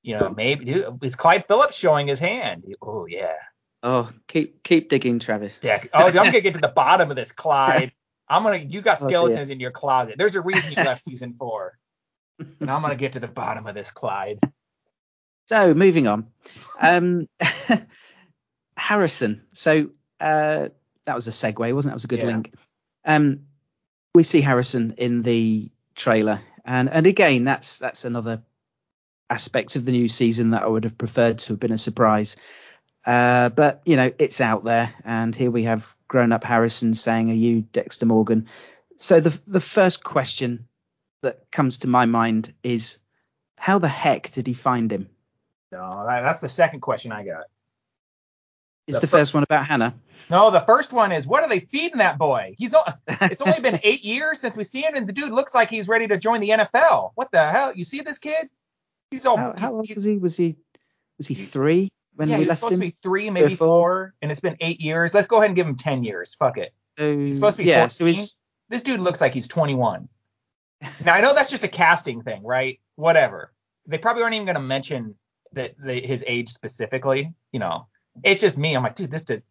You 0.03 0.18
know, 0.18 0.30
maybe 0.34 0.64
dude, 0.64 1.05
is 1.05 1.14
Clyde 1.14 1.46
Phillips 1.46 1.76
showing 1.78 2.09
his 2.09 2.20
hand? 2.20 2.64
Oh 2.80 3.05
yeah. 3.07 3.34
Oh, 3.82 4.11
keep 4.28 4.62
keep 4.62 4.88
digging, 4.88 5.18
Travis. 5.18 5.61
Oh, 5.62 6.07
dude, 6.07 6.16
I'm 6.16 6.26
gonna 6.26 6.40
get 6.40 6.55
to 6.55 6.61
the 6.61 6.68
bottom 6.74 7.11
of 7.11 7.16
this, 7.16 7.32
Clyde. 7.32 7.92
I'm 8.28 8.42
gonna. 8.44 8.57
You 8.59 8.80
got 8.80 8.98
Oh, 9.03 9.07
skeletons 9.09 9.51
in 9.51 9.61
your 9.61 9.72
closet. 9.72 10.14
There's 10.16 10.36
a 10.36 10.40
reason 10.40 10.72
you 10.72 10.82
left 10.84 11.03
season 11.03 11.34
four. 11.34 11.76
And 12.61 12.70
I'm 12.70 12.82
gonna 12.82 12.97
get 12.97 13.12
to 13.12 13.20
the 13.20 13.28
bottom 13.28 13.66
of 13.66 13.74
this, 13.74 13.91
Clyde. 13.91 14.41
So 15.47 15.74
moving 15.74 16.07
on. 16.07 16.28
Um, 16.80 17.28
Harrison. 18.76 19.43
So 19.53 19.91
uh, 20.20 20.68
that 21.07 21.14
was 21.14 21.28
a 21.28 21.32
segue, 21.32 21.74
wasn't 21.74 21.91
it? 21.91 21.93
That 21.93 21.95
was 21.95 22.05
a 22.05 22.09
good 22.09 22.20
Yeah. 22.20 22.26
link. 22.26 22.55
Um, 23.05 23.41
we 24.14 24.22
see 24.22 24.41
Harrison 24.41 24.95
in 24.99 25.22
the 25.22 25.70
trailer, 25.95 26.41
and 26.64 26.88
and 26.91 27.07
again, 27.07 27.45
that's 27.45 27.78
that's 27.78 28.05
another 28.05 28.43
aspect 29.28 29.76
of 29.76 29.84
the 29.84 29.93
new 29.93 30.09
season 30.09 30.51
that 30.51 30.62
I 30.62 30.66
would 30.66 30.84
have 30.84 30.99
preferred 30.99 31.38
to 31.38 31.53
have 31.53 31.61
been 31.61 31.72
a 31.72 31.78
surprise. 31.78 32.36
Uh, 33.07 33.49
but 33.49 33.82
you 33.84 33.97
know, 33.97 34.12
it's 34.18 34.41
out 34.41 34.64
there, 34.64 34.95
and 35.05 35.34
here 35.34 35.51
we 35.51 35.64
have 35.64 35.95
grown-up 36.09 36.45
Harrison 36.45 36.95
saying, 36.95 37.30
"Are 37.30 37.34
you 37.34 37.62
Dexter 37.62 38.07
Morgan?" 38.07 38.49
So 38.99 39.20
the 39.20 39.38
the 39.47 39.61
first 39.61 40.03
question 40.05 40.66
that 41.22 41.50
comes 41.50 41.78
to 41.78 41.88
my 41.88 42.06
mind 42.06 42.54
is, 42.62 42.98
how 43.56 43.78
the 43.78 43.88
heck 43.88 44.30
did 44.30 44.46
he 44.46 44.54
find 44.54 44.90
him? 44.90 45.08
No, 45.72 46.04
that, 46.06 46.22
that's 46.22 46.40
the 46.40 46.48
second 46.48 46.80
question 46.80 47.12
I 47.12 47.24
got. 47.24 47.44
Is 48.86 48.96
The 48.96 49.02
the 49.02 49.06
fir- 49.06 49.18
first 49.18 49.34
one 49.34 49.42
about 49.42 49.66
Hannah? 49.66 49.94
No, 50.30 50.50
the 50.50 50.60
first 50.60 50.92
one 50.92 51.12
is 51.12 51.26
what 51.26 51.42
are 51.42 51.48
they 51.48 51.60
feeding 51.60 51.98
that 51.98 52.18
boy? 52.18 52.54
He's 52.58 52.74
it's 53.08 53.42
only 53.42 53.60
been 53.60 53.80
eight 53.82 54.04
years 54.04 54.40
since 54.40 54.56
we 54.56 54.64
see 54.64 54.82
him, 54.82 54.94
and 54.94 55.06
the 55.08 55.12
dude 55.12 55.32
looks 55.32 55.54
like 55.54 55.70
he's 55.70 55.88
ready 55.88 56.06
to 56.08 56.18
join 56.18 56.40
the 56.40 56.50
NFL. 56.50 57.12
What 57.14 57.30
the 57.32 57.50
hell? 57.50 57.74
You 57.74 57.84
see 57.84 58.00
this 58.00 58.18
kid? 58.18 58.48
He's 59.10 59.26
all 59.26 59.36
how, 59.36 59.54
how 59.56 59.72
old 59.72 59.88
was 59.94 60.04
he? 60.04 60.18
Was 60.18 60.36
he 60.36 60.56
was 61.18 61.26
he 61.26 61.34
three 61.34 61.90
when 62.14 62.28
yeah, 62.28 62.36
we 62.36 62.40
he's 62.42 62.48
left 62.48 62.60
supposed 62.60 62.74
him? 62.74 62.80
to 62.80 62.86
be 62.86 62.90
three, 62.90 63.30
maybe 63.30 63.54
four? 63.54 63.66
four, 63.66 64.14
and 64.22 64.30
it's 64.30 64.40
been 64.40 64.56
eight 64.60 64.80
years. 64.80 65.12
Let's 65.12 65.26
go 65.26 65.38
ahead 65.38 65.50
and 65.50 65.56
give 65.56 65.66
him 65.66 65.76
ten 65.76 66.04
years. 66.04 66.34
Fuck 66.34 66.58
it. 66.58 66.72
So, 66.98 67.18
He's 67.18 67.34
supposed 67.34 67.56
to 67.56 67.62
be 67.64 67.68
yeah. 67.68 67.88
14. 67.88 68.14
So 68.14 68.32
This 68.68 68.82
dude 68.82 69.00
looks 69.00 69.20
like 69.20 69.34
he's 69.34 69.48
21. 69.48 70.08
Now 71.04 71.14
I 71.14 71.20
know 71.20 71.34
that's 71.34 71.50
just 71.50 71.64
a 71.64 71.68
casting 71.68 72.22
thing, 72.22 72.42
right? 72.42 72.80
Whatever. 72.96 73.52
They 73.86 73.98
probably 73.98 74.22
aren't 74.22 74.34
even 74.34 74.46
going 74.46 74.54
to 74.56 74.60
mention 74.60 75.16
that 75.52 75.74
the, 75.78 76.00
his 76.00 76.24
age 76.26 76.48
specifically. 76.48 77.34
You 77.52 77.60
know, 77.60 77.88
it's 78.22 78.40
just 78.40 78.58
me. 78.58 78.74
I'm 78.74 78.82
like, 78.82 78.94
dude, 78.94 79.10
this 79.10 79.24
dude. 79.24 79.42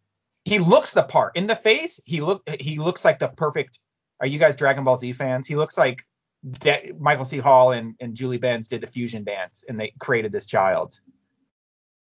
He 0.44 0.58
looks 0.58 0.92
the 0.92 1.02
part 1.02 1.36
in 1.36 1.46
the 1.46 1.56
face. 1.56 2.00
He 2.04 2.20
look. 2.20 2.48
He 2.48 2.78
looks 2.78 3.04
like 3.04 3.18
the 3.18 3.28
perfect. 3.28 3.78
Are 4.20 4.26
you 4.26 4.38
guys 4.38 4.56
Dragon 4.56 4.84
Ball 4.84 4.96
Z 4.96 5.12
fans? 5.12 5.46
He 5.46 5.56
looks 5.56 5.76
like 5.78 6.04
De- 6.48 6.92
Michael 6.98 7.24
C. 7.24 7.38
Hall 7.38 7.72
and, 7.72 7.94
and 8.00 8.14
Julie 8.14 8.38
Benz 8.38 8.68
did 8.68 8.80
the 8.80 8.86
fusion 8.86 9.24
dance, 9.24 9.64
and 9.68 9.78
they 9.78 9.92
created 9.98 10.32
this 10.32 10.46
child. 10.46 10.98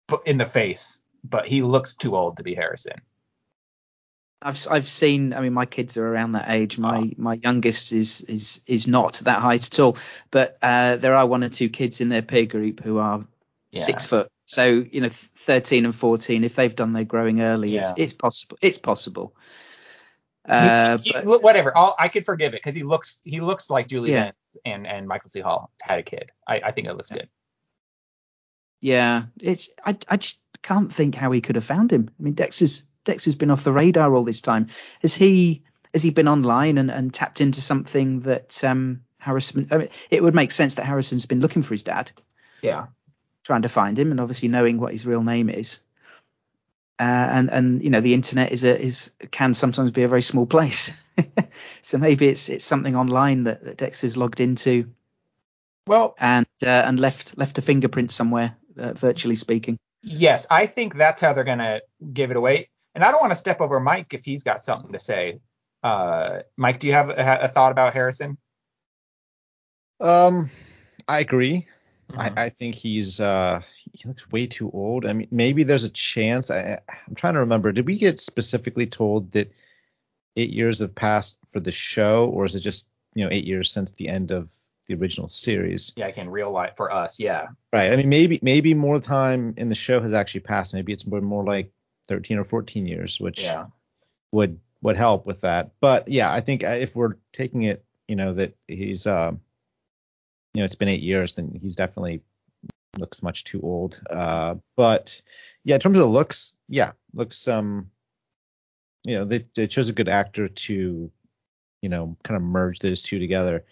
But 0.08 0.26
in 0.26 0.38
the 0.38 0.46
face, 0.46 1.04
but 1.24 1.48
he 1.48 1.62
looks 1.62 1.96
too 1.96 2.16
old 2.16 2.38
to 2.38 2.44
be 2.44 2.56
Harrison. 2.56 3.02
I've 4.42 4.58
I've 4.72 4.88
seen. 4.88 5.34
I 5.34 5.42
mean, 5.42 5.54
my 5.54 5.66
kids 5.66 5.98
are 5.98 6.08
around 6.08 6.32
that 6.34 6.50
age. 6.50 6.78
My 6.78 7.12
my 7.18 7.34
youngest 7.44 7.92
is 7.92 8.22
is 8.22 8.62
is 8.66 8.88
not 8.88 9.16
that 9.26 9.40
height 9.42 9.68
at 9.68 9.80
all. 9.80 9.98
But 10.32 10.58
uh, 10.62 10.96
there 10.96 11.16
are 11.16 11.26
one 11.28 11.44
or 11.44 11.50
two 11.50 11.70
kids 11.70 12.00
in 12.00 12.10
their 12.10 12.22
peer 12.22 12.46
group 12.46 12.80
who 12.82 13.00
are 13.00 13.26
Yeah. 13.72 13.82
six 13.84 14.06
foot. 14.06 14.30
So 14.46 14.66
you 14.92 15.02
know, 15.02 15.10
13 15.10 15.86
and 15.86 15.94
14. 15.94 16.44
If 16.44 16.56
they've 16.56 16.74
done 16.76 16.94
their 16.94 17.04
growing 17.04 17.42
early, 17.42 17.72
Yeah. 17.72 17.82
it's 17.82 17.94
it's 17.98 18.14
possible. 18.14 18.58
It's 18.62 18.78
possible. 18.78 19.36
Uh, 20.48 20.98
He- 20.98 21.12
he- 21.12 21.22
but- 21.26 21.44
whatever. 21.44 21.72
I'll, 21.78 21.96
I 22.00 22.08
could 22.08 22.24
forgive 22.26 22.54
it 22.54 22.62
because 22.64 22.74
he 22.76 22.84
looks 22.84 23.22
he 23.26 23.42
looks 23.42 23.70
like 23.70 23.88
Julie 23.88 24.12
Yeah. 24.14 24.32
And 24.66 24.88
and 24.88 25.06
Michael 25.08 25.30
C. 25.30 25.42
Hall 25.42 25.70
had 25.82 26.00
a 26.00 26.04
kid. 26.04 26.32
I, 26.48 26.62
I 26.62 26.72
think 26.72 26.88
it 26.88 26.94
looks 26.94 27.12
good. 27.12 27.28
Yeah, 28.82 29.24
it's 29.42 29.70
I 29.86 29.98
I 30.08 30.18
just 30.18 30.42
can't 30.62 30.94
think 30.94 31.14
how 31.16 31.32
he 31.32 31.42
could 31.42 31.56
have 31.56 31.66
found 31.66 31.92
him. 31.92 32.10
I 32.20 32.24
mean, 32.24 32.34
Dexter's 32.34 32.84
Dexter's 33.10 33.36
been 33.36 33.52
off 33.52 33.64
the 33.64 33.74
radar 33.74 34.14
all 34.14 34.24
this 34.24 34.42
time. 34.42 34.68
Has 35.02 35.16
he 35.16 35.64
has 35.94 36.04
he 36.04 36.12
been 36.12 36.28
online 36.28 36.78
and, 36.78 36.92
and 36.92 37.14
tapped 37.14 37.42
into 37.42 37.62
something 37.62 38.22
that 38.22 38.64
um 38.64 39.02
Harrison? 39.18 39.68
I 39.72 39.78
mean, 39.78 39.90
it 40.10 40.22
would 40.24 40.36
make 40.36 40.52
sense 40.52 40.76
that 40.76 40.86
Harrison's 40.86 41.26
been 41.26 41.40
looking 41.42 41.64
for 41.64 41.74
his 41.74 41.84
dad, 41.84 42.12
Yeah. 42.62 42.88
trying 43.44 43.64
to 43.64 43.70
find 43.70 43.98
him, 43.98 44.12
and 44.12 44.20
obviously 44.20 44.50
knowing 44.50 44.80
what 44.80 44.92
his 44.92 45.06
real 45.06 45.24
name 45.24 45.50
is. 45.50 45.82
Uh, 47.00 47.04
and 47.38 47.50
and 47.50 47.82
you 47.84 47.90
know 47.90 48.02
the 48.02 48.14
internet 48.14 48.52
is 48.52 48.64
a 48.66 48.78
is 48.80 49.12
can 49.32 49.54
sometimes 49.54 49.92
be 49.92 50.04
a 50.04 50.08
very 50.10 50.22
small 50.22 50.46
place. 50.46 50.92
so 51.82 51.98
maybe 51.98 52.28
it's 52.28 52.50
it's 52.50 52.66
something 52.66 52.96
online 52.96 53.46
that, 53.46 53.78
that 53.78 54.04
is 54.04 54.18
logged 54.18 54.42
into 54.42 54.92
Well, 55.88 56.14
and 56.20 56.46
uh, 56.62 56.68
and 56.70 57.00
left 57.00 57.38
left 57.38 57.58
a 57.58 57.62
fingerprint 57.62 58.12
somewhere, 58.12 58.58
uh, 58.78 58.94
virtually 58.94 59.36
speaking. 59.36 59.78
yes, 60.04 60.46
I 60.52 60.66
think 60.68 60.96
that's 60.98 61.22
how 61.22 61.34
they're 61.34 61.46
gonna 61.46 61.82
give 62.14 62.32
it 62.32 62.38
away. 62.38 62.70
And 62.96 63.04
I 63.04 63.12
don't 63.12 63.22
want 63.22 63.32
to 63.32 63.38
step 63.38 63.62
over 63.62 63.80
Mike 63.80 64.14
if 64.14 64.26
he's 64.26 64.44
got 64.44 64.62
something 64.62 64.92
to 64.94 65.00
say. 65.00 65.40
Uh, 65.84 66.40
Mike, 66.58 66.80
do 66.80 66.88
you 66.88 66.94
have 66.94 67.10
a, 67.10 67.40
a 67.42 67.48
thought 67.48 67.72
about 67.72 67.94
Harrison? 67.94 68.38
Um, 70.00 70.50
I 71.08 71.20
agree. 71.20 71.68
Mhm. 72.12 72.38
I, 72.38 72.46
I 72.46 72.50
think 72.50 72.76
he's 72.76 73.20
uh 73.20 73.62
he 73.94 74.08
looks 74.08 74.32
way 74.32 74.48
too 74.48 74.72
old. 74.72 75.06
I 75.06 75.14
mean, 75.14 75.28
maybe 75.32 75.64
there's 75.64 75.84
a 75.84 75.90
chance. 75.90 76.50
I, 76.50 76.80
I'm 77.08 77.16
trying 77.16 77.34
to 77.34 77.42
remember. 77.42 77.72
Did 77.72 77.86
we 77.86 77.98
get 77.98 78.20
specifically 78.20 78.88
told 78.88 79.32
that 79.34 79.52
eight 80.36 80.52
years 80.52 80.80
have 80.80 80.96
passed 80.96 81.38
for 81.52 81.60
the 81.60 81.72
show, 81.72 82.28
or 82.30 82.46
is 82.46 82.56
it 82.56 82.62
just 82.62 82.88
you 83.14 83.24
know 83.24 83.32
eight 83.32 83.46
years 83.46 83.72
since 83.72 83.92
the 83.92 84.08
end 84.08 84.32
of 84.32 84.52
the 84.88 84.96
original 84.96 85.30
series? 85.30 85.92
Yeah, 85.96 86.06
like 86.06 86.18
in 86.18 86.30
real 86.30 86.52
life 86.52 86.74
for 86.78 86.92
us. 86.92 87.20
Yeah. 87.20 87.48
Right. 87.72 87.92
I 87.92 87.96
mean, 87.96 88.10
maybe 88.10 88.40
maybe 88.42 88.74
more 88.74 89.00
time 89.00 89.54
in 89.58 89.70
the 89.70 89.76
show 89.76 90.00
has 90.00 90.14
actually 90.14 90.42
passed. 90.42 90.74
Maybe 90.74 90.94
it's 90.94 91.06
more 91.06 91.22
more 91.22 91.44
like 91.44 91.72
13 92.10 92.38
or 92.40 92.44
14 92.44 92.86
years, 92.86 93.20
which 93.20 93.44
Yeah. 93.44 93.68
would 94.32 94.60
would 94.82 94.98
help 94.98 95.26
with 95.28 95.42
that. 95.42 95.72
But 95.80 96.08
yeah, 96.08 96.32
I 96.32 96.42
think 96.42 96.64
uh, 96.64 96.70
if 96.70 96.96
we're 96.96 97.16
taking 97.32 97.64
it, 97.64 97.86
you 98.08 98.16
know, 98.16 98.34
that 98.34 98.56
he's 98.68 99.08
um, 99.08 99.42
you 100.54 100.62
know, 100.62 100.66
it's 100.66 100.76
been 100.76 100.90
eight 100.90 101.04
years, 101.04 101.34
then 101.34 101.58
he's 101.62 101.76
definitely 101.76 102.22
looks 102.98 103.22
much 103.24 103.44
too 103.44 103.62
old. 103.62 104.02
Uh, 104.10 104.56
but 104.76 105.22
yeah, 105.64 105.76
in 105.76 105.82
terms 105.82 106.00
of 106.00 106.10
looks, 106.10 106.54
yeah, 106.68 106.94
looks 107.14 107.48
um, 107.48 107.92
you 109.06 109.18
know, 109.18 109.26
they 109.26 109.46
they 109.56 109.68
chose 109.68 109.90
a 109.90 109.94
good 109.94 110.10
actor 110.10 110.48
to, 110.48 111.12
you 111.82 111.90
know, 111.90 112.18
kind 112.24 112.36
of 112.36 112.42
merge 112.44 112.80
those 112.80 113.02
two 113.04 113.20
together, 113.20 113.66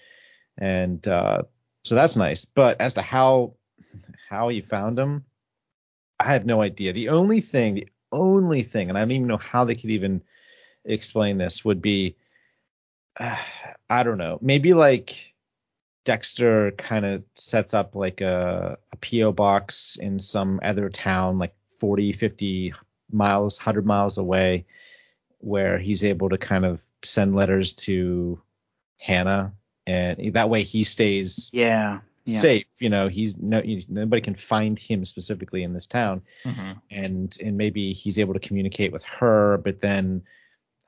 and 0.57 1.05
uh, 1.07 1.43
so 1.83 1.95
that's 1.95 2.15
nice. 2.15 2.45
But 2.45 2.79
as 2.81 2.93
to 2.93 3.01
how 3.01 3.55
how 4.29 4.49
he 4.49 4.61
found 4.61 4.99
him, 4.99 5.25
I 6.19 6.33
have 6.33 6.45
no 6.45 6.61
idea. 6.61 6.93
The 6.93 7.09
only 7.09 7.41
thing, 7.41 7.75
the 7.75 7.87
only 8.11 8.63
thing, 8.63 8.89
and 8.89 8.97
I 8.97 9.01
don't 9.01 9.11
even 9.11 9.27
know 9.27 9.37
how 9.37 9.65
they 9.65 9.75
could 9.75 9.91
even 9.91 10.21
explain 10.85 11.37
this, 11.37 11.63
would 11.65 11.81
be 11.81 12.15
uh, 13.19 13.35
I 13.89 14.03
don't 14.03 14.17
know. 14.17 14.37
Maybe 14.41 14.73
like 14.73 15.33
Dexter 16.05 16.71
kind 16.71 17.05
of 17.05 17.23
sets 17.35 17.73
up 17.73 17.95
like 17.95 18.21
a, 18.21 18.77
a 18.91 18.97
PO 18.97 19.31
box 19.33 19.97
in 19.99 20.19
some 20.19 20.59
other 20.63 20.89
town, 20.89 21.37
like 21.37 21.53
40, 21.79 22.13
50 22.13 22.73
miles, 23.11 23.59
100 23.59 23.85
miles 23.85 24.17
away, 24.17 24.65
where 25.39 25.77
he's 25.77 26.03
able 26.03 26.29
to 26.29 26.37
kind 26.37 26.65
of 26.65 26.83
send 27.03 27.35
letters 27.35 27.73
to 27.73 28.41
Hannah, 28.97 29.53
and 29.85 30.33
that 30.33 30.49
way 30.49 30.63
he 30.63 30.83
stays 30.83 31.49
Yeah. 31.53 31.99
Yeah. 32.27 32.39
safe. 32.39 32.65
You 32.79 32.89
know, 32.89 33.07
he's 33.07 33.37
no 33.37 33.63
nobody 33.87 34.21
can 34.21 34.35
find 34.35 34.77
him 34.77 35.05
specifically 35.05 35.63
in 35.63 35.73
this 35.73 35.87
town, 35.87 36.23
Mm-hmm. 36.43 36.71
and 36.91 37.37
and 37.41 37.57
maybe 37.57 37.93
he's 37.93 38.19
able 38.19 38.33
to 38.33 38.39
communicate 38.39 38.91
with 38.91 39.03
her, 39.05 39.57
but 39.57 39.79
then 39.79 40.23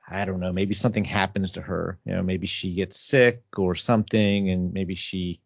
I 0.08 0.24
don't 0.24 0.40
know, 0.40 0.52
maybe 0.52 0.74
something 0.74 1.04
happens 1.04 1.52
to 1.52 1.60
her. 1.60 1.98
You 2.04 2.14
know, 2.14 2.22
maybe 2.22 2.46
she 2.46 2.74
gets 2.74 2.98
sick 3.00 3.42
or 3.56 3.74
something, 3.74 4.50
and 4.50 4.72
maybe 4.72 4.94
she, 4.96 5.40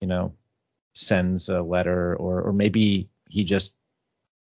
you 0.00 0.08
know, 0.08 0.34
sends 0.92 1.48
a 1.48 1.62
letter, 1.62 2.14
or 2.16 2.42
or 2.42 2.52
maybe 2.52 3.08
he 3.28 3.44
just, 3.44 3.76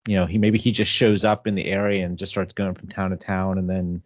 you 0.08 0.16
know, 0.16 0.26
he 0.26 0.38
maybe 0.38 0.58
he 0.58 0.72
just 0.72 0.92
shows 0.92 1.24
up 1.26 1.46
in 1.46 1.56
the 1.56 1.66
area 1.66 2.06
and 2.06 2.18
just 2.18 2.32
starts 2.32 2.54
going 2.54 2.74
from 2.76 2.88
town 2.90 3.12
to 3.12 3.18
town, 3.18 3.58
and 3.58 3.70
then 3.70 4.04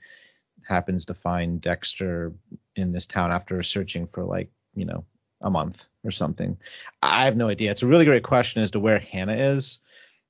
happens 0.68 1.05
to 1.05 1.13
find 1.13 1.61
Dexter 1.61 2.34
in 2.76 2.91
this 2.91 3.07
town 3.07 3.32
after 3.32 3.63
searching 3.63 4.05
for 4.07 4.26
like 4.26 4.51
you 4.76 4.86
know 4.86 5.05
a 5.41 5.49
month 5.49 5.88
or 6.03 6.11
something. 6.11 6.57
I 7.01 7.25
have 7.25 7.38
no 7.38 7.49
idea. 7.49 7.71
It's 7.71 7.83
a 7.83 7.88
really 7.88 8.05
great 8.05 8.23
question 8.23 8.63
as 8.63 8.71
to 8.71 8.79
where 8.79 8.99
Hannah 8.99 9.35
is. 9.35 9.79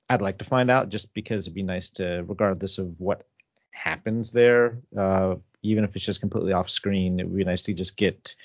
I'd 0.09 0.21
like 0.21 0.39
to 0.39 0.45
find 0.45 0.71
out 0.71 0.89
just 0.89 1.13
because 1.13 1.45
it'd 1.45 1.55
be 1.55 1.63
nice 1.63 1.91
to, 1.91 2.23
regardless 2.27 2.77
of 2.77 2.99
what 2.99 3.25
happens 3.71 4.31
there, 4.31 4.79
uh, 4.97 5.35
even 5.61 5.83
if 5.83 5.95
it's 5.95 6.05
just 6.05 6.21
completely 6.21 6.53
off 6.53 6.69
screen, 6.69 7.19
it 7.19 7.27
would 7.27 7.37
be 7.37 7.43
nice 7.43 7.63
to 7.63 7.73
just 7.73 7.97
get 7.97 8.35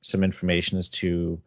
some 0.00 0.24
information 0.24 0.78
as 0.78 0.88
to, 0.88 1.40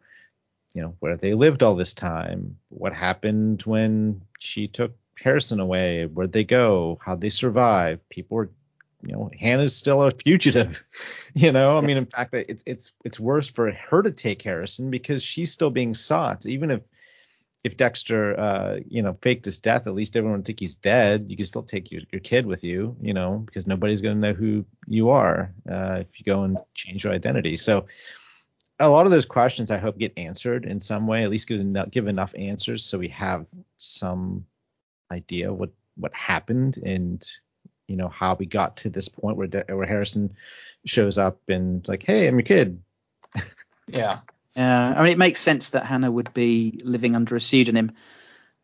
you 0.74 0.82
know, 0.82 0.94
where 1.00 1.16
they 1.16 1.34
lived 1.34 1.62
all 1.62 1.74
this 1.74 1.94
time, 1.94 2.58
what 2.68 2.92
happened 2.92 3.62
when 3.62 4.22
she 4.38 4.68
took 4.68 4.92
Harrison 5.20 5.60
away, 5.60 6.06
where'd 6.06 6.32
they 6.32 6.44
go, 6.44 6.98
how'd 7.04 7.20
they 7.20 7.28
survive, 7.28 8.08
people 8.08 8.36
were 8.36 8.50
you 9.02 9.12
know 9.12 9.30
Hannah's 9.38 9.76
still 9.76 10.02
a 10.02 10.10
fugitive. 10.10 10.82
You 11.34 11.52
know, 11.52 11.76
I 11.76 11.82
mean, 11.82 11.96
in 11.96 12.06
fact, 12.06 12.34
it's 12.34 12.62
it's 12.66 12.92
it's 13.04 13.20
worse 13.20 13.48
for 13.48 13.70
her 13.70 14.02
to 14.02 14.12
take 14.12 14.42
Harrison 14.42 14.90
because 14.90 15.22
she's 15.22 15.52
still 15.52 15.70
being 15.70 15.94
sought. 15.94 16.46
Even 16.46 16.70
if 16.70 16.82
if 17.64 17.76
Dexter, 17.76 18.38
uh, 18.38 18.76
you 18.88 19.02
know, 19.02 19.16
faked 19.20 19.44
his 19.44 19.58
death, 19.58 19.86
at 19.86 19.94
least 19.94 20.16
everyone 20.16 20.38
would 20.38 20.46
think 20.46 20.60
he's 20.60 20.76
dead. 20.76 21.26
You 21.28 21.36
can 21.36 21.46
still 21.46 21.64
take 21.64 21.90
your, 21.90 22.02
your 22.10 22.20
kid 22.20 22.46
with 22.46 22.62
you, 22.64 22.96
you 23.00 23.12
know, 23.12 23.38
because 23.38 23.66
nobody's 23.66 24.00
going 24.00 24.14
to 24.14 24.20
know 24.20 24.32
who 24.32 24.64
you 24.86 25.10
are 25.10 25.52
uh, 25.68 26.04
if 26.08 26.18
you 26.18 26.24
go 26.24 26.44
and 26.44 26.58
change 26.74 27.04
your 27.04 27.12
identity. 27.12 27.56
So 27.56 27.86
a 28.78 28.88
lot 28.88 29.06
of 29.06 29.12
those 29.12 29.26
questions 29.26 29.70
I 29.70 29.78
hope 29.78 29.98
get 29.98 30.18
answered 30.18 30.64
in 30.64 30.80
some 30.80 31.06
way, 31.06 31.24
at 31.24 31.30
least 31.30 31.48
give 31.48 31.60
enough, 31.60 31.90
give 31.90 32.06
enough 32.06 32.34
answers 32.38 32.84
so 32.84 32.98
we 32.98 33.08
have 33.08 33.48
some 33.76 34.46
idea 35.10 35.52
what 35.52 35.70
what 35.96 36.14
happened 36.14 36.76
and 36.76 37.26
you 37.88 37.96
know 37.96 38.08
how 38.08 38.36
we 38.38 38.46
got 38.46 38.76
to 38.78 38.90
this 38.90 39.08
point 39.08 39.36
where 39.36 39.48
De- 39.48 39.64
where 39.74 39.86
Harrison 39.86 40.36
shows 40.84 41.18
up 41.18 41.40
and 41.48 41.80
it's 41.80 41.88
like, 41.88 42.04
hey, 42.04 42.28
I'm 42.28 42.34
your 42.34 42.42
kid. 42.42 42.82
Yeah. 43.90 44.18
Uh, 44.54 44.60
I 44.60 45.02
mean, 45.02 45.12
it 45.12 45.18
makes 45.18 45.40
sense 45.40 45.70
that 45.70 45.86
Hannah 45.86 46.10
would 46.10 46.34
be 46.34 46.80
living 46.84 47.16
under 47.16 47.36
a 47.36 47.40
pseudonym 47.40 47.92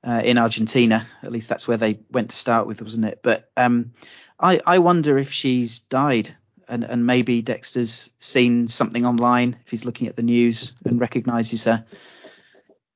uh, 0.06 0.20
in 0.24 0.38
Argentina. 0.38 1.08
At 1.22 1.32
least 1.32 1.48
that's 1.48 1.66
where 1.66 1.76
they 1.76 2.00
went 2.10 2.30
to 2.30 2.36
start 2.36 2.66
with, 2.66 2.82
wasn't 2.82 3.06
it? 3.06 3.20
But 3.22 3.50
um, 3.56 3.94
I, 4.38 4.60
I 4.66 4.78
wonder 4.80 5.16
if 5.16 5.32
she's 5.32 5.80
died, 5.80 6.36
and, 6.68 6.84
and 6.84 7.06
maybe 7.06 7.42
Dexter's 7.42 8.10
seen 8.18 8.68
something 8.68 9.06
online 9.06 9.56
if 9.64 9.70
he's 9.70 9.84
looking 9.84 10.08
at 10.08 10.16
the 10.16 10.22
news 10.22 10.72
and 10.84 11.00
recognizes 11.00 11.64
her, 11.64 11.84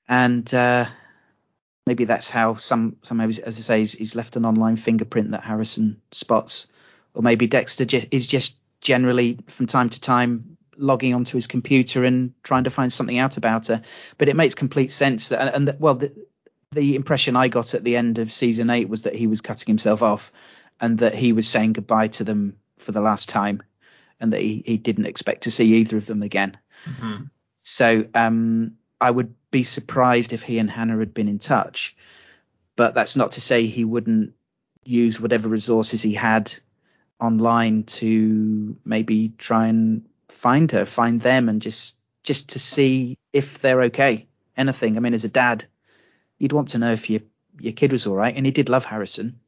and 0.09 0.53
uh, 0.53 0.87
maybe 1.89 2.05
that's 2.05 2.29
how 2.31 2.57
some 2.57 2.97
some 3.03 3.21
as 3.21 3.41
I 3.41 3.51
say, 3.51 3.79
he's, 3.79 3.93
he's 3.93 4.15
left 4.15 4.37
an 4.37 4.45
online 4.45 4.77
fingerprint 4.77 5.31
that 5.31 5.43
Harrison 5.43 6.01
spots, 6.13 6.69
or 7.15 7.23
maybe 7.23 7.47
Dexter 7.47 7.87
just, 7.87 8.07
is 8.11 8.27
just 8.27 8.57
generally 8.81 9.39
from 9.47 9.67
time 9.67 9.89
to 9.89 10.01
time 10.01 10.59
logging 10.77 11.15
onto 11.15 11.37
his 11.37 11.47
computer 11.47 12.05
and 12.05 12.35
trying 12.43 12.65
to 12.65 12.71
find 12.71 12.93
something 12.93 13.19
out 13.19 13.39
about 13.39 13.67
her. 13.69 13.83
But 14.19 14.29
it 14.29 14.37
makes 14.37 14.55
complete 14.55 14.93
sense 14.93 15.31
that, 15.31 15.55
and 15.55 15.69
that, 15.69 15.81
well, 15.81 15.95
the, 15.95 16.13
the 16.73 16.95
impression 16.95 17.37
I 17.37 17.49
got 17.49 17.75
at 17.75 17.83
the 17.83 17.97
end 17.97 18.19
of 18.19 18.33
season 18.33 18.71
eight 18.71 18.89
was 18.89 19.03
that 19.03 19.17
he 19.17 19.27
was 19.27 19.41
cutting 19.41 19.67
himself 19.67 20.03
off, 20.03 20.31
and 20.81 20.99
that 20.99 21.15
he 21.15 21.33
was 21.33 21.49
saying 21.49 21.73
goodbye 21.73 22.09
to 22.09 22.25
them 22.25 22.59
for 22.77 22.93
the 22.93 23.01
last 23.01 23.29
time, 23.29 23.63
and 24.21 24.33
that 24.33 24.41
he, 24.41 24.63
he 24.65 24.77
didn't 24.77 25.07
expect 25.07 25.45
to 25.45 25.51
see 25.51 25.75
either 25.77 25.97
of 25.97 26.07
them 26.07 26.23
again. 26.23 26.57
Mm-hmm. 26.85 27.25
So 27.57 28.05
um, 28.15 28.78
I 29.01 29.11
would 29.11 29.35
be 29.51 29.63
surprised 29.63 30.33
if 30.33 30.43
he 30.43 30.59
and 30.59 30.71
Hannah 30.71 30.99
had 30.99 31.15
been 31.15 31.29
in 31.29 31.39
touch, 31.39 31.97
but 32.77 32.95
that's 32.95 33.17
not 33.17 33.33
to 33.33 33.41
say 33.41 33.67
he 33.67 33.85
wouldn't 33.85 34.35
use 34.85 35.21
whatever 35.21 35.49
resources 35.49 36.03
he 36.03 36.15
had 36.15 36.53
online 37.21 37.85
to 37.85 38.77
maybe 38.85 39.33
try 39.39 39.69
and 39.69 40.09
find 40.29 40.71
her, 40.73 40.85
find 40.85 41.21
them, 41.21 41.49
and 41.49 41.63
just 41.63 41.97
just 42.23 42.51
to 42.51 42.59
see 42.59 43.19
if 43.33 43.61
they're 43.61 43.85
okay. 43.85 44.27
Anything. 44.57 44.97
I 44.97 45.01
mean, 45.01 45.15
as 45.15 45.25
a 45.25 45.29
dad, 45.29 45.65
you'd 46.39 46.53
want 46.53 46.71
to 46.71 46.79
know 46.79 46.93
if 46.93 47.09
your 47.11 47.21
your 47.61 47.73
kid 47.73 47.93
was 47.93 48.07
all 48.07 48.15
right, 48.15 48.35
and 48.35 48.45
he 48.47 48.53
did 48.53 48.69
love 48.69 48.85
Harrison. 48.85 49.41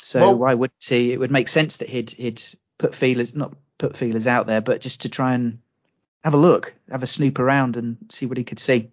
So 0.00 0.20
Well- 0.20 0.38
why 0.38 0.54
would 0.54 0.70
he? 0.86 1.12
It 1.12 1.18
would 1.18 1.30
make 1.30 1.48
sense 1.48 1.78
that 1.78 1.88
he'd 1.88 2.10
he'd 2.10 2.42
put 2.76 2.94
feelers, 2.94 3.34
not 3.34 3.54
put 3.78 3.96
feelers 3.96 4.26
out 4.26 4.46
there, 4.46 4.60
but 4.60 4.80
just 4.80 5.02
to 5.02 5.08
try 5.08 5.34
and 5.34 5.58
have 6.24 6.34
a 6.34 6.38
look, 6.38 6.74
have 6.90 7.02
a 7.02 7.06
snoop 7.06 7.38
around, 7.38 7.76
and 7.76 7.96
see 8.10 8.26
what 8.26 8.38
he 8.38 8.44
could 8.44 8.58
see. 8.58 8.90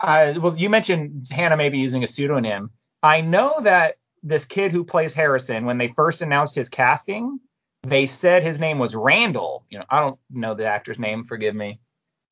Uh, 0.00 0.34
well, 0.38 0.56
you 0.56 0.70
mentioned 0.70 1.26
Hannah 1.30 1.56
maybe 1.56 1.78
using 1.78 2.04
a 2.04 2.06
pseudonym. 2.06 2.70
I 3.02 3.20
know 3.20 3.60
that 3.62 3.96
this 4.22 4.44
kid 4.44 4.72
who 4.72 4.84
plays 4.84 5.14
Harrison, 5.14 5.66
when 5.66 5.78
they 5.78 5.88
first 5.88 6.22
announced 6.22 6.54
his 6.54 6.68
casting, 6.68 7.40
they 7.82 8.06
said 8.06 8.42
his 8.42 8.58
name 8.58 8.78
was 8.78 8.94
Randall. 8.94 9.64
You 9.70 9.78
know, 9.78 9.84
I 9.88 10.00
don't 10.00 10.18
know 10.30 10.54
the 10.54 10.66
actor's 10.66 10.98
name, 10.98 11.24
forgive 11.24 11.54
me. 11.54 11.80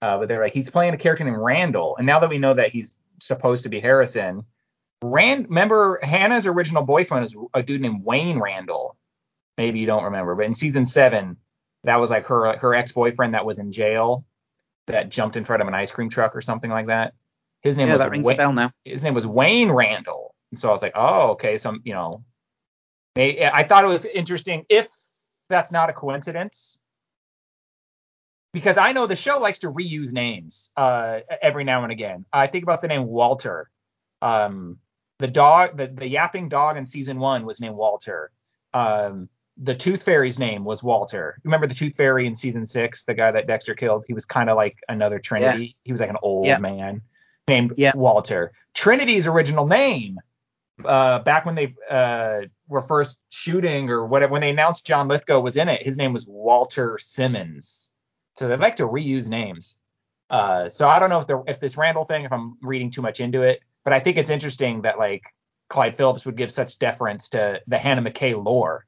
Uh, 0.02 0.18
but 0.18 0.28
they're 0.28 0.42
like, 0.42 0.52
he's 0.52 0.70
playing 0.70 0.94
a 0.94 0.98
character 0.98 1.24
named 1.24 1.38
Randall. 1.38 1.96
And 1.96 2.07
now 2.07 2.20
that 2.20 2.30
we 2.30 2.38
know 2.38 2.54
that 2.54 2.70
he's 2.70 3.00
supposed 3.20 3.64
to 3.64 3.70
be 3.70 3.80
Harrison, 3.80 4.44
Rand, 5.02 5.48
remember 5.48 5.98
Hannah's 6.02 6.46
original 6.46 6.82
boyfriend 6.82 7.24
is 7.24 7.36
a 7.54 7.62
dude 7.62 7.80
named 7.80 8.04
Wayne 8.04 8.38
Randall. 8.38 8.96
Maybe 9.57 9.78
you 9.78 9.86
don't 9.86 10.04
remember, 10.04 10.34
but 10.34 10.46
in 10.46 10.54
season 10.54 10.84
seven, 10.84 11.38
that 11.87 11.97
was 11.97 12.11
like 12.11 12.26
her 12.26 12.57
her 12.59 12.74
ex 12.74 12.93
boyfriend 12.93 13.34
that 13.34 13.47
was 13.47 13.59
in 13.59 13.72
jail 13.72 14.24
that 14.87 15.09
jumped 15.09 15.37
in 15.37 15.45
front 15.45 15.62
of 15.62 15.68
an 15.68 15.74
ice 15.74 15.91
cream 15.91 16.09
truck 16.09 16.37
or 16.37 16.41
something 16.41 16.70
like 16.70 16.89
that. 16.89 17.14
His 17.62 17.76
name 17.76 17.89
Yeah, 17.89 17.95
was 17.95 18.03
that 18.03 18.11
rings 18.11 18.26
Wa- 18.26 18.32
a 18.32 18.37
bell 18.37 18.53
now. 18.53 18.70
his 18.84 19.03
name 19.03 19.14
was 19.14 19.26
Wayne 19.26 19.70
Randall. 19.70 20.34
And 20.53 20.59
so 20.59 20.68
I 20.68 20.72
was 20.72 20.82
like, 20.82 20.93
oh, 20.95 21.30
okay. 21.30 21.57
So, 21.57 21.76
you 21.82 21.93
know, 21.95 22.22
I 23.16 23.64
thought 23.68 23.82
it 23.84 23.89
was 23.89 24.05
interesting 24.05 24.64
if 24.68 24.89
that's 25.49 25.72
not 25.72 25.91
a 25.91 25.93
coincidence. 25.93 26.78
Because 28.53 28.78
I 28.78 28.93
know 28.93 29.07
the 29.07 29.16
show 29.16 29.39
likes 29.39 29.61
to 29.61 29.70
reuse 29.72 30.12
names 30.12 30.70
uh, 30.76 31.20
every 31.43 31.64
now 31.64 31.82
and 31.82 31.93
again. 31.93 32.24
I 32.32 32.47
think 32.47 32.62
about 32.62 32.80
the 32.80 32.89
name 32.89 33.07
Walter. 33.07 33.70
Um, 34.22 34.78
the 35.18 35.28
dog, 35.28 35.76
the, 35.76 35.89
the 35.89 36.09
yapping 36.09 36.49
dog 36.49 36.76
in 36.76 36.87
season 36.87 37.18
one 37.18 37.45
was 37.45 37.61
named 37.61 37.76
Walter. 37.76 38.30
Um, 38.72 39.28
the 39.59 39.74
Tooth 39.74 40.02
Fairy's 40.02 40.38
name 40.38 40.64
was 40.64 40.82
Walter. 40.82 41.38
Remember 41.44 41.66
the 41.66 41.74
Tooth 41.74 41.96
Fairy 41.96 42.26
in 42.26 42.34
season 42.34 42.64
six, 42.64 43.04
the 43.04 43.14
guy 43.14 43.30
that 43.30 43.46
Dexter 43.46 43.74
killed? 43.74 44.04
He 44.07 44.12
was 44.14 44.26
kind 44.26 44.50
of 44.50 44.57
like 44.57 44.78
another 44.88 45.18
Trinity. 45.18 45.76
He 45.84 45.92
was 45.92 46.00
like 46.00 46.11
an 46.11 46.18
old 46.22 46.46
Yeah. 46.46 46.59
man 46.59 47.02
named 47.48 47.72
Yeah. 47.76 47.92
Walter. 47.94 48.52
Trinity's 48.74 49.26
original 49.26 49.66
name, 49.66 50.18
uh, 50.84 51.20
back 51.20 51.46
when 51.46 51.54
they 51.54 51.74
uh, 51.88 52.42
were 52.68 52.82
first 52.82 53.22
shooting 53.30 53.88
or 53.88 54.04
whatever, 54.07 54.32
when 54.32 54.42
they 54.42 54.50
announced 54.50 54.86
John 54.86 55.09
Lithgow 55.09 55.40
was 55.40 55.57
in 55.57 55.68
it, 55.68 55.82
his 55.82 55.96
name 55.96 56.12
was 56.12 56.26
Walter 56.28 56.98
Simmons. 56.98 57.92
So 58.34 58.48
they 58.48 58.57
like 58.57 58.76
to 58.76 58.86
reuse 58.86 59.28
names. 59.30 59.78
Uh, 60.28 60.68
so 60.68 60.86
I 60.86 60.98
don't 60.98 61.09
know 61.09 61.20
if 61.20 61.26
the 61.26 61.42
if 61.46 61.61
this 61.61 61.78
Randall 61.78 62.04
thing, 62.04 62.24
if 62.24 62.32
I'm 62.32 62.59
reading 62.61 62.90
too 62.90 63.00
much 63.00 63.20
into 63.20 63.42
it, 63.42 63.61
but 63.84 63.94
I 63.94 64.00
think 64.00 64.18
it's 64.18 64.28
interesting 64.28 64.82
that 64.82 64.98
like 64.98 65.32
Clyde 65.68 65.96
Phillips 65.96 66.26
would 66.26 66.36
give 66.36 66.50
such 66.50 66.78
deference 66.78 67.30
to 67.30 67.62
the 67.66 67.78
Hannah 67.78 68.02
McKay 68.02 68.34
lore. 68.44 68.84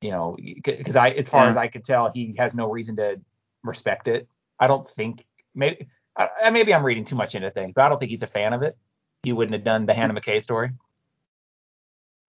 You 0.00 0.10
know, 0.12 0.36
because 0.62 0.94
I, 0.96 1.10
as 1.10 1.28
far 1.28 1.44
Yeah. 1.44 1.48
as 1.48 1.56
I 1.56 1.66
could 1.66 1.84
tell, 1.84 2.10
he 2.10 2.34
has 2.38 2.54
no 2.54 2.70
reason 2.70 2.96
to 2.96 3.20
respect 3.64 4.06
it. 4.06 4.28
I 4.58 4.66
don't 4.68 4.86
think 4.88 5.24
maybe 5.54 5.88
I, 6.16 6.50
maybe 6.50 6.72
I'm 6.74 6.84
reading 6.84 7.04
too 7.04 7.16
much 7.16 7.34
into 7.34 7.50
things, 7.50 7.74
but 7.74 7.84
I 7.84 7.88
don't 7.88 7.98
think 7.98 8.10
he's 8.10 8.22
a 8.22 8.26
fan 8.28 8.52
of 8.52 8.62
it. 8.62 8.76
He 9.24 9.32
wouldn't 9.32 9.54
have 9.54 9.64
done 9.64 9.86
the 9.86 9.94
Hannah 9.94 10.14
McKay 10.14 10.40
story. 10.40 10.70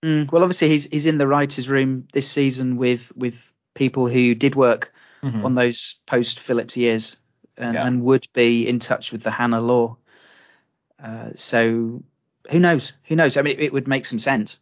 Mm, 0.04 0.32
well, 0.32 0.44
obviously 0.44 0.70
he's 0.70 0.86
he's 0.86 1.06
in 1.06 1.18
the 1.18 1.28
writers' 1.28 1.70
room 1.70 2.08
this 2.14 2.30
season 2.30 2.78
with 2.78 3.12
with 3.16 3.52
people 3.74 4.08
who 4.08 4.34
did 4.36 4.56
work 4.56 4.94
Mhm. 5.24 5.44
on 5.44 5.56
those 5.56 5.96
post 6.08 6.40
Phillips 6.40 6.78
years 6.78 7.18
and, 7.58 7.74
Yeah. 7.74 7.86
and 7.86 8.02
would 8.04 8.28
be 8.34 8.68
in 8.68 8.80
touch 8.80 9.12
with 9.12 9.22
the 9.24 9.32
Hannah 9.32 9.60
lore. 9.62 9.98
Uh, 11.02 11.32
so 11.36 12.02
who 12.50 12.60
knows? 12.60 12.94
Who 13.06 13.16
knows? 13.16 13.36
I 13.38 13.42
mean, 13.42 13.58
it, 13.58 13.64
it 13.64 13.74
would 13.74 13.88
make 13.88 14.06
some 14.06 14.20
sense. 14.20 14.60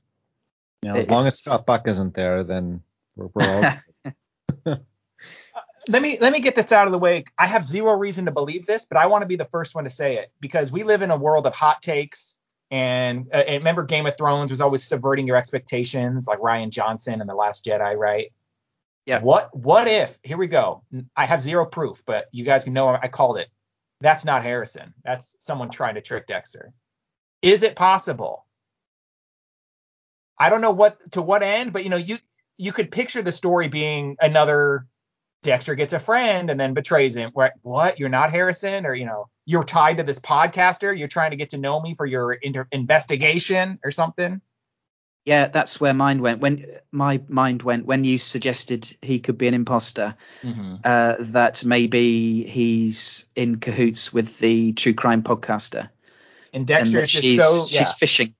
You 0.81 0.89
know, 0.89 0.95
If- 0.97 1.03
as 1.05 1.09
long 1.11 1.27
as 1.27 1.37
Scott 1.37 1.65
Buck 1.65 1.87
isn't 1.87 2.13
there, 2.15 2.43
then 2.43 2.81
we're, 3.17 3.29
we're 3.33 3.79
all 4.65 4.77
let 5.89 6.01
me 6.01 6.17
let 6.19 6.33
me 6.33 6.39
get 6.39 6.55
this 6.55 6.71
out 6.71 6.87
of 6.87 6.91
the 6.91 6.99
way. 6.99 7.25
I 7.37 7.47
have 7.47 7.63
zero 7.63 7.93
reason 7.93 8.25
to 8.25 8.31
believe 8.31 8.65
this, 8.65 8.85
but 8.85 8.97
I 8.97 9.07
want 9.07 9.21
to 9.21 9.27
be 9.27 9.35
the 9.35 9.45
first 9.45 9.75
one 9.75 9.85
to 9.85 9.89
say 9.89 10.17
it 10.17 10.31
because 10.39 10.71
we 10.71 10.83
live 10.83 11.01
in 11.01 11.11
a 11.11 11.17
world 11.17 11.47
of 11.47 11.55
hot 11.55 11.81
takes. 11.81 12.35
And, 12.69 13.29
uh, 13.33 13.37
and 13.37 13.59
remember, 13.59 13.83
Game 13.83 14.05
of 14.05 14.17
Thrones 14.17 14.51
was 14.51 14.59
always 14.59 14.83
subverting 14.83 15.25
your 15.25 15.37
expectations, 15.37 16.27
like 16.27 16.39
Rian 16.39 16.69
Johnson 16.69 17.21
and 17.21 17.29
The 17.29 17.33
Last 17.35 17.63
Jedi, 17.63 17.95
right? 17.95 18.33
Yeah. 19.05 19.19
What 19.19 19.55
what 19.55 19.87
if? 19.87 20.19
Here 20.21 20.37
we 20.37 20.47
go. 20.47 20.83
I 21.15 21.25
have 21.25 21.41
zero 21.41 21.65
proof, 21.65 22.03
but 22.05 22.25
you 22.31 22.43
guys 22.43 22.65
can 22.65 22.73
know 22.73 22.89
I 22.89 23.07
called 23.07 23.37
it. 23.37 23.47
That's 24.01 24.25
not 24.25 24.43
Harrison. 24.43 24.93
That's 25.03 25.35
someone 25.39 25.69
trying 25.69 25.95
to 25.95 26.01
trick 26.01 26.27
Dexter. 26.27 26.73
Is 27.41 27.63
it 27.63 27.75
possible? 27.75 28.45
I 30.37 30.49
don't 30.49 30.61
know 30.61 30.71
what 30.71 31.11
to 31.13 31.21
what 31.21 31.41
end, 31.41 31.71
but 31.71 31.83
you 31.83 31.89
know, 31.89 31.97
you 31.97 32.17
you 32.57 32.71
could 32.71 32.91
picture 32.91 33.21
the 33.21 33.31
story 33.31 33.67
being 33.67 34.17
another 34.19 34.85
Dexter 35.43 35.75
gets 35.75 35.93
a 35.93 35.99
friend 35.99 36.49
and 36.49 36.59
then 36.59 36.73
betrays 36.73 37.15
him. 37.15 37.29
What? 37.33 37.53
What? 37.61 37.99
You're 37.99 38.09
not 38.09 38.31
Harrison, 38.31 38.85
or 38.85 38.93
you 38.95 39.05
know, 39.05 39.29
you're 39.45 39.63
tied 39.63 39.97
to 39.97 40.03
this 40.03 40.19
podcaster. 40.19 40.97
You're 40.97 41.07
trying 41.07 41.31
to 41.31 41.37
get 41.37 41.49
to 41.49 41.57
know 41.57 41.79
me 41.79 41.93
for 41.93 42.05
your 42.05 42.33
inter- 42.33 42.67
investigation 42.71 43.79
or 43.83 43.91
something. 43.91 44.41
Yeah, 45.25 45.47
that's 45.47 45.79
where 45.79 45.93
mine 45.93 46.21
went. 46.21 46.39
When 46.41 46.65
my 46.91 47.21
mind 47.27 47.61
went 47.61 47.85
when 47.85 48.03
you 48.03 48.17
suggested 48.17 48.95
he 49.01 49.19
could 49.19 49.37
be 49.37 49.47
an 49.47 49.53
imposter, 49.53 50.15
Mm-hmm. 50.41 50.75
uh, 50.83 51.15
that 51.19 51.63
maybe 51.63 52.43
he's 52.43 53.25
in 53.35 53.57
cahoots 53.59 54.11
with 54.11 54.39
the 54.39 54.73
true 54.73 54.93
crime 54.95 55.21
podcaster, 55.23 55.89
And 56.51 56.61
and 56.61 56.67
Dexter's 56.67 56.93
that 56.93 57.07
just 57.07 57.23
she's 57.23 57.39
so 57.43 57.65
yeah. 57.69 57.79
she's 57.79 57.93
fishing. 57.93 58.35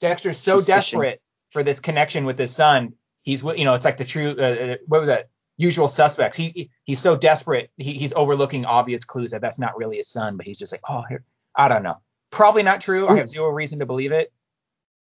Dexter's 0.00 0.38
so 0.38 0.56
she's 0.58 0.66
fishing. 0.66 0.74
desperate 0.74 1.22
for 1.50 1.62
this 1.62 1.80
connection 1.80 2.24
with 2.24 2.38
his 2.38 2.54
son. 2.54 2.94
He's 3.22 3.42
you 3.42 3.64
know, 3.64 3.74
it's 3.74 3.84
like 3.84 3.96
the 3.96 4.04
true 4.04 4.34
uh, 4.38 4.42
uh, 4.42 4.76
what 4.86 5.00
was 5.00 5.08
that? 5.08 5.28
Usual 5.56 5.86
suspects. 5.86 6.36
He 6.36 6.70
he's 6.84 6.98
so 6.98 7.16
desperate. 7.16 7.70
He, 7.76 7.92
he's 7.92 8.12
overlooking 8.12 8.64
obvious 8.64 9.04
clues 9.04 9.30
that 9.30 9.40
that's 9.40 9.58
not 9.58 9.76
really 9.76 9.98
his 9.98 10.08
son, 10.08 10.36
but 10.36 10.46
he's 10.46 10.58
just 10.58 10.72
like, 10.72 10.80
oh, 10.88 11.02
here, 11.08 11.24
I 11.54 11.68
don't 11.68 11.82
know. 11.82 11.98
Probably 12.30 12.62
not 12.62 12.80
true. 12.80 13.08
I 13.08 13.16
have 13.16 13.28
zero 13.28 13.50
reason 13.50 13.78
to 13.80 13.86
believe 13.86 14.12
it, 14.12 14.32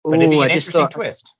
but 0.03 0.15
it'd 0.15 0.29
be 0.29 0.37
an 0.37 0.43
I 0.43 0.47
just 0.47 0.67
interesting 0.67 0.81
thought 0.81 0.91
twist. 0.91 1.33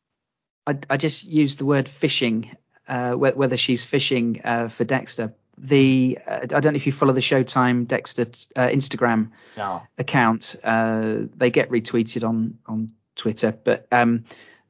I, 0.67 0.77
I 0.89 0.97
just 0.97 1.23
used 1.23 1.59
the 1.59 1.65
word 1.65 1.87
fishing, 1.87 2.55
uh, 2.87 3.13
whether 3.13 3.55
she's 3.57 3.85
fishing 3.85 4.41
uh, 4.43 4.67
for 4.67 4.83
Dexter. 4.83 5.33
The 5.57 6.19
uh, 6.27 6.41
I 6.41 6.45
don't 6.45 6.73
know 6.73 6.75
if 6.77 6.85
you 6.85 6.91
follow 6.91 7.13
the 7.13 7.21
Showtime 7.21 7.87
Dexter 7.87 8.23
uh, 8.55 8.67
Instagram 8.67 9.31
No. 9.55 9.81
account. 9.97 10.57
Uh, 10.63 11.21
they 11.35 11.49
get 11.49 11.71
retweeted 11.71 12.27
on 12.27 12.59
on 12.67 12.91
Twitter, 13.15 13.57
but 13.63 13.87
um, 13.91 14.25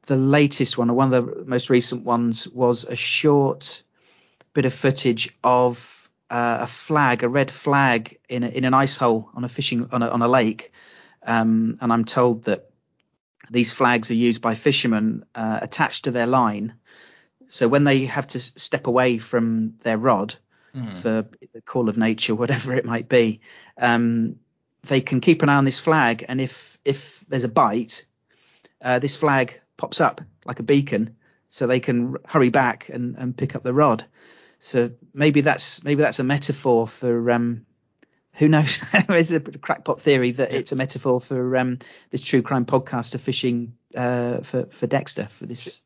the 0.08 0.16
latest 0.16 0.76
one, 0.78 0.90
or 0.90 0.94
one 0.94 1.12
of 1.12 1.26
the 1.26 1.44
most 1.44 1.70
recent 1.70 2.04
ones, 2.04 2.48
was 2.48 2.84
a 2.84 2.96
short 2.96 3.82
bit 4.54 4.64
of 4.64 4.74
footage 4.74 5.30
of 5.44 6.10
uh, 6.30 6.58
a 6.62 6.66
flag, 6.66 7.22
a 7.22 7.28
red 7.28 7.50
flag 7.50 8.18
in 8.28 8.42
a, 8.42 8.48
in 8.48 8.64
an 8.64 8.74
ice 8.74 8.96
hole 8.96 9.30
on 9.34 9.44
a 9.44 9.48
fishing 9.48 9.88
on 9.92 10.02
a, 10.02 10.08
on 10.08 10.22
a 10.22 10.28
lake, 10.28 10.72
um, 11.22 11.78
and 11.80 11.92
I'm 11.92 12.04
told 12.04 12.44
that 12.44 12.70
these 13.50 13.72
flags 13.72 14.10
are 14.10 14.14
used 14.28 14.42
by 14.42 14.54
fishermen 14.54 15.24
uh, 15.34 15.58
attached 15.62 16.04
to 16.04 16.10
their 16.10 16.26
line. 16.26 16.74
So 17.48 17.68
when 17.68 17.84
they 17.84 18.06
have 18.06 18.26
to 18.28 18.38
step 18.38 18.86
away 18.86 19.18
from 19.18 19.74
their 19.82 19.96
rod 19.98 20.34
Mhm. 20.74 20.96
for 20.96 21.28
the 21.54 21.62
call 21.62 21.88
of 21.88 21.96
nature, 21.96 22.34
whatever 22.34 22.74
it 22.74 22.84
might 22.84 23.08
be, 23.08 23.40
um, 23.80 24.36
they 24.86 25.00
can 25.00 25.20
keep 25.20 25.42
an 25.42 25.48
eye 25.48 25.56
on 25.56 25.64
this 25.64 25.78
flag, 25.78 26.24
and 26.28 26.40
if 26.40 26.78
if 26.84 27.24
there's 27.28 27.44
a 27.44 27.48
bite, 27.48 28.06
uh, 28.84 28.98
this 28.98 29.16
flag 29.16 29.60
pops 29.78 30.02
up 30.02 30.20
like 30.44 30.60
a 30.60 30.62
beacon, 30.62 31.16
so 31.48 31.66
they 31.66 31.80
can 31.80 32.16
hurry 32.26 32.50
back 32.50 32.90
and, 32.90 33.16
and 33.16 33.34
pick 33.34 33.56
up 33.56 33.62
the 33.62 33.72
rod. 33.72 34.04
So 34.60 34.90
maybe 35.14 35.40
that's 35.40 35.82
maybe 35.82 36.02
that's 36.02 36.18
a 36.18 36.24
metaphor 36.24 36.86
for 36.86 37.30
um, 37.30 37.64
who 38.34 38.48
knows? 38.48 38.78
There's 39.08 39.32
a 39.32 39.40
crackpot 39.40 40.00
theory 40.00 40.32
that 40.32 40.52
it's 40.52 40.72
a 40.72 40.76
metaphor 40.76 41.20
for 41.20 41.56
um, 41.56 41.78
this 42.10 42.22
true 42.22 42.42
crime 42.42 42.66
podcaster 42.66 43.18
fishing 43.18 43.74
uh, 43.96 44.42
for 44.42 44.66
for 44.66 44.86
Dexter 44.86 45.28
for 45.28 45.46
this. 45.46 45.82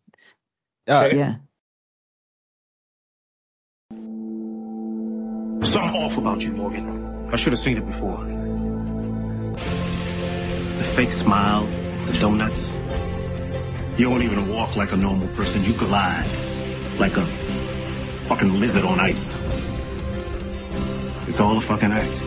Uh, 0.88 1.10
Yeah, 1.12 1.36
Something 5.64 6.02
off 6.02 6.18
about 6.18 6.42
you, 6.42 6.52
Morgan. 6.52 7.28
I 7.32 7.36
should 7.36 7.52
have 7.52 7.60
seen 7.60 7.76
it 7.78 7.86
before. 7.86 8.18
The 10.76 10.84
fake 10.94 11.12
smile, 11.12 11.66
the 12.06 12.18
donuts. 12.18 12.68
You 13.98 14.08
don't 14.08 14.22
even 14.22 14.48
walk 14.48 14.76
like 14.76 14.92
a 14.92 14.96
normal 14.96 15.28
person. 15.28 15.62
You 15.64 15.72
glide 15.74 16.26
like 16.98 17.16
a 17.16 17.26
fucking 18.28 18.58
lizard 18.58 18.84
on 18.84 18.98
ice. 19.00 19.36
It's 21.28 21.38
all 21.40 21.56
a 21.58 21.60
fucking 21.60 21.92
act. 21.92 22.20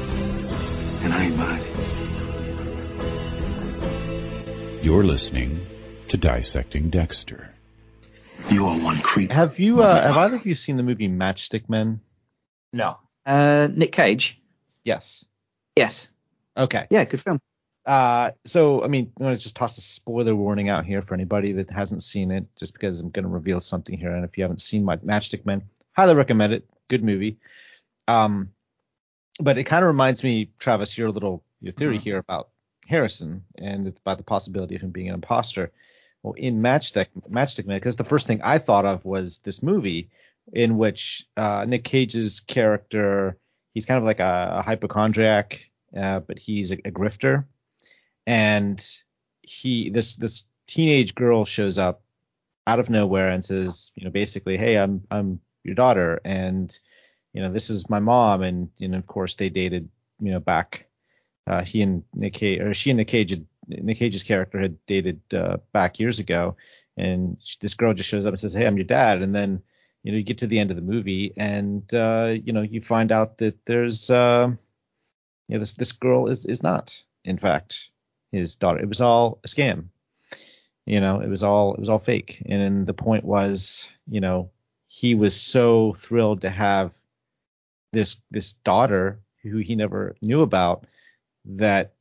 And 1.03 1.13
I 1.13 1.23
ain't 1.25 1.37
buying 1.37 1.61
it. 1.63 1.75
You're 4.83 5.03
listening 5.03 5.65
to 6.09 6.17
Dissecting 6.17 6.89
Dexter. 6.91 7.49
You 8.49 8.67
are 8.67 8.77
one 8.77 8.99
creep. 9.01 9.31
Have 9.31 9.57
you? 9.59 9.81
Uh, 9.81 9.99
have 10.01 10.17
either 10.17 10.35
of 10.35 10.45
you 10.45 10.53
seen 10.53 10.77
the 10.77 10.83
movie 10.83 11.09
Matchstick 11.09 11.67
Men? 11.67 11.99
No. 12.71 12.97
uh, 13.25 13.67
Nick 13.71 13.91
Cage. 13.91 14.39
Yes. 14.83 15.25
Yes, 15.75 16.09
Okay. 16.55 16.85
yeah, 16.89 17.03
good 17.05 17.19
film. 17.21 17.39
Uh, 17.85 18.31
so 18.45 18.83
I 18.83 18.87
mean, 18.87 19.11
I'm 19.17 19.25
gonna 19.25 19.37
just 19.37 19.55
toss 19.55 19.77
a 19.77 19.81
spoiler 19.81 20.35
warning 20.35 20.69
out 20.69 20.85
here 20.85 21.01
for 21.01 21.13
anybody 21.13 21.51
that 21.53 21.69
hasn't 21.69 22.01
seen 22.01 22.31
it, 22.31 22.47
just 22.55 22.73
because 22.73 22.99
I'm 22.99 23.11
gonna 23.11 23.27
reveal 23.27 23.59
something 23.61 23.97
here. 23.97 24.11
And 24.11 24.25
if 24.25 24.37
you 24.37 24.43
haven't 24.43 24.61
seen 24.61 24.83
my 24.83 24.97
Matchstick 24.97 25.45
Men, 25.45 25.63
highly 25.95 26.15
recommend 26.15 26.53
it. 26.53 26.67
Good 26.87 27.03
movie. 27.03 27.37
Um, 28.07 28.51
but 29.39 29.57
it 29.57 29.65
kind 29.65 29.83
of 29.83 29.87
reminds 29.87 30.23
me, 30.23 30.51
Travis, 30.57 30.97
your 30.97 31.11
little 31.11 31.43
your 31.61 31.73
theory 31.73 31.99
Mhm. 31.99 32.03
here 32.03 32.17
about 32.17 32.49
Harrison 32.87 33.43
and 33.57 33.87
about 33.87 34.17
the 34.17 34.23
possibility 34.23 34.75
of 34.75 34.81
him 34.81 34.91
being 34.91 35.09
an 35.09 35.15
imposter. 35.15 35.71
Well, 36.23 36.33
in 36.33 36.61
Matchstick 36.61 37.07
Matchstick 37.29 37.67
Men, 37.67 37.77
because 37.77 37.97
the 37.97 38.03
first 38.03 38.25
thing 38.25 38.41
I 38.43 38.57
thought 38.57 38.85
of 38.85 39.05
was 39.05 39.39
this 39.39 39.61
movie 39.61 40.09
in 40.51 40.77
which 40.77 41.27
uh, 41.37 41.65
Nick 41.67 41.83
Cage's 41.83 42.39
character, 42.39 43.37
he's 43.73 43.85
kind 43.85 43.97
of 43.99 44.03
like 44.03 44.19
a, 44.19 44.55
a 44.57 44.61
hypochondriac, 44.63 45.69
uh, 45.95 46.19
but 46.21 46.39
he's 46.39 46.71
a, 46.71 46.75
a 46.75 46.91
grifter 46.91 47.45
and 48.25 48.83
he 49.41 49.89
this 49.89 50.15
this 50.15 50.43
teenage 50.67 51.15
girl 51.15 51.45
shows 51.45 51.77
up 51.77 52.01
out 52.67 52.79
of 52.79 52.89
nowhere 52.89 53.29
and 53.29 53.43
says, 53.43 53.91
you 53.95 54.05
know, 54.05 54.11
basically, 54.11 54.57
hey, 54.57 54.77
I'm 54.77 55.03
I'm 55.11 55.39
your 55.63 55.75
daughter, 55.75 56.19
and 56.25 56.77
you 57.33 57.41
know, 57.41 57.51
this 57.51 57.69
is 57.69 57.89
my 57.89 57.99
mom, 57.99 58.41
and 58.41 58.69
you 58.77 58.87
know, 58.87 58.97
of 58.97 59.07
course, 59.07 59.35
they 59.35 59.49
dated, 59.49 59.89
you 60.19 60.31
know, 60.31 60.39
back. 60.39 60.87
Uh, 61.47 61.63
he 61.63 61.81
and 61.83 62.03
Nick 62.13 62.33
Cage, 62.33 62.59
or 62.59 62.73
she 62.73 62.89
and 62.89 62.97
Nick 62.97 63.09
Cage, 63.09 63.39
Nick 63.67 63.97
Cage's 63.97 64.23
character 64.23 64.59
had 64.59 64.83
dated 64.87 65.21
uh, 65.33 65.57
back 65.73 65.99
years 65.99 66.19
ago, 66.19 66.57
and 66.97 67.37
sh- 67.43 67.57
this 67.57 67.75
girl 67.75 67.93
just 67.93 68.09
shows 68.09 68.25
up 68.25 68.31
and 68.31 68.39
says, 68.39 68.53
hey, 68.53 68.65
I'm 68.65 68.77
your 68.77 68.85
dad, 68.85 69.21
and 69.21 69.33
then 69.33 69.61
you 70.01 70.11
know, 70.11 70.17
you 70.17 70.23
get 70.23 70.39
to 70.39 70.47
the 70.47 70.59
end 70.59 70.71
of 70.71 70.75
the 70.75 70.81
movie, 70.81 71.33
and 71.37 71.91
uh, 71.93 72.33
you 72.43 72.53
know, 72.53 72.61
you 72.61 72.81
find 72.81 73.11
out 73.11 73.39
that 73.39 73.63
there's, 73.65 74.09
uh, 74.09 74.47
you 75.47 75.53
know, 75.53 75.59
this 75.59 75.73
this 75.73 75.91
girl 75.91 76.27
is 76.27 76.45
is 76.45 76.63
not, 76.63 77.01
in 77.23 77.37
fact, 77.37 77.89
his 78.35 78.55
daughter. 78.55 78.79
It 78.79 78.87
was 78.89 79.01
all 79.01 79.39
a 79.43 79.47
scam. 79.47 79.89
You 80.85 81.01
know, 81.01 81.21
it 81.21 81.29
was 81.29 81.43
all 81.43 81.73
it 81.73 81.79
was 81.79 81.89
all 81.89 81.99
fake. 81.99 82.43
And 82.45 82.85
the 82.85 82.93
point 82.93 83.23
was, 83.23 83.89
you 84.07 84.21
know, 84.21 84.51
he 84.87 85.15
was 85.15 85.39
so 85.39 85.93
thrilled 85.93 86.41
to 86.41 86.49
have 86.49 86.95
this 87.91 88.21
this 88.29 88.53
daughter 88.53 89.21
who 89.41 89.57
he 89.57 89.75
never 89.75 90.15
knew 90.21 90.41
about 90.41 90.85
that 91.45 91.93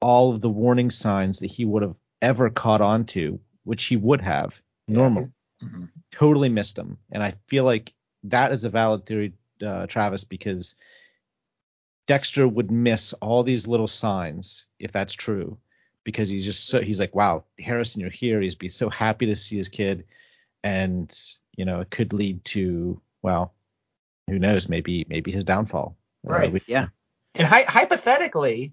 all 0.00 0.32
of 0.32 0.40
the 0.40 0.50
warning 0.50 0.90
signs 0.90 1.40
that 1.40 1.50
he 1.50 1.64
would 1.64 1.82
have 1.82 1.96
ever 2.20 2.50
caught 2.50 2.80
on 2.80 3.04
to, 3.04 3.40
which 3.64 3.84
he 3.84 3.96
would 3.96 4.20
have 4.20 4.60
normally, 4.88 5.26
Mhm. 5.62 5.90
totally 6.10 6.48
missed 6.48 6.76
them. 6.76 6.98
And 7.10 7.22
I 7.22 7.32
feel 7.46 7.64
like 7.64 7.94
that 8.24 8.52
is 8.52 8.64
a 8.64 8.70
valid 8.70 9.06
theory, 9.06 9.32
uh, 9.64 9.86
Travis, 9.86 10.24
because 10.24 10.74
Dexter 12.06 12.46
would 12.46 12.70
miss 12.70 13.12
all 13.14 13.42
these 13.42 13.66
little 13.68 13.86
signs 13.86 14.66
if 14.78 14.90
that's 14.92 15.14
true, 15.14 15.58
because 16.04 16.28
he's 16.28 16.44
just 16.44 16.66
so 16.68 16.80
he's 16.80 17.00
like, 17.00 17.14
wow, 17.14 17.44
Harrison, 17.58 18.00
you're 18.00 18.10
here. 18.10 18.40
He's 18.40 18.54
be 18.54 18.68
so 18.68 18.88
happy 18.90 19.26
to 19.26 19.36
see 19.36 19.56
his 19.56 19.68
kid, 19.68 20.04
and 20.64 21.12
you 21.56 21.64
know 21.64 21.80
it 21.80 21.90
could 21.90 22.12
lead 22.12 22.44
to 22.46 23.00
well, 23.22 23.54
who 24.28 24.38
knows, 24.38 24.68
maybe 24.68 25.04
maybe 25.08 25.30
his 25.32 25.44
downfall. 25.44 25.96
Uh, 26.26 26.32
Right. 26.32 26.52
we- 26.52 26.62
Yeah, 26.66 26.88
And 27.34 27.46
hy- 27.46 27.64
hypothetically, 27.66 28.72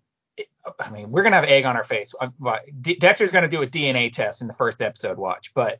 I 0.79 0.89
mean, 0.91 1.11
we're 1.11 1.23
gonna 1.23 1.35
have 1.37 1.45
egg 1.45 1.65
on 1.65 1.75
our 1.75 1.83
face. 1.83 2.13
Uh, 2.19 2.29
but 2.39 2.63
D- 2.81 2.95
Dexter's 2.95 3.31
gonna 3.31 3.47
do 3.47 3.61
a 3.61 3.67
DNA 3.67 4.11
test 4.11 4.41
in 4.41 4.47
the 4.47 4.53
first 4.53 4.81
episode. 4.81 5.17
Watch, 5.17 5.53
but 5.53 5.79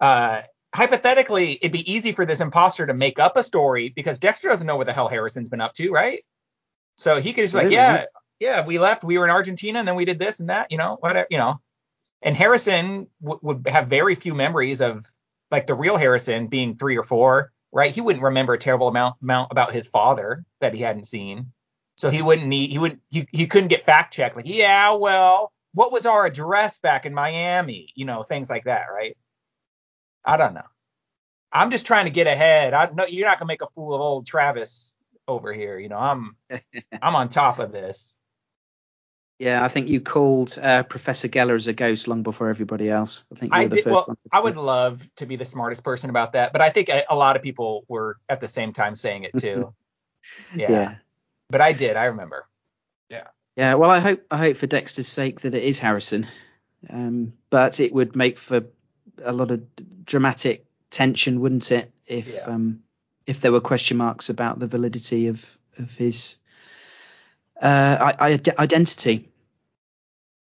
uh, 0.00 0.42
hypothetically, 0.74 1.52
it'd 1.52 1.72
be 1.72 1.90
easy 1.92 2.12
for 2.12 2.24
this 2.24 2.40
imposter 2.40 2.86
to 2.86 2.94
make 2.94 3.18
up 3.18 3.36
a 3.36 3.42
story 3.42 3.88
because 3.88 4.18
Dexter 4.18 4.48
doesn't 4.48 4.66
know 4.66 4.76
what 4.76 4.86
the 4.86 4.92
hell 4.92 5.08
Harrison's 5.08 5.48
been 5.48 5.60
up 5.60 5.74
to, 5.74 5.90
right? 5.90 6.24
So 6.96 7.20
he 7.20 7.32
could 7.32 7.42
just 7.42 7.52
be 7.52 7.58
like, 7.58 7.70
yeah, 7.72 8.04
yeah, 8.40 8.64
we 8.66 8.78
left, 8.78 9.04
we 9.04 9.18
were 9.18 9.24
in 9.24 9.30
Argentina, 9.30 9.78
and 9.78 9.88
then 9.88 9.96
we 9.96 10.04
did 10.04 10.18
this 10.18 10.40
and 10.40 10.50
that, 10.50 10.70
you 10.70 10.78
know, 10.78 10.96
whatever, 11.00 11.26
you 11.30 11.38
know. 11.38 11.60
And 12.22 12.36
Harrison 12.36 13.08
w- 13.22 13.40
would 13.42 13.66
have 13.68 13.88
very 13.88 14.14
few 14.14 14.34
memories 14.34 14.80
of 14.80 15.04
like 15.50 15.66
the 15.66 15.74
real 15.74 15.96
Harrison 15.96 16.48
being 16.48 16.74
three 16.76 16.96
or 16.96 17.02
four, 17.02 17.52
right? 17.72 17.92
He 17.94 18.00
wouldn't 18.00 18.24
remember 18.24 18.54
a 18.54 18.58
terrible 18.58 18.88
amount, 18.88 19.16
amount 19.22 19.52
about 19.52 19.72
his 19.72 19.88
father 19.88 20.44
that 20.60 20.74
he 20.74 20.82
hadn't 20.82 21.04
seen. 21.04 21.52
So 21.96 22.10
he 22.10 22.22
wouldn't 22.22 22.46
need 22.48 22.70
he 22.70 22.78
wouldn't 22.78 23.00
he, 23.10 23.26
he 23.32 23.46
couldn't 23.46 23.68
get 23.68 23.84
fact 23.86 24.14
checked 24.14 24.36
like, 24.36 24.46
yeah, 24.48 24.92
well, 24.92 25.52
what 25.74 25.92
was 25.92 26.06
our 26.06 26.26
address 26.26 26.78
back 26.78 27.06
in 27.06 27.14
Miami? 27.14 27.88
You 27.94 28.04
know, 28.04 28.22
things 28.22 28.48
like 28.50 28.64
that, 28.64 28.86
right? 28.92 29.16
I 30.24 30.36
don't 30.36 30.54
know. 30.54 30.66
I'm 31.52 31.70
just 31.70 31.86
trying 31.86 32.06
to 32.06 32.10
get 32.12 32.26
ahead. 32.26 32.74
I 32.74 32.90
no, 32.92 33.06
you're 33.06 33.26
not 33.26 33.38
gonna 33.38 33.48
make 33.48 33.62
a 33.62 33.66
fool 33.68 33.94
of 33.94 34.00
old 34.00 34.26
Travis 34.26 34.96
over 35.26 35.52
here. 35.52 35.78
You 35.78 35.88
know, 35.88 35.98
I'm 35.98 36.36
I'm 37.02 37.16
on 37.16 37.28
top 37.28 37.58
of 37.58 37.72
this. 37.72 38.16
Yeah, 39.38 39.64
I 39.64 39.68
think 39.68 39.88
you 39.88 40.00
called 40.00 40.58
uh, 40.60 40.82
Professor 40.82 41.28
Gellar 41.28 41.54
as 41.54 41.68
a 41.68 41.72
ghost 41.72 42.08
long 42.08 42.24
before 42.24 42.48
everybody 42.48 42.90
else. 42.90 43.24
I 43.32 43.38
think 43.38 43.54
you 43.54 43.60
I 43.60 43.62
were 43.64 43.68
the 43.68 43.76
did. 43.76 43.84
first 43.84 43.94
Well, 43.94 44.04
one. 44.06 44.16
I 44.32 44.40
would 44.40 44.56
love 44.56 45.08
to 45.16 45.26
be 45.26 45.36
the 45.36 45.44
smartest 45.44 45.84
person 45.84 46.10
about 46.10 46.32
that, 46.32 46.52
but 46.52 46.60
I 46.60 46.70
think 46.70 46.88
a, 46.88 47.04
a 47.08 47.14
lot 47.14 47.36
of 47.36 47.42
people 47.42 47.84
were 47.86 48.16
at 48.28 48.40
the 48.40 48.48
same 48.48 48.72
time 48.72 48.96
saying 48.96 49.24
it 49.24 49.38
too. 49.38 49.74
yeah. 50.56 50.70
yeah. 50.70 50.94
But 51.50 51.60
I 51.60 51.72
did. 51.72 51.96
I 51.96 52.06
remember. 52.06 52.46
Yeah. 53.08 53.28
Yeah, 53.56 53.74
well, 53.74 53.90
I 53.90 54.00
hope 54.00 54.24
I 54.30 54.38
hope 54.38 54.56
for 54.56 54.66
Dexter's 54.66 55.08
sake 55.08 55.40
that 55.42 55.54
it 55.54 55.62
is 55.62 55.78
Harrison, 55.78 56.26
um, 56.90 57.32
but 57.50 57.80
it 57.80 57.92
would 57.92 58.16
make 58.16 58.38
for 58.38 58.66
a 59.22 59.32
lot 59.32 59.50
of 59.50 59.62
dramatic 60.04 60.64
tension, 60.90 61.40
wouldn't 61.40 61.70
it? 61.70 61.92
If 62.06 62.32
Yeah. 62.34 62.44
um, 62.46 62.82
if 63.26 63.40
there 63.40 63.52
were 63.52 63.60
question 63.60 63.96
marks 63.98 64.30
about 64.30 64.58
the 64.58 64.66
validity 64.66 65.28
of 65.28 65.58
of 65.76 65.96
his 65.96 66.36
uh, 67.60 68.14
identity. 68.58 69.28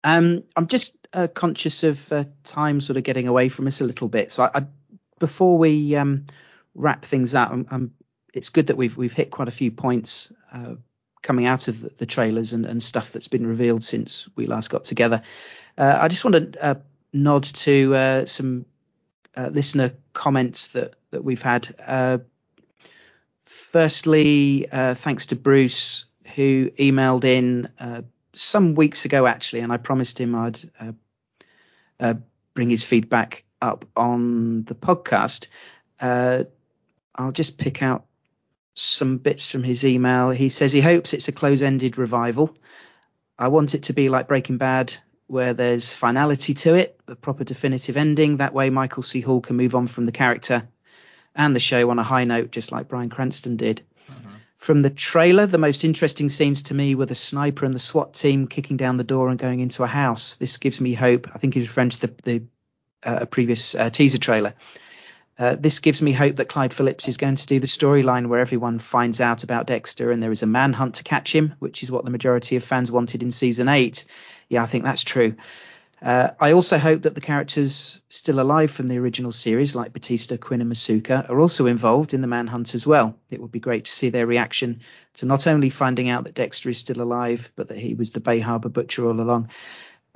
Um, 0.03 0.45
I'm 0.55 0.67
just 0.67 0.97
uh, 1.12 1.29
conscious 1.29 1.83
of 1.83 2.12
uh, 2.12 2.25
time 2.43 2.81
sort 2.81 2.97
of 2.97 3.05
getting 3.05 3.29
away 3.29 3.49
from 3.49 3.67
us 3.67 3.81
a 3.81 3.85
little 3.85 4.09
bit, 4.09 4.33
so 4.33 4.45
I, 4.45 4.51
I 4.59 4.67
before 5.19 5.57
we 5.57 5.97
um, 5.97 6.27
wrap 6.75 7.05
things 7.05 7.35
up, 7.35 7.51
I'm, 7.51 7.67
I'm, 7.71 7.95
it's 8.35 8.51
good 8.51 8.67
that 8.67 8.77
we've 8.77 8.97
we've 8.97 9.12
hit 9.12 9.31
quite 9.31 9.49
a 9.49 9.53
few 9.53 9.71
points. 9.71 10.33
Uh, 10.53 10.75
coming 11.23 11.47
out 11.47 11.69
of 11.69 11.81
the, 11.81 11.91
the 11.97 12.07
trailers 12.07 12.53
and, 12.53 12.67
and 12.67 12.83
stuff 12.83 13.12
that's 13.12 13.29
been 13.29 13.47
revealed 13.47 13.83
since 13.83 14.29
we 14.37 14.45
last 14.45 14.69
got 14.69 14.85
together. 14.85 15.23
Uh, 15.79 15.97
I 15.99 16.09
just 16.09 16.23
want 16.23 16.53
to 16.53 16.62
uh, 16.62 16.75
nod 17.15 17.45
to 17.45 18.25
some 18.27 18.67
listener 19.37 19.93
comments 20.12 20.69
that 20.69 20.95
that 21.12 21.25
we've 21.25 21.41
had. 21.41 22.21
Firstly, 23.47 24.67
thanks 24.71 25.27
to 25.27 25.37
Bruce 25.37 26.05
who 26.35 26.70
emailed 26.79 27.25
in 27.25 27.68
uh, 27.79 28.03
some 28.33 28.75
weeks 28.75 29.05
ago 29.05 29.27
actually, 29.27 29.61
and 29.61 29.72
I 29.72 29.77
promised 29.77 30.20
him 30.20 30.35
I'd 30.35 30.70
uh, 30.81 30.93
uh, 32.01 32.14
bring 32.55 32.70
his 32.70 32.85
feedback 32.85 33.45
up 33.61 33.85
on 33.97 34.64
the 34.64 34.75
podcast. 34.75 35.49
Uh, 36.01 36.45
I'll 37.14 37.33
just 37.33 37.59
pick 37.59 37.83
out 37.83 38.07
some 38.75 39.18
bits 39.18 39.51
from 39.51 39.62
his 39.62 39.85
email. 39.85 40.31
He 40.31 40.49
says 40.49 40.72
he 40.72 40.81
hopes 40.81 41.12
it's 41.14 41.29
a 41.29 41.33
close 41.33 41.62
ended 41.62 41.97
revival. 41.97 42.57
I 43.39 43.49
want 43.49 43.75
it 43.75 43.85
to 43.85 43.93
be 43.93 44.09
like 44.09 44.29
Breaking 44.29 44.59
Bad, 44.59 44.95
where 45.27 45.55
there's 45.55 45.93
finality 45.93 46.55
to 46.55 46.75
it, 46.75 47.01
a 47.09 47.14
proper 47.14 47.45
definitive 47.45 47.97
ending. 47.97 48.39
That 48.39 48.55
way, 48.55 48.70
Michael 48.70 49.03
C. 49.03 49.20
Hall 49.20 49.41
can 49.41 49.57
move 49.57 49.75
on 49.75 49.87
from 49.87 50.07
the 50.07 50.12
character 50.12 50.68
and 51.35 51.55
the 51.55 51.61
show 51.61 51.91
on 51.91 51.99
a 51.99 52.05
high 52.05 52.25
note, 52.25 52.51
just 52.51 52.72
like 52.72 52.89
Bryan 52.89 53.11
Cranston 53.11 53.57
did. 53.57 53.83
Mm-hmm. 54.11 54.34
From 54.65 54.81
the 54.81 54.89
trailer, 54.89 55.45
the 55.45 55.59
most 55.59 55.85
interesting 55.85 56.31
scenes 56.31 56.62
to 56.62 56.75
me 56.75 56.95
were 56.95 57.05
the 57.05 57.15
sniper 57.15 57.67
and 57.67 57.75
the 57.75 57.79
SWAT 57.79 58.15
team 58.15 58.47
kicking 58.47 58.79
down 58.79 58.97
the 58.97 59.05
door 59.05 59.29
and 59.29 59.39
going 59.39 59.61
into 59.61 59.85
a 59.85 59.87
house. 59.87 60.37
This 60.37 60.57
gives 60.57 60.81
me 60.81 60.95
hope. 60.95 61.29
I 61.35 61.37
think 61.37 61.53
he's 61.53 61.69
referring 61.69 61.91
to 61.91 62.01
the, 62.01 62.15
the 62.23 62.43
uh, 63.03 63.27
previous 63.27 63.75
uh, 63.75 63.91
teaser 63.91 64.17
trailer. 64.17 64.55
Uh, 65.39 65.57
this 65.61 65.81
gives 65.81 66.01
me 66.01 66.12
hope 66.12 66.37
that 66.37 66.49
Clyde 66.49 66.73
Phillips 66.73 67.09
is 67.09 67.19
going 67.19 67.37
to 67.37 67.47
do 67.47 67.61
the 67.61 67.67
storyline 67.67 68.29
where 68.29 68.41
everyone 68.41 68.79
finds 68.79 69.21
out 69.21 69.45
about 69.45 69.67
Dexter 69.67 70.11
and 70.11 70.23
there 70.23 70.33
is 70.33 70.43
a 70.43 70.47
manhunt 70.47 70.95
to 70.95 71.03
catch 71.03 71.31
him, 71.31 71.57
which 71.59 71.83
is 71.83 71.91
what 71.91 72.07
the 72.07 72.11
majority 72.11 72.57
of 72.57 72.65
fans 72.65 72.91
wanted 72.91 73.23
in 73.23 73.33
season 73.33 73.69
eight. 73.69 74.07
Yeah, 74.49 74.62
I 74.62 74.67
think 74.67 74.85
that's 74.85 75.05
true. 75.05 75.35
Uh, 76.03 76.30
I 76.38 76.53
also 76.53 76.78
hope 76.78 77.03
that 77.03 77.14
the 77.14 77.20
characters 77.20 78.01
still 78.09 78.40
alive 78.40 78.70
from 78.70 78.88
the 78.88 78.99
original 78.99 79.32
series, 79.32 79.74
like 79.74 79.92
Batista, 79.92 80.36
Quinn, 80.36 80.61
and 80.61 80.70
Masuka, 80.70 81.28
are 81.30 81.40
also 81.40 81.66
involved 81.66 82.14
in 82.14 82.20
the 82.20 82.26
manhunt 82.26 82.74
as 82.74 82.86
well. 82.86 83.16
It 83.30 83.40
would 83.40 83.53
be 83.53 83.61
great 83.61 83.86
to 83.86 83.90
see 83.90 84.11
their 84.11 84.26
reaction 84.26 84.80
to 85.14 85.26
not 85.26 85.47
only 85.47 85.70
finding 85.70 86.11
out 86.11 86.24
that 86.24 86.34
Dexter 86.34 86.68
is 86.68 86.78
still 86.78 87.01
alive, 87.01 87.51
but 87.57 87.68
that 87.68 87.78
he 87.78 87.95
was 87.95 88.11
the 88.11 88.20
Bay 88.20 88.40
Harbor 88.40 88.68
butcher 88.68 89.07
all 89.07 89.20
along. 89.20 89.49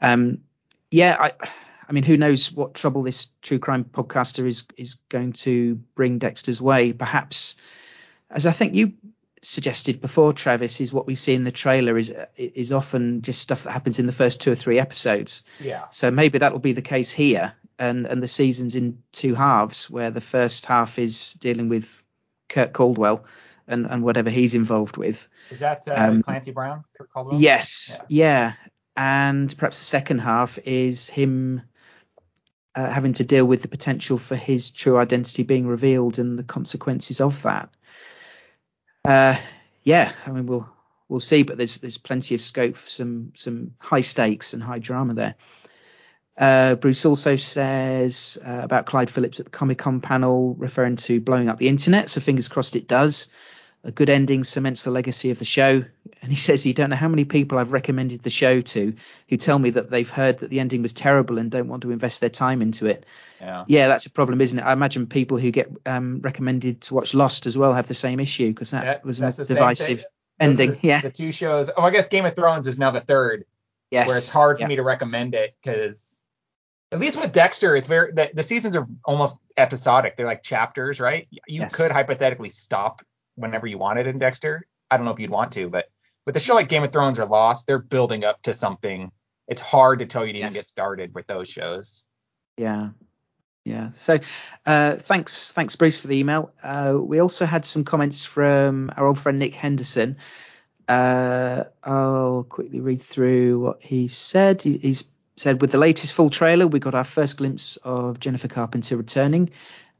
Um, 0.01 0.39
yeah, 0.91 1.17
I. 1.19 1.33
I 1.89 1.93
mean, 1.95 2.05
who 2.05 2.19
knows 2.19 2.53
what 2.53 2.75
trouble 2.75 3.03
this 3.03 3.29
true 3.41 3.59
crime 3.59 3.83
podcaster 3.83 4.47
is 4.47 4.65
is 4.77 4.97
going 5.09 5.33
to 5.33 5.77
bring 5.95 6.19
Dexter's 6.19 6.61
way? 6.61 6.93
Perhaps, 6.93 7.57
as 8.31 8.47
I 8.47 8.53
think 8.53 8.75
you 8.75 8.93
suggested 9.43 10.01
before, 10.01 10.33
Travis, 10.33 10.81
is 10.81 10.93
what 10.93 11.07
we 11.07 11.15
see 11.15 11.35
in 11.35 11.45
the 11.45 11.53
trailer 11.53 11.97
is 11.99 12.13
is 12.37 12.73
often 12.73 13.23
just 13.23 13.41
stuff 13.41 13.65
that 13.65 13.73
happens 13.73 13.99
in 13.99 14.07
the 14.07 14.13
first 14.13 14.41
two 14.41 14.53
or 14.53 14.55
three 14.55 14.79
episodes. 14.79 15.45
Yeah. 15.61 15.85
So 15.91 16.11
maybe 16.11 16.39
that'll 16.39 16.59
be 16.59 16.73
the 16.73 16.83
case 16.83 17.11
here, 17.11 17.55
and 17.79 18.07
and 18.07 18.23
the 18.23 18.29
season's 18.29 18.75
in 18.77 19.03
two 19.13 19.35
halves, 19.35 19.89
where 19.91 20.11
the 20.11 20.21
first 20.21 20.67
half 20.67 20.99
is 20.99 21.35
dealing 21.35 21.69
with 21.69 22.03
Kurt 22.49 22.73
Caldwell 22.73 23.25
and 23.67 23.87
and 23.87 24.03
whatever 24.03 24.31
he's 24.31 24.55
involved 24.55 24.97
with. 24.97 25.29
Is 25.51 25.61
that 25.61 25.87
uh, 25.89 25.95
Um, 25.95 26.23
Clancy 26.23 26.53
Brown? 26.53 26.85
Kurt 26.97 27.11
Caldwell? 27.13 27.41
Yes, 27.41 27.97
Yeah. 28.09 28.53
yeah. 28.55 28.71
And 28.97 29.57
perhaps 29.57 29.79
the 29.79 29.85
second 29.85 30.19
half 30.19 30.59
is 30.65 31.09
him 31.09 31.63
uh, 32.75 32.91
having 32.91 33.13
to 33.15 33.25
deal 33.25 33.45
with 33.45 33.63
the 33.63 33.69
potential 33.69 34.19
for 34.19 34.35
his 34.37 34.71
true 34.73 34.99
identity 34.99 35.45
being 35.45 35.69
revealed 35.69 36.19
and 36.19 36.39
the 36.39 36.43
consequences 36.43 37.21
of 37.21 37.43
that. 37.43 37.71
Uh, 39.09 39.39
yeah, 39.85 40.13
I 40.27 40.31
mean 40.33 40.45
we'll 40.45 40.69
we'll 41.09 41.19
see, 41.19 41.43
but 41.43 41.57
there's 41.57 41.79
there's 41.79 41.97
plenty 41.97 42.35
of 42.35 42.43
scope 42.43 42.77
for 42.77 42.87
some 42.87 43.33
some 43.35 43.73
high 43.79 44.03
stakes 44.03 44.53
and 44.53 44.63
high 44.63 44.81
drama 44.81 45.15
there. 45.15 45.35
Uh, 46.37 46.75
Bruce 46.75 47.07
also 47.07 47.37
says 47.37 48.37
uh, 48.47 48.61
about 48.63 48.85
Clyde 48.85 49.09
Phillips 49.09 49.41
at 49.41 49.47
the 49.47 49.51
Comic 49.51 49.79
Con 49.79 50.03
panel, 50.03 50.55
referring 50.59 50.97
to 50.97 51.23
blowing 51.23 51.49
up 51.49 51.57
the 51.57 51.69
internet. 51.69 52.11
So 52.11 52.21
fingers 52.21 52.49
crossed 52.49 52.77
it 52.77 52.87
does. 52.87 53.31
A 53.85 53.93
good 53.93 54.11
ending 54.11 54.43
cements 54.45 54.83
the 54.83 54.91
legacy 54.91 55.31
of 55.31 55.39
the 55.39 55.45
show. 55.45 55.85
And 56.21 56.31
he 56.33 56.37
says, 56.37 56.67
You 56.67 56.75
don't 56.75 56.91
know 56.91 56.97
how 56.97 57.09
many 57.09 57.25
people 57.25 57.59
I've 57.59 57.73
recommended 57.73 58.23
the 58.23 58.31
show 58.31 58.61
to 58.61 58.95
who 59.29 59.37
tell 59.37 59.59
me 59.59 59.71
that 59.71 59.89
they've 59.89 60.09
heard 60.09 60.39
that 60.39 60.51
the 60.51 60.59
ending 60.61 60.83
was 60.83 60.93
terrible 60.93 61.39
and 61.39 61.51
don't 61.51 61.69
want 61.69 61.83
to 61.83 61.93
invest 61.93 62.21
their 62.21 62.29
time 62.31 62.61
into 62.61 62.87
it. 62.87 63.07
Yeah. 63.41 63.65
Yeah, 63.69 63.89
that's 63.89 64.07
a 64.07 64.11
problem, 64.11 64.41
isn't 64.41 64.59
it? 64.59 64.63
I 64.63 64.73
imagine 64.73 65.07
people 65.07 65.39
who 65.39 65.51
get 65.53 65.71
um, 65.87 66.21
recommended 66.21 66.81
to 66.83 66.95
watch 66.95 67.15
Lost 67.15 67.47
as 67.47 67.57
well 67.57 67.73
have 67.73 67.87
the 67.87 67.95
same 67.95 68.19
issue 68.21 68.49
because 68.49 68.73
that, 68.73 68.85
That- 68.85 69.05
was 69.05 69.21
a 69.21 69.45
divisive 69.45 69.87
thing. 69.87 70.05
Those 70.41 70.61
are 70.61 70.63
ending. 70.63 70.71
the, 70.71 70.87
yeah. 70.87 71.01
The 71.01 71.11
two 71.11 71.33
shows. 71.33 71.71
Oh, 71.77 71.83
I 71.83 71.91
guess 71.91 72.09
Game 72.09 72.25
of 72.27 72.35
Thrones 72.35 72.67
is 72.67 72.79
now 72.79 72.91
the 72.91 73.01
third, 73.01 73.45
yes. 73.91 74.09
where 74.09 74.19
it's 74.19 74.31
hard 74.31 74.57
for 74.59 74.63
yeah. 74.63 74.69
me 74.69 74.77
to 74.77 74.83
recommend 74.83 75.35
it 75.35 75.57
because 75.63 76.27
at 76.91 76.99
least 77.01 77.21
with 77.21 77.33
Dexter, 77.33 77.77
it's 77.77 77.89
very 77.89 78.13
the, 78.13 78.31
the 78.35 78.43
seasons 78.43 78.75
are 78.77 78.87
almost 79.05 79.37
episodic. 79.57 80.17
They're 80.17 80.27
like 80.27 80.43
chapters, 80.43 81.01
right? 81.01 81.27
You 81.31 81.41
Yes. 81.61 81.75
could 81.77 81.91
hypothetically 81.91 82.49
stop 82.51 83.03
whenever 83.39 83.67
you 83.67 83.79
wanted 83.79 84.07
in 84.07 84.19
Dexter. 84.19 84.67
I 84.91 84.97
don't 84.97 85.07
know 85.07 85.13
if 85.13 85.21
you'd 85.21 85.31
want 85.31 85.53
to, 85.53 85.69
but 85.69 85.87
with 86.27 86.37
a 86.37 86.41
show 86.41 86.55
like 86.55 86.69
Game 86.69 86.83
of 86.83 86.93
Thrones 86.93 87.19
or 87.19 87.27
Lost, 87.27 87.67
they're 87.67 87.79
building 87.79 88.25
up 88.25 88.43
to 88.43 88.55
something. 88.55 89.11
It's 89.47 89.63
hard 89.63 90.01
to 90.01 90.07
tell 90.07 90.27
you 90.27 90.33
to 90.35 90.39
even 90.41 90.53
get 90.53 90.67
started 90.67 91.15
with 91.15 91.27
those 91.27 91.49
shows. 91.49 92.07
Yeah. 92.57 92.91
Yeah. 93.65 93.91
So 93.97 94.19
uh, 94.67 94.97
thanks, 94.97 95.53
thanks 95.53 95.77
Bruce 95.77 95.99
for 95.99 96.09
the 96.09 96.17
email. 96.17 96.53
Uh, 96.63 96.97
we 96.99 97.21
also 97.21 97.47
had 97.47 97.65
some 97.65 97.85
comments 97.85 98.25
from 98.25 98.91
our 98.97 99.07
old 99.07 99.19
friend 99.19 99.39
Nick 99.39 99.55
Henderson. 99.55 100.17
Uh, 100.89 101.65
I'll 101.85 102.47
quickly 102.49 102.81
read 102.81 103.03
through 103.03 103.61
what 103.61 103.83
he 103.83 104.09
said. 104.09 104.63
He, 104.63 104.79
he's 104.79 105.07
said 105.37 105.61
with 105.61 105.71
the 105.71 105.79
latest 105.79 106.15
full 106.15 106.31
trailer, 106.31 106.67
we 106.67 106.81
got 106.81 106.95
our 106.95 107.05
first 107.05 107.37
glimpse 107.37 107.77
of 107.85 108.19
Jennifer 108.21 108.49
Carpenter 108.49 108.97
returning, 108.97 109.51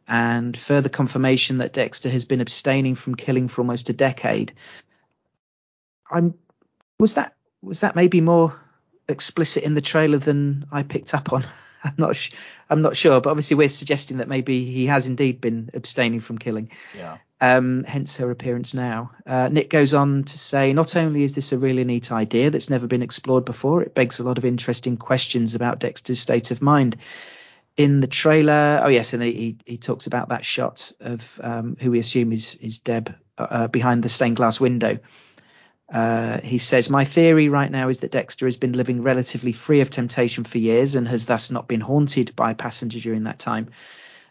and 0.09 0.57
further 0.57 0.89
confirmation 0.89 1.59
that 1.59 1.75
Dexter 1.75 2.09
has 2.09 2.25
been 2.25 2.41
abstaining 2.41 2.95
from 2.95 3.15
killing 3.15 3.47
for 3.49 3.61
almost 3.61 3.91
a 3.91 3.93
decade. 3.93 4.55
I'm 6.11 6.35
was 6.99 7.15
that 7.15 7.35
was 7.63 7.81
that 7.81 7.95
maybe 7.95 8.21
more 8.21 8.59
explicit 9.09 9.63
in 9.63 9.75
the 9.75 9.81
trailer 9.81 10.19
than 10.19 10.67
I 10.73 10.83
picked 10.83 11.15
up 11.15 11.33
on? 11.33 11.45
I'm 11.85 11.95
not 11.97 12.17
sh- 12.17 12.33
I'm 12.69 12.83
not 12.83 12.97
sure, 12.97 13.21
but 13.21 13.31
obviously 13.31 13.57
we're 13.57 13.69
suggesting 13.69 14.17
that 14.17 14.29
maybe 14.29 14.65
he 14.65 14.87
has 14.87 15.07
indeed 15.07 15.41
been 15.41 15.71
abstaining 15.75 16.21
from 16.21 16.39
killing. 16.39 16.71
Yeah. 16.97 17.19
Um, 17.41 17.85
hence 17.85 18.17
her 18.17 18.33
appearance 18.33 18.75
now. 18.75 19.13
Uh, 19.25 19.49
Nick 19.49 19.71
goes 19.71 19.95
on 19.95 20.25
to 20.25 20.39
say, 20.39 20.73
not 20.73 20.97
only 20.97 21.23
is 21.23 21.37
this 21.37 21.53
a 21.53 21.59
really 21.59 21.85
neat 21.85 22.11
idea 22.11 22.51
that's 22.51 22.69
never 22.69 22.89
been 22.89 23.03
explored 23.03 23.45
before, 23.45 23.81
it 23.83 23.95
begs 23.95 24.19
a 24.19 24.25
lot 24.25 24.39
of 24.39 24.45
interesting 24.45 24.97
questions 24.97 25.55
about 25.55 25.79
Dexter's 25.79 26.19
state 26.19 26.51
of 26.51 26.61
mind. 26.61 26.97
In 27.79 28.01
the 28.01 28.09
trailer, 28.09 28.81
oh 28.83 28.89
yes, 28.89 29.15
and 29.15 29.23
he 29.23 29.57
he 29.65 29.79
talks 29.79 30.09
about 30.09 30.31
that 30.31 30.45
shot 30.45 30.91
of 30.99 31.41
um, 31.43 31.77
who 31.81 31.93
we 31.93 32.01
assume 32.01 32.33
is 32.33 32.57
is 32.57 32.79
Deb 32.79 33.15
uh, 33.39 33.69
behind 33.69 34.03
the 34.03 34.09
stained 34.09 34.35
glass 34.35 34.59
window. 34.61 34.99
Uh, 35.89 36.41
he 36.41 36.59
says, 36.59 36.91
My 36.91 37.05
theory 37.05 37.49
right 37.49 37.71
now 37.71 37.89
is 37.89 38.01
that 38.01 38.11
Dexter 38.11 38.47
has 38.47 38.57
been 38.57 38.73
living 38.73 39.03
relatively 39.03 39.53
free 39.53 39.81
of 39.81 39.91
temptation 39.91 40.43
for 40.43 40.59
years 40.59 40.97
and 40.97 41.07
has 41.07 41.25
thus 41.25 41.53
not 41.53 41.69
been 41.69 41.81
haunted 41.81 42.35
by 42.35 42.51
a 42.51 42.57
passenger 42.57 42.99
during 42.99 43.25
that 43.25 43.39
time. 43.39 43.69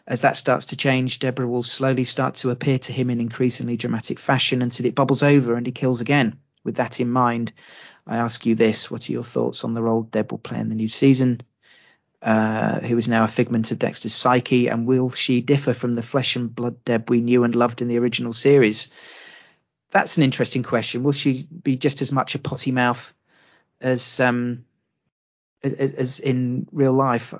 As 0.06 0.20
that 0.20 0.36
starts 0.36 0.66
to 0.66 0.76
change, 0.76 1.18
Deborah 1.18 1.48
will 1.48 1.62
slowly 1.62 2.04
start 2.04 2.36
to 2.36 2.50
appear 2.50 2.78
to 2.80 2.92
him 2.92 3.08
in 3.08 3.18
increasingly 3.18 3.78
dramatic 3.78 4.18
fashion 4.18 4.60
until 4.60 4.84
it 4.84 4.94
bubbles 4.94 5.22
over 5.22 5.54
and 5.54 5.64
he 5.66 5.72
kills 5.72 6.02
again. 6.02 6.38
With 6.64 6.76
that 6.76 7.00
in 7.00 7.10
mind, 7.10 7.54
I 8.06 8.18
ask 8.18 8.44
you 8.44 8.54
this: 8.54 8.90
What 8.90 9.08
are 9.08 9.12
your 9.12 9.24
thoughts 9.24 9.64
on 9.64 9.72
the 9.72 9.82
role 9.82 10.02
Deb 10.02 10.32
will 10.32 10.38
play 10.38 10.60
in 10.60 10.68
the 10.68 10.74
new 10.74 10.88
season? 10.88 11.40
Uh, 12.20 12.80
who 12.80 12.98
is 12.98 13.06
now 13.08 13.22
a 13.22 13.28
figment 13.28 13.70
of 13.70 13.78
Dexter's 13.78 14.12
psyche, 14.14 14.66
and 14.68 14.86
will 14.86 15.10
she 15.10 15.40
differ 15.40 15.72
from 15.72 15.94
the 15.94 16.02
flesh 16.02 16.34
and 16.34 16.52
blood 16.52 16.82
Deb 16.84 17.08
we 17.08 17.20
knew 17.20 17.44
and 17.44 17.54
loved 17.54 17.80
in 17.80 17.86
the 17.86 17.98
original 17.98 18.32
series? 18.32 18.88
That's 19.92 20.16
an 20.16 20.24
interesting 20.24 20.64
question. 20.64 21.04
Will 21.04 21.12
she 21.12 21.46
be 21.62 21.76
just 21.76 22.02
as 22.02 22.10
much 22.10 22.34
a 22.34 22.40
potty 22.40 22.72
mouth 22.72 23.14
as 23.80 24.18
um, 24.18 24.64
as, 25.62 25.92
as 25.92 26.18
in 26.20 26.66
real 26.72 26.92
life? 26.92 27.32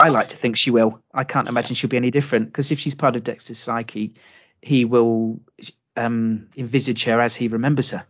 I 0.00 0.08
like 0.08 0.30
to 0.30 0.36
think 0.36 0.56
she 0.56 0.72
will. 0.72 1.00
I 1.14 1.22
can't 1.22 1.46
imagine 1.48 1.76
she'll 1.76 1.88
be 1.88 1.96
any 1.96 2.10
different 2.10 2.46
because 2.46 2.72
if 2.72 2.80
she's 2.80 2.96
part 2.96 3.14
of 3.14 3.22
Dexter's 3.22 3.58
psyche, 3.60 4.14
he 4.60 4.84
will 4.84 5.40
um, 5.96 6.48
envisage 6.56 7.04
her 7.04 7.20
as 7.20 7.36
he 7.36 7.46
remembers 7.46 7.90
her, 7.90 8.04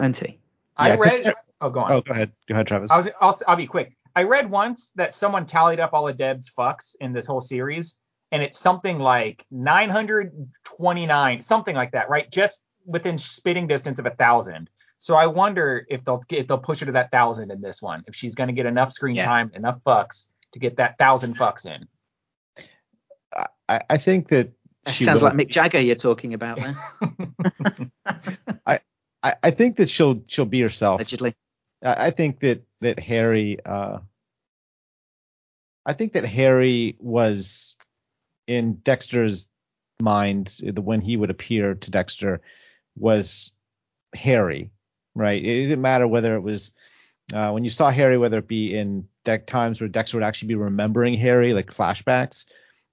won't 0.00 0.16
he? 0.16 0.38
I 0.74 0.88
Yeah, 0.88 0.96
'cause- 0.96 1.24
read. 1.26 1.34
Oh, 1.60 1.68
go 1.70 1.80
on. 1.80 1.92
Oh, 1.92 2.00
go 2.00 2.12
ahead. 2.12 2.32
Go 2.48 2.54
ahead, 2.54 2.66
Travis. 2.66 2.90
I 2.90 2.96
was. 2.96 3.08
I'll, 3.20 3.38
I'll 3.46 3.56
be 3.56 3.66
quick. 3.66 3.94
I 4.16 4.24
read 4.24 4.50
once 4.50 4.92
that 4.92 5.12
someone 5.12 5.46
tallied 5.46 5.80
up 5.80 5.92
all 5.92 6.06
of 6.08 6.16
Deb's 6.16 6.50
fucks 6.56 6.94
in 7.00 7.12
this 7.12 7.26
whole 7.26 7.40
series, 7.40 7.98
and 8.30 8.42
it's 8.42 8.58
something 8.58 8.98
like 8.98 9.44
929, 9.50 11.40
something 11.40 11.74
like 11.74 11.92
that, 11.92 12.08
right? 12.08 12.30
Just 12.30 12.62
within 12.86 13.18
spitting 13.18 13.66
distance 13.66 13.98
of 13.98 14.06
a 14.06 14.10
thousand. 14.10 14.70
So 14.98 15.16
I 15.16 15.26
wonder 15.26 15.84
if 15.88 16.04
they'll 16.04 16.22
if 16.30 16.46
they'll 16.46 16.58
push 16.58 16.80
her 16.80 16.86
to 16.86 16.92
that 16.92 17.10
thousand 17.10 17.50
in 17.50 17.60
this 17.60 17.82
one. 17.82 18.04
If 18.06 18.14
she's 18.14 18.34
going 18.34 18.48
to 18.48 18.54
get 18.54 18.66
enough 18.66 18.90
screen 18.92 19.16
Yeah. 19.16 19.24
time, 19.26 19.50
enough 19.54 19.82
fucks 19.82 20.26
to 20.52 20.58
get 20.58 20.76
that 20.76 20.96
thousand 20.98 21.36
fucks 21.36 21.66
in. 21.66 21.86
I, 23.68 23.80
I 23.90 23.96
think 23.96 24.28
that 24.28 24.52
That 24.84 24.92
she 24.94 25.04
sounds 25.04 25.22
will- 25.22 25.28
like 25.30 25.36
Mick 25.38 25.50
Jagger 25.50 25.80
you're 25.80 25.94
talking 25.96 26.34
about 26.34 26.58
there, 26.58 26.76
I, 28.66 28.80
I 29.42 29.50
think 29.50 29.76
that 29.76 29.88
she'll 29.90 30.22
she'll 30.26 30.44
be 30.46 30.60
herself. 30.60 31.00
allegedly. 31.00 31.34
I 31.84 32.06
I 32.06 32.10
think 32.10 32.40
that 32.40 32.62
that 32.84 33.00
Harry, 33.00 33.58
uh, 33.64 33.98
I 35.84 35.92
think 35.92 36.12
that 36.12 36.24
Harry 36.24 36.96
was 36.98 37.76
in 38.46 38.74
Dexter's 38.76 39.48
mind 40.00 40.56
the 40.62 40.82
when 40.82 41.00
he 41.00 41.16
would 41.16 41.30
appear 41.30 41.74
to 41.74 41.90
Dexter 41.90 42.40
was 42.96 43.52
Harry, 44.14 44.70
right? 45.14 45.42
It 45.42 45.62
didn't 45.62 45.82
matter 45.82 46.06
whether 46.06 46.34
it 46.36 46.40
was 46.42 46.72
uh, 47.32 47.50
when 47.50 47.64
you 47.64 47.70
saw 47.70 47.90
Harry, 47.90 48.18
whether 48.18 48.38
it 48.38 48.48
be 48.48 48.74
in 48.74 49.08
deck 49.24 49.46
times 49.46 49.80
where 49.80 49.88
Dexter 49.88 50.18
would 50.18 50.24
actually 50.24 50.48
be 50.48 50.54
remembering 50.56 51.14
Harry, 51.14 51.54
like 51.54 51.74
flashbacks, 51.74 52.44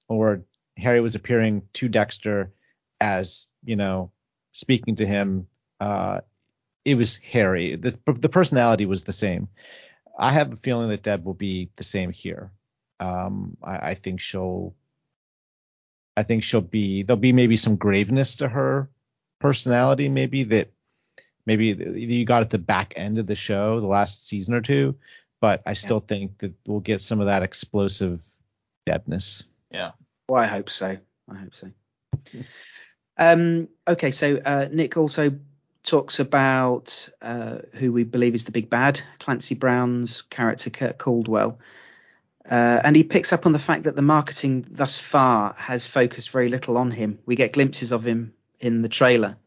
or 0.07 0.43
Harry 0.77 1.01
was 1.01 1.15
appearing 1.15 1.63
to 1.73 1.89
Dexter 1.89 2.53
as 2.99 3.47
you 3.63 3.75
know 3.75 4.11
speaking 4.51 4.95
to 4.97 5.05
him. 5.05 5.47
Uh, 5.79 6.21
it 6.85 6.95
was 6.95 7.17
Harry. 7.17 7.75
The, 7.75 7.97
the 8.05 8.29
personality 8.29 8.85
was 8.85 9.03
the 9.03 9.13
same. 9.13 9.49
I 10.17 10.31
have 10.31 10.51
a 10.51 10.57
feeling 10.57 10.89
that 10.89 11.03
Deb 11.03 11.25
will 11.25 11.33
be 11.33 11.69
the 11.75 11.83
same 11.83 12.11
here. 12.11 12.51
Um, 12.99 13.57
I, 13.63 13.89
I 13.89 13.93
think 13.93 14.19
she'll, 14.19 14.75
I 16.15 16.23
think 16.23 16.43
she'll 16.43 16.61
be. 16.61 17.03
There'll 17.03 17.19
be 17.19 17.33
maybe 17.33 17.55
some 17.55 17.77
graveness 17.77 18.35
to 18.37 18.47
her 18.47 18.89
personality, 19.39 20.09
maybe 20.09 20.43
that 20.45 20.71
maybe 21.45 21.67
you 21.67 22.25
got 22.25 22.43
at 22.43 22.49
the 22.49 22.59
back 22.59 22.93
end 22.95 23.17
of 23.17 23.25
the 23.25 23.35
show, 23.35 23.79
the 23.79 23.87
last 23.87 24.27
season 24.27 24.53
or 24.53 24.61
two. 24.61 24.95
But 25.39 25.63
I 25.65 25.73
still 25.73 25.99
think 25.99 26.37
that 26.39 26.53
we'll 26.67 26.81
get 26.81 27.01
some 27.01 27.19
of 27.19 27.25
that 27.25 27.41
explosive 27.41 28.23
Debness. 28.87 29.45
Yeah. 29.71 29.91
Well, 30.29 30.41
I 30.41 30.47
hope 30.47 30.69
so. 30.69 30.97
I 31.29 31.35
hope 31.35 31.55
so. 31.55 31.71
Um, 33.17 33.67
okay, 33.87 34.09
so 34.09 34.37
uh, 34.37 34.67
Nick 34.71 34.97
also 34.97 35.37
talks 35.83 36.19
about 36.19 37.09
uh, 37.21 37.59
who 37.73 37.91
we 37.91 38.03
believe 38.03 38.35
is 38.35 38.45
the 38.45 38.51
big 38.51 38.69
bad, 38.69 39.01
Clancy 39.19 39.55
Brown's 39.55 40.21
character 40.23 40.69
Kurt 40.69 40.97
Caldwell. 40.97 41.59
Uh, 42.49 42.81
and 42.83 42.95
he 42.95 43.03
picks 43.03 43.33
up 43.33 43.45
on 43.45 43.51
the 43.51 43.59
fact 43.59 43.83
that 43.83 43.95
the 43.95 44.01
marketing 44.01 44.65
thus 44.69 44.99
far 44.99 45.55
has 45.57 45.87
focused 45.87 46.31
very 46.31 46.49
little 46.49 46.77
on 46.77 46.91
him. 46.91 47.19
We 47.25 47.35
get 47.35 47.53
glimpses 47.53 47.91
of 47.91 48.05
him 48.05 48.33
in 48.59 48.81
the 48.81 48.89
trailer, 48.89 49.37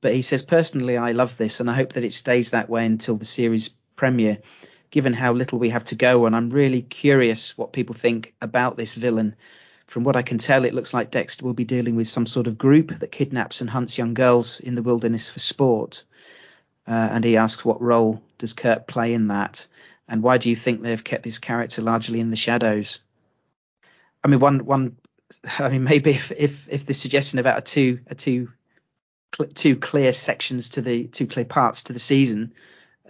but 0.00 0.14
he 0.14 0.22
says, 0.22 0.42
personally, 0.42 0.96
I 0.96 1.12
love 1.12 1.36
this 1.36 1.60
and 1.60 1.70
I 1.70 1.74
hope 1.74 1.92
that 1.94 2.04
it 2.04 2.12
stays 2.12 2.50
that 2.50 2.70
way 2.70 2.86
until 2.86 3.16
the 3.16 3.24
series 3.24 3.68
premiere, 3.96 4.38
given 4.90 5.12
how 5.12 5.32
little 5.32 5.58
we 5.58 5.70
have 5.70 5.84
to 5.84 5.94
go. 5.94 6.26
And 6.26 6.34
I'm 6.34 6.50
really 6.50 6.82
curious 6.82 7.56
what 7.56 7.72
people 7.72 7.94
think 7.94 8.34
about 8.40 8.76
this 8.76 8.94
villain. 8.94 9.36
From 9.88 10.04
what 10.04 10.16
I 10.16 10.22
can 10.22 10.36
tell, 10.36 10.66
it 10.66 10.74
looks 10.74 10.92
like 10.92 11.10
Dexter 11.10 11.46
will 11.46 11.54
be 11.54 11.64
dealing 11.64 11.96
with 11.96 12.08
some 12.08 12.26
sort 12.26 12.46
of 12.46 12.58
group 12.58 12.98
that 12.98 13.10
kidnaps 13.10 13.62
and 13.62 13.70
hunts 13.70 13.96
young 13.96 14.12
girls 14.12 14.60
in 14.60 14.74
the 14.74 14.82
wilderness 14.82 15.30
for 15.30 15.38
sport. 15.38 16.04
Uh, 16.86 16.90
and 16.90 17.24
he 17.24 17.38
asks, 17.38 17.64
what 17.64 17.80
role 17.80 18.22
does 18.36 18.52
Kurt 18.52 18.86
play 18.86 19.14
in 19.14 19.28
that? 19.28 19.66
And 20.06 20.22
why 20.22 20.36
do 20.36 20.50
you 20.50 20.56
think 20.56 20.82
they've 20.82 21.02
kept 21.02 21.22
this 21.22 21.38
character 21.38 21.80
largely 21.80 22.20
in 22.20 22.28
the 22.28 22.36
shadows? 22.36 23.00
I 24.22 24.28
mean, 24.28 24.40
one, 24.40 24.66
one, 24.66 24.98
I 25.58 25.70
mean, 25.70 25.84
maybe 25.84 26.10
if, 26.10 26.32
if, 26.32 26.68
if 26.68 26.84
the 26.84 26.92
suggestion 26.92 27.38
about 27.38 27.58
a 27.58 27.62
two, 27.62 28.00
a 28.08 28.14
two, 28.14 28.52
two 29.54 29.76
clear 29.76 30.12
sections 30.12 30.68
to 30.70 30.82
the 30.82 31.06
two 31.06 31.26
clear 31.26 31.46
parts 31.46 31.84
to 31.84 31.94
the 31.94 31.98
season, 31.98 32.52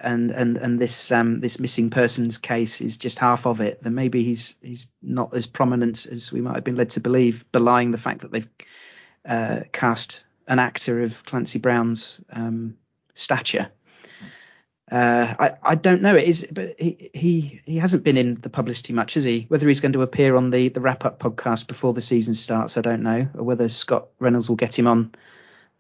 and 0.01 0.30
and 0.30 0.57
and 0.57 0.78
this 0.78 1.12
um 1.12 1.40
this 1.40 1.59
missing 1.59 1.90
persons 1.90 2.38
case 2.38 2.80
is 2.80 2.96
just 2.96 3.18
half 3.18 3.46
of 3.46 3.61
it, 3.61 3.82
then 3.82 3.94
maybe 3.94 4.22
he's 4.24 4.57
he's 4.62 4.86
not 5.03 5.34
as 5.34 5.46
prominent 5.46 6.07
as 6.07 6.32
we 6.32 6.40
might 6.40 6.55
have 6.55 6.64
been 6.64 6.76
led 6.76 6.90
to 6.90 7.01
believe, 7.01 7.44
belying 7.53 7.90
the 7.90 7.99
fact 7.99 8.20
that 8.20 8.32
they've 8.32 8.49
uh, 9.24 9.61
cast 9.72 10.24
an 10.46 10.59
actor 10.59 11.03
of 11.03 11.24
Clancy 11.24 11.59
Brown's 11.59 12.20
um, 12.32 12.76
stature. 13.14 13.70
Uh, 14.90 15.34
I, 15.38 15.53
I 15.62 15.74
don't 15.74 16.01
know 16.01 16.16
it 16.16 16.24
is, 16.26 16.49
but 16.51 16.80
he, 16.80 17.11
he 17.12 17.61
he 17.66 17.76
hasn't 17.76 18.05
been 18.05 18.16
in 18.16 18.36
the 18.40 18.49
publicity 18.49 18.94
much, 18.94 19.14
has 19.14 19.24
he? 19.24 19.44
Whether 19.49 19.68
he's 19.68 19.80
going 19.80 19.92
to 19.92 20.03
appear 20.03 20.34
on 20.34 20.49
the 20.49 20.68
the 20.68 20.80
wrap 20.80 21.05
up 21.05 21.18
podcast 21.18 21.68
before 21.68 21.92
the 21.92 22.01
season 22.01 22.34
starts, 22.34 22.78
I 22.78 22.80
don't 22.80 23.03
know, 23.03 23.28
or 23.34 23.44
whether 23.44 23.68
Scott 23.68 24.09
Reynolds 24.18 24.49
will 24.49 24.57
get 24.57 24.78
him 24.78 24.86
on 24.86 25.14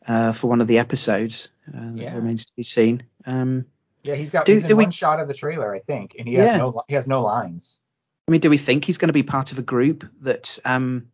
uh, 0.06 0.32
for 0.32 0.48
one 0.48 0.60
of 0.60 0.66
the 0.66 0.78
episodes. 0.78 1.48
Uh, 1.74 1.92
Yeah. 1.94 2.14
Remains 2.16 2.44
to 2.46 2.52
be 2.54 2.62
seen. 2.62 3.04
Um, 3.24 3.64
Yeah, 4.08 4.14
he's 4.14 4.30
got 4.30 4.46
Do- 4.46 4.52
he's 4.52 4.62
in 4.64 4.68
do 4.68 4.76
we- 4.76 4.84
one 4.84 4.90
shot 4.90 5.20
of 5.20 5.28
the 5.28 5.34
trailer, 5.34 5.74
I 5.74 5.80
think, 5.80 6.16
and 6.18 6.26
he 6.26 6.34
has 6.36 6.52
Yeah. 6.52 6.56
no 6.56 6.82
he 6.88 6.94
has 6.94 7.06
no 7.06 7.22
lines. 7.22 7.80
I 8.26 8.30
mean, 8.30 8.40
do 8.40 8.48
we 8.48 8.56
think 8.58 8.84
he's 8.84 8.96
going 8.98 9.08
to 9.10 9.12
be 9.12 9.22
part 9.22 9.52
of 9.52 9.58
a 9.58 9.62
group 9.62 10.04
that 10.22 10.58
um, 10.64 11.08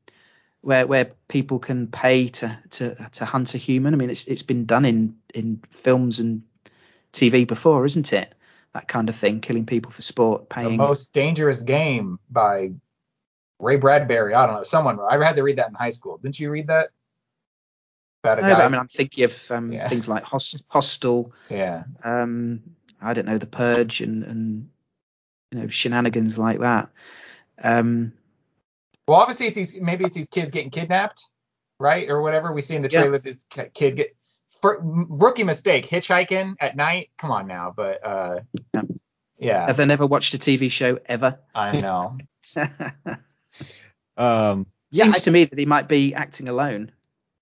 where 0.60 0.86
where 0.86 1.10
people 1.26 1.58
can 1.58 1.88
pay 1.88 2.28
to 2.28 2.56
to 2.70 2.94
to 3.12 3.24
hunt 3.24 3.54
a 3.54 3.58
human? 3.58 3.94
I 3.94 3.96
mean, 3.96 4.10
it's 4.10 4.26
it's 4.26 4.42
been 4.44 4.64
done 4.64 4.84
in 4.84 5.16
in 5.34 5.60
films 5.70 6.20
and 6.20 6.42
TV 7.12 7.46
before, 7.48 7.84
isn't 7.84 8.12
it? 8.12 8.32
That 8.74 8.86
kind 8.88 9.08
of 9.08 9.16
thing, 9.16 9.40
killing 9.40 9.66
people 9.66 9.90
for 9.92 10.02
sport, 10.02 10.48
paying. 10.48 10.70
The 10.70 10.76
most 10.76 11.12
dangerous 11.12 11.62
game 11.62 12.18
by 12.30 12.74
Ray 13.60 13.76
Bradbury. 13.76 14.34
I 14.34 14.46
don't 14.46 14.56
know. 14.56 14.62
Someone 14.62 14.98
I 15.00 15.24
had 15.24 15.34
to 15.36 15.42
read 15.42 15.58
that 15.58 15.68
in 15.68 15.74
high 15.74 15.90
school. 15.90 16.18
Didn't 16.18 16.38
you 16.40 16.50
read 16.50 16.68
that? 16.68 16.90
About 18.24 18.38
a 18.38 18.42
No, 18.42 18.48
guy. 18.48 18.64
I 18.64 18.68
mean, 18.68 18.80
I'm 18.80 18.88
thinking 18.88 19.24
of 19.24 19.50
um, 19.50 19.72
Yeah. 19.72 19.88
things 19.88 20.08
like 20.08 20.24
Host, 20.24 20.64
Hostel, 20.68 21.32
yeah. 21.50 21.84
um, 22.02 22.62
I 23.04 23.12
don't 23.14 23.26
know, 23.26 23.38
The 23.38 23.46
Purge, 23.46 24.00
and 24.00 24.24
and 24.24 24.70
you 25.52 25.60
know 25.60 25.68
shenanigans 25.68 26.38
like 26.38 26.60
that. 26.60 26.90
Um, 27.62 28.12
Well, 29.06 29.20
obviously 29.20 29.46
it's 29.46 29.56
these 29.56 29.80
maybe 29.80 30.04
it's 30.04 30.16
these 30.16 30.28
kids 30.28 30.50
getting 30.50 30.70
kidnapped, 30.70 31.24
right, 31.78 32.08
or 32.08 32.22
whatever. 32.22 32.52
We 32.52 32.60
see 32.60 32.76
in 32.76 32.82
the 32.82 32.88
Yeah. 32.88 33.00
trailer 33.02 33.18
this 33.18 33.46
kid 33.74 33.96
get 33.96 34.16
for, 34.48 34.78
rookie 34.82 35.44
mistake 35.44 35.86
hitchhiking 35.86 36.54
at 36.60 36.76
night. 36.76 37.10
Come 37.18 37.30
on 37.30 37.46
now, 37.46 37.72
but 37.76 38.04
uh, 38.04 38.40
Yeah. 38.74 38.82
yeah, 39.38 39.66
have 39.66 39.76
they 39.76 39.86
never 39.86 40.06
watched 40.06 40.34
a 40.34 40.38
TV 40.38 40.70
show 40.70 40.98
ever? 41.06 41.38
I 41.54 41.80
know. 41.80 42.18
Um, 44.16 44.66
yeah, 44.90 45.04
Seems 45.04 45.16
I, 45.16 45.20
to 45.20 45.30
me 45.30 45.44
that 45.44 45.58
he 45.58 45.66
might 45.66 45.88
be 45.88 46.14
acting 46.14 46.48
alone, 46.48 46.92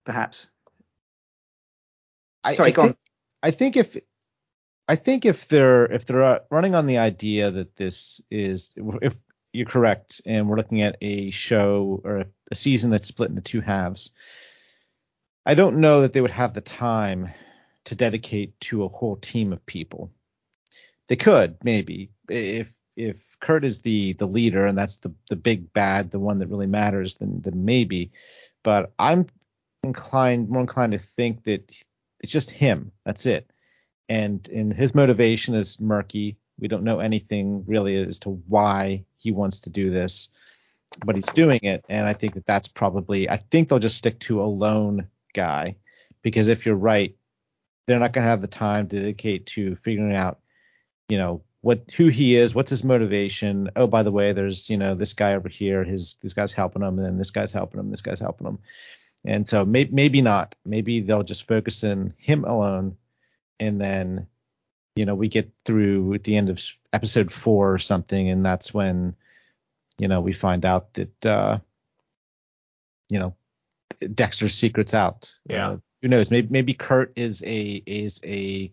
perhaps. 0.05 0.51
I, 2.43 2.55
Sorry, 2.55 2.71
I 2.71 2.73
go 2.73 2.83
on. 2.83 2.95
I 3.43 3.51
think 3.51 3.77
if 3.77 3.97
I 4.89 4.97
think 4.97 5.25
if 5.25 5.49
they're 5.49 5.85
if 5.87 6.07
they're 6.07 6.23
uh, 6.23 6.39
running 6.51 6.75
on 6.75 6.87
the 6.87 6.99
idea 6.99 7.51
that 7.51 7.77
this 7.77 8.21
is 8.31 8.75
if 8.77 9.21
you're 9.53 9.67
correct 9.67 10.21
and 10.27 10.49
we're 10.49 10.57
looking 10.57 10.83
at 10.83 10.97
a 11.01 11.31
show 11.31 12.01
or 12.05 12.17
a, 12.19 12.27
a 12.51 12.55
season 12.55 12.91
that's 12.91 13.07
split 13.07 13.31
into 13.31 13.43
two 13.43 13.61
halves, 13.61 14.11
I 15.47 15.55
don't 15.55 15.81
know 15.81 16.03
that 16.03 16.13
they 16.13 16.21
would 16.21 16.31
have 16.31 16.55
the 16.55 16.61
time 16.61 17.31
to 17.85 17.95
dedicate 17.95 18.59
to 18.61 18.85
a 18.85 18.89
whole 18.89 19.17
team 19.17 19.53
of 19.53 19.67
people. 19.67 20.11
They 21.09 21.17
could 21.17 21.59
maybe 21.65 22.11
if 22.29 22.75
if 22.97 23.37
Kurt 23.41 23.65
is 23.65 23.83
the 23.83 24.15
the 24.15 24.27
leader 24.27 24.67
and 24.67 24.77
that's 24.77 24.97
the 24.97 25.15
the 25.29 25.37
big 25.37 25.73
bad, 25.73 26.11
the 26.11 26.21
one 26.21 26.39
that 26.41 26.49
really 26.49 26.67
matters, 26.67 27.17
then 27.17 27.41
then 27.41 27.65
maybe. 27.65 28.13
But 28.63 28.93
I'm 28.99 29.27
inclined 29.85 30.49
more 30.49 30.61
inclined 30.61 30.93
to 30.93 30.99
think 30.99 31.45
that 31.45 31.71
it's 32.21 32.33
just 32.33 32.51
him. 32.51 32.93
That's 33.05 33.27
it. 33.27 33.52
And 34.13 34.49
and 34.59 34.75
his 34.75 34.95
motivation 34.95 35.55
is 35.55 35.81
murky. 35.81 36.37
We 36.59 36.69
don't 36.69 36.85
know 36.85 37.01
anything 37.01 37.65
really 37.67 37.97
as 37.97 38.19
to 38.21 38.31
why 38.49 39.05
he 39.17 39.33
wants 39.33 39.61
to 39.61 39.71
do 39.71 39.91
this. 39.91 40.29
but 41.05 41.15
he's 41.15 41.27
doing 41.27 41.61
it, 41.63 41.85
and 41.89 42.07
I 42.07 42.13
think 42.13 42.35
that 42.35 42.47
that's 42.47 42.69
probably. 42.69 43.29
I 43.29 43.37
think 43.37 43.69
they'll 43.69 43.79
just 43.79 43.97
stick 43.97 44.19
to 44.21 44.43
a 44.43 44.45
lone 44.45 45.09
guy 45.35 45.77
because 46.23 46.49
if 46.49 46.67
you're 46.67 46.75
right, 46.75 47.17
they're 47.87 47.99
not 47.99 48.13
going 48.13 48.25
to 48.25 48.31
have 48.31 48.41
the 48.41 48.47
time 48.47 48.89
to 48.89 48.97
dedicate 48.97 49.47
to 49.47 49.75
figuring 49.75 50.15
out, 50.15 50.41
you 51.09 51.19
know, 51.19 51.43
what 51.61 51.91
who 51.97 52.09
he 52.09 52.37
is, 52.37 52.55
what's 52.55 52.71
his 52.71 52.85
motivation. 52.85 53.71
Oh, 53.77 53.87
by 53.87 54.03
the 54.03 54.13
way, 54.13 54.33
there's 54.33 54.69
you 54.69 54.77
know 54.77 54.95
this 54.95 55.15
guy 55.15 55.35
over 55.35 55.49
here, 55.49 55.85
his 55.85 56.15
this 56.23 56.35
guy's 56.35 56.53
helping 56.53 56.83
him, 56.83 56.99
and 56.99 57.07
then 57.07 57.17
this 57.17 57.31
guy's 57.31 57.53
helping 57.53 57.81
him, 57.81 57.91
this 57.91 58.03
guy's 58.03 58.21
helping 58.21 58.47
him, 58.47 58.59
and 59.25 59.47
so 59.47 59.65
may, 59.65 59.89
maybe 59.91 60.23
not. 60.23 60.55
Maybe 60.65 61.01
they'll 61.01 61.23
just 61.23 61.49
focus 61.49 61.85
in 61.85 62.15
him 62.19 62.45
alone, 62.45 62.97
and 63.63 63.81
then 63.81 64.27
you 64.97 65.07
know 65.07 65.15
we 65.15 65.29
get 65.29 65.53
through 65.65 66.15
at 66.15 66.25
the 66.25 66.37
end 66.37 66.51
of 66.51 66.61
episode 66.93 67.31
four 67.31 67.73
or 67.73 67.79
something, 67.79 68.29
and 68.29 68.45
that's 68.45 68.75
when 68.75 69.15
you 69.99 70.09
know 70.09 70.21
we 70.21 70.33
find 70.33 70.65
out 70.65 70.93
that 70.95 71.27
uh, 71.27 71.59
you 73.09 73.21
know 73.21 73.35
Dexter's 74.15 74.55
secrets 74.55 74.95
out. 74.95 75.35
Yeah. 75.49 75.71
Uh, 75.71 75.77
who 76.03 76.09
knows? 76.09 76.31
Maybe 76.31 76.49
maybe 76.51 76.75
Kurt 76.75 77.13
is 77.15 77.43
a 77.45 77.83
is 77.87 78.21
a 78.25 78.73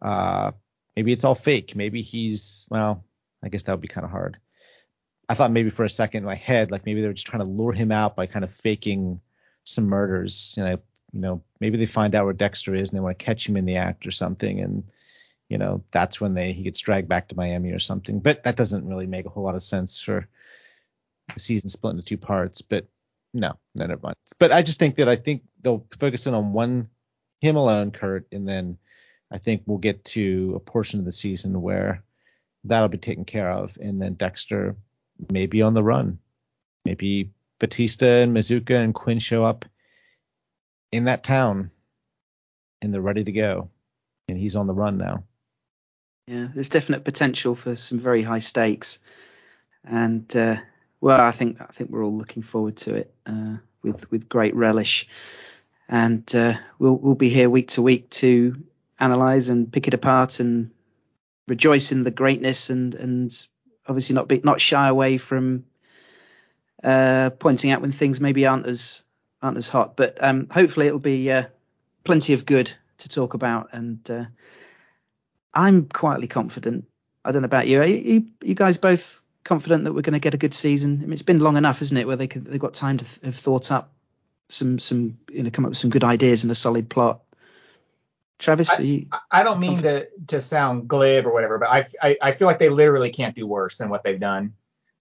uh, 0.00 0.52
maybe 0.94 1.12
it's 1.12 1.24
all 1.24 1.34
fake. 1.34 1.74
Maybe 1.74 2.02
he's 2.02 2.66
well, 2.70 3.04
I 3.42 3.48
guess 3.48 3.64
that 3.64 3.72
would 3.72 3.80
be 3.80 3.88
kind 3.88 4.04
of 4.04 4.12
hard. 4.12 4.38
I 5.28 5.34
thought 5.34 5.50
maybe 5.50 5.70
for 5.70 5.84
a 5.84 5.90
second 5.90 6.18
in 6.18 6.26
my 6.26 6.36
head, 6.36 6.70
like 6.70 6.86
maybe 6.86 7.00
they 7.00 7.08
were 7.08 7.12
just 7.12 7.26
trying 7.26 7.42
to 7.42 7.48
lure 7.48 7.72
him 7.72 7.90
out 7.90 8.14
by 8.14 8.26
kind 8.26 8.44
of 8.44 8.52
faking 8.52 9.20
some 9.64 9.86
murders. 9.86 10.54
You 10.56 10.64
know, 10.64 10.78
you 11.12 11.20
know, 11.20 11.42
maybe 11.60 11.76
they 11.76 11.86
find 11.86 12.14
out 12.14 12.24
where 12.24 12.34
Dexter 12.34 12.74
is 12.74 12.90
and 12.90 12.96
they 12.96 13.02
want 13.02 13.18
to 13.18 13.24
catch 13.24 13.48
him 13.48 13.56
in 13.56 13.64
the 13.64 13.76
act 13.76 14.06
or 14.06 14.10
something, 14.10 14.60
and 14.60 14.84
you 15.48 15.58
know, 15.58 15.82
that's 15.90 16.20
when 16.20 16.34
they 16.34 16.52
he 16.52 16.62
gets 16.62 16.80
dragged 16.80 17.08
back 17.08 17.28
to 17.28 17.36
Miami 17.36 17.72
or 17.72 17.78
something. 17.78 18.20
But 18.20 18.44
that 18.44 18.56
doesn't 18.56 18.86
really 18.86 19.06
make 19.06 19.26
a 19.26 19.28
whole 19.28 19.42
lot 19.42 19.56
of 19.56 19.62
sense 19.62 20.00
for 20.00 20.28
a 21.34 21.40
season 21.40 21.68
split 21.68 21.92
into 21.92 22.04
two 22.04 22.18
parts. 22.18 22.62
But 22.62 22.86
no, 23.34 23.52
no, 23.74 23.86
never 23.86 24.00
mind. 24.02 24.16
But 24.38 24.52
I 24.52 24.62
just 24.62 24.78
think 24.78 24.96
that 24.96 25.08
I 25.08 25.16
think 25.16 25.42
they'll 25.60 25.86
focus 25.98 26.26
in 26.26 26.34
on 26.34 26.52
one 26.52 26.88
him 27.40 27.56
alone, 27.56 27.90
Kurt, 27.90 28.26
and 28.32 28.48
then 28.48 28.78
I 29.30 29.38
think 29.38 29.62
we'll 29.66 29.78
get 29.78 30.04
to 30.06 30.54
a 30.56 30.60
portion 30.60 31.00
of 31.00 31.04
the 31.04 31.12
season 31.12 31.60
where 31.60 32.04
that'll 32.64 32.88
be 32.88 32.98
taken 32.98 33.24
care 33.24 33.50
of, 33.50 33.76
and 33.80 34.00
then 34.00 34.14
Dexter 34.14 34.76
may 35.30 35.46
be 35.46 35.62
on 35.62 35.74
the 35.74 35.82
run. 35.82 36.18
Maybe 36.84 37.30
Batista 37.58 38.06
and 38.06 38.36
Masuka 38.36 38.76
and 38.76 38.94
Quinn 38.94 39.18
show 39.18 39.44
up 39.44 39.64
in 40.92 41.04
that 41.04 41.22
town, 41.22 41.70
and 42.82 42.92
they're 42.92 43.00
ready 43.00 43.24
to 43.24 43.32
go, 43.32 43.70
and 44.28 44.38
he's 44.38 44.56
on 44.56 44.66
the 44.66 44.74
run 44.74 44.98
now. 44.98 45.24
Yeah, 46.26 46.48
there's 46.54 46.68
definite 46.68 47.04
potential 47.04 47.54
for 47.54 47.76
some 47.76 47.98
very 47.98 48.22
high 48.22 48.38
stakes, 48.38 48.98
and 49.84 50.34
uh, 50.36 50.56
well, 51.00 51.20
I 51.20 51.32
think 51.32 51.60
I 51.60 51.66
think 51.66 51.90
we're 51.90 52.04
all 52.04 52.16
looking 52.16 52.42
forward 52.42 52.76
to 52.78 52.94
it 52.94 53.14
uh, 53.26 53.56
with 53.82 54.10
with 54.10 54.28
great 54.28 54.54
relish, 54.54 55.08
and 55.88 56.32
uh, 56.34 56.54
we'll 56.78 56.96
we'll 56.96 57.14
be 57.14 57.30
here 57.30 57.50
week 57.50 57.68
to 57.68 57.82
week 57.82 58.10
to 58.10 58.62
analyze 58.98 59.48
and 59.48 59.72
pick 59.72 59.88
it 59.88 59.94
apart 59.94 60.40
and 60.40 60.70
rejoice 61.48 61.90
in 61.90 62.04
the 62.04 62.10
greatness 62.10 62.70
and 62.70 62.94
and 62.94 63.46
obviously 63.88 64.14
not 64.14 64.28
be 64.28 64.40
not 64.44 64.60
shy 64.60 64.88
away 64.88 65.18
from 65.18 65.64
uh, 66.84 67.30
pointing 67.30 67.70
out 67.70 67.80
when 67.80 67.92
things 67.92 68.20
maybe 68.20 68.46
aren't 68.46 68.66
as 68.66 69.04
aren't 69.42 69.56
as 69.56 69.68
hot. 69.68 69.96
But 69.96 70.22
um, 70.22 70.48
hopefully 70.50 70.86
it'll 70.86 70.98
be 70.98 71.30
uh, 71.30 71.44
plenty 72.04 72.32
of 72.32 72.46
good 72.46 72.72
to 72.98 73.08
talk 73.08 73.34
about, 73.34 73.70
and 73.72 74.10
uh, 74.10 74.24
I'm 75.54 75.86
quietly 75.86 76.28
confident. 76.28 76.86
I 77.24 77.32
don't 77.32 77.42
know 77.42 77.46
about 77.46 77.66
you. 77.66 77.80
Are 77.80 77.86
you, 77.86 78.26
you 78.42 78.54
guys 78.54 78.76
both 78.78 79.20
confident 79.44 79.84
that 79.84 79.92
we're 79.92 80.02
going 80.02 80.14
to 80.14 80.20
get 80.20 80.34
a 80.34 80.38
good 80.38 80.54
season? 80.54 80.98
I 80.98 81.02
mean, 81.02 81.12
it's 81.12 81.22
been 81.22 81.40
long 81.40 81.56
enough, 81.56 81.82
isn't 81.82 81.96
it, 81.96 82.06
where 82.06 82.16
they 82.16 82.26
could, 82.28 82.44
they've 82.46 82.60
got 82.60 82.74
time 82.74 82.98
to 82.98 83.04
th- 83.04 83.24
have 83.24 83.36
thought 83.36 83.70
up 83.70 83.92
some 84.50 84.78
some 84.78 85.16
you 85.30 85.42
know 85.42 85.50
come 85.50 85.64
up 85.64 85.70
with 85.70 85.78
some 85.78 85.90
good 85.90 86.04
ideas 86.04 86.42
and 86.42 86.50
a 86.50 86.54
solid 86.54 86.88
plot. 86.90 87.20
Travis, 88.38 88.70
I, 88.78 88.82
you, 88.82 89.06
I 89.30 89.42
don't 89.42 89.60
mean 89.60 89.82
to 89.82 90.06
to 90.28 90.40
sound 90.40 90.88
glib 90.88 91.26
or 91.26 91.32
whatever, 91.32 91.58
but 91.58 91.68
I, 91.68 91.84
I, 92.02 92.16
I 92.22 92.32
feel 92.32 92.46
like 92.46 92.58
they 92.58 92.70
literally 92.70 93.10
can't 93.10 93.34
do 93.34 93.46
worse 93.46 93.78
than 93.78 93.90
what 93.90 94.02
they've 94.02 94.18
done. 94.18 94.54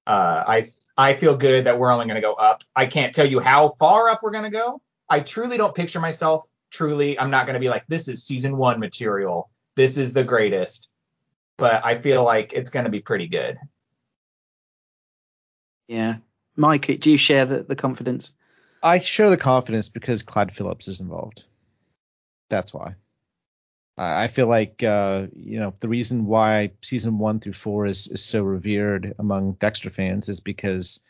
Uh, 0.05 0.43
I 0.45 0.67
I 0.99 1.13
feel 1.13 1.37
good 1.37 1.63
that 1.63 1.79
we're 1.79 1.93
only 1.93 2.07
going 2.07 2.15
to 2.15 2.21
go 2.21 2.33
up. 2.33 2.61
I 2.75 2.85
can't 2.85 3.13
tell 3.13 3.25
you 3.25 3.39
how 3.39 3.69
far 3.69 4.09
up 4.09 4.19
we're 4.21 4.31
going 4.31 4.43
to 4.43 4.49
go. 4.49 4.81
I 5.07 5.21
truly 5.21 5.55
don't 5.55 5.73
picture 5.73 6.01
myself. 6.01 6.45
Truly, 6.71 7.17
I'm 7.17 7.31
not 7.31 7.45
going 7.45 7.53
to 7.53 7.61
be 7.61 7.69
like 7.69 7.87
this 7.87 8.09
is 8.09 8.25
season 8.25 8.57
one 8.57 8.81
material. 8.81 9.49
This 9.77 9.97
is 9.97 10.11
the 10.11 10.25
greatest. 10.25 10.89
But 11.57 11.85
I 11.85 11.95
feel 11.95 12.25
like 12.25 12.51
it's 12.51 12.69
going 12.69 12.83
to 12.83 12.91
be 12.91 12.99
pretty 12.99 13.29
good. 13.29 13.57
yeah, 15.87 16.17
Mike, 16.57 16.99
do 16.99 17.09
you 17.09 17.17
share 17.17 17.45
the, 17.45 17.63
the 17.63 17.77
confidence? 17.77 18.33
I 18.83 18.99
share 18.99 19.29
the 19.29 19.37
confidence 19.37 19.87
because 19.87 20.21
Clyde 20.21 20.51
Phillips 20.51 20.89
is 20.89 20.99
involved. 20.99 21.45
That's 22.49 22.73
why. 22.73 22.95
I 24.01 24.27
feel 24.27 24.47
like 24.47 24.81
uh, 24.81 25.27
you 25.35 25.59
know 25.59 25.73
the 25.79 25.89
reason 25.89 26.25
why 26.25 26.71
season 26.81 27.19
one 27.19 27.41
through 27.41 27.53
four 27.53 27.85
is 27.85 28.07
is 28.07 28.23
so 28.23 28.41
revered 28.41 29.13
among 29.19 29.53
Dexter 29.53 29.89
fans 29.89 30.29
is 30.29 30.39
because 30.39 31.01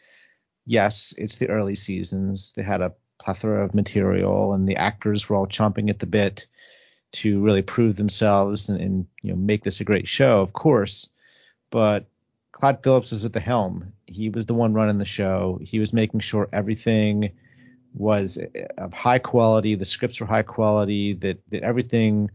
yes, 0.65 1.13
it's 1.15 1.35
the 1.35 1.49
early 1.49 1.75
seasons. 1.75 2.53
They 2.55 2.63
had 2.63 2.81
a 2.81 2.93
plethora 3.19 3.63
of 3.63 3.75
material, 3.75 4.53
and 4.53 4.67
the 4.67 4.77
actors 4.77 5.29
were 5.29 5.35
all 5.35 5.45
chomping 5.45 5.91
at 5.91 5.99
the 5.99 6.07
bit 6.07 6.47
to 7.11 7.41
really 7.41 7.61
prove 7.61 7.95
themselves 7.95 8.69
and, 8.69 8.81
and 8.81 9.07
you 9.21 9.31
know 9.31 9.37
make 9.37 9.63
this 9.63 9.81
a 9.81 9.85
great 9.85 10.07
show, 10.07 10.41
of 10.41 10.51
course. 10.51 11.09
But 11.69 12.07
Clyde 12.51 12.81
Phillips 12.83 13.11
is 13.11 13.23
at 13.23 13.33
the 13.33 13.39
helm. 13.39 13.93
He 14.07 14.29
was 14.29 14.47
the 14.47 14.55
one 14.55 14.73
running 14.73 14.97
the 14.97 15.05
show. 15.05 15.59
He 15.61 15.77
was 15.77 15.93
making 15.93 16.21
sure 16.21 16.49
everything 16.51 17.33
was 17.93 18.39
of 18.79 18.93
high 18.93 19.19
quality. 19.19 19.75
The 19.75 19.85
scripts 19.85 20.19
were 20.19 20.25
high 20.25 20.41
quality. 20.41 21.13
That 21.13 21.43
that 21.49 21.61
everything 21.61 22.31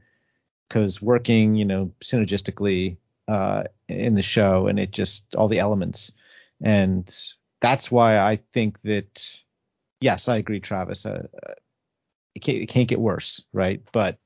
was 0.75 1.01
working, 1.01 1.55
you 1.57 1.65
know, 1.65 1.93
synergistically 2.03 2.97
uh, 3.29 3.65
in 3.89 4.15
the 4.15 4.23
show, 4.23 4.67
and 4.67 4.79
it 4.79 4.91
just 4.91 5.35
all 5.35 5.49
the 5.49 5.59
elements. 5.59 6.13
And 6.63 7.13
that's 7.61 7.91
why 7.91 8.19
I 8.19 8.37
think 8.53 8.81
that 8.83 9.41
yes, 10.01 10.29
I 10.29 10.37
agree, 10.37 10.61
Travis. 10.61 11.07
Uh, 11.07 11.27
it, 12.35 12.41
can't, 12.41 12.59
it 12.59 12.67
can't 12.67 12.89
get 12.89 13.01
worse, 13.01 13.45
right? 13.53 13.83
But 13.93 14.19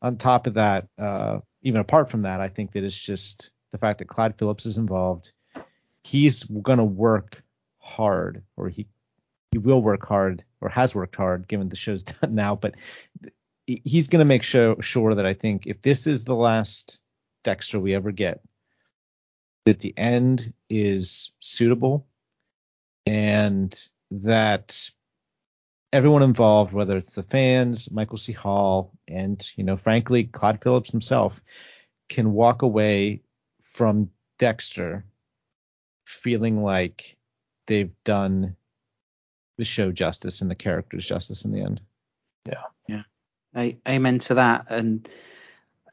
on 0.00 0.16
top 0.16 0.46
of 0.46 0.54
that, 0.54 0.88
uh, 0.98 1.40
even 1.62 1.80
apart 1.80 2.10
from 2.10 2.22
that, 2.22 2.40
I 2.40 2.48
think 2.48 2.72
that 2.72 2.84
it's 2.84 2.98
just 2.98 3.50
the 3.70 3.78
fact 3.78 3.98
that 3.98 4.08
Clyde 4.08 4.38
Phillips 4.38 4.66
is 4.66 4.78
involved. 4.78 5.32
He's 6.02 6.42
going 6.42 6.78
to 6.78 6.84
work 6.84 7.42
hard, 7.78 8.42
or 8.56 8.68
he 8.68 8.88
he 9.52 9.58
will 9.58 9.82
work 9.82 10.06
hard, 10.06 10.44
or 10.60 10.68
has 10.70 10.94
worked 10.94 11.14
hard, 11.14 11.46
given 11.46 11.68
the 11.68 11.76
show's 11.76 12.02
done 12.20 12.34
now. 12.34 12.56
But 12.56 12.76
he's 13.66 14.08
going 14.08 14.20
to 14.20 14.24
make 14.24 14.42
sure 14.42 14.80
sure 14.80 15.14
that 15.14 15.26
I 15.26 15.34
think 15.34 15.66
if 15.66 15.80
this 15.82 16.06
is 16.06 16.24
the 16.24 16.34
last 16.34 17.00
Dexter 17.44 17.78
we 17.80 17.94
ever 17.94 18.12
get, 18.12 18.40
that 19.64 19.80
the 19.80 19.94
end 19.96 20.52
is 20.68 21.32
suitable, 21.40 22.06
and 23.06 23.72
that 24.10 24.90
everyone 25.92 26.22
involved, 26.22 26.72
whether 26.72 26.96
it's 26.96 27.14
the 27.14 27.22
fans, 27.22 27.90
Michael 27.90 28.16
C. 28.16 28.32
Hall, 28.32 28.92
and 29.06 29.44
you 29.56 29.64
know, 29.64 29.76
frankly, 29.76 30.24
Clyde 30.24 30.62
Phillips 30.62 30.90
himself, 30.90 31.40
can 32.08 32.32
walk 32.32 32.62
away 32.62 33.22
from 33.62 34.10
Dexter 34.38 35.04
feeling 36.06 36.62
like 36.62 37.16
they've 37.66 37.92
done 38.04 38.56
the 39.58 39.64
show 39.64 39.92
justice 39.92 40.40
and 40.42 40.50
the 40.50 40.54
characters 40.54 41.06
justice 41.06 41.44
in 41.44 41.52
the 41.52 41.60
end. 41.62 41.80
A- 42.96 43.04
amen 43.56 44.18
to 44.20 44.34
that. 44.34 44.66
And 44.70 45.08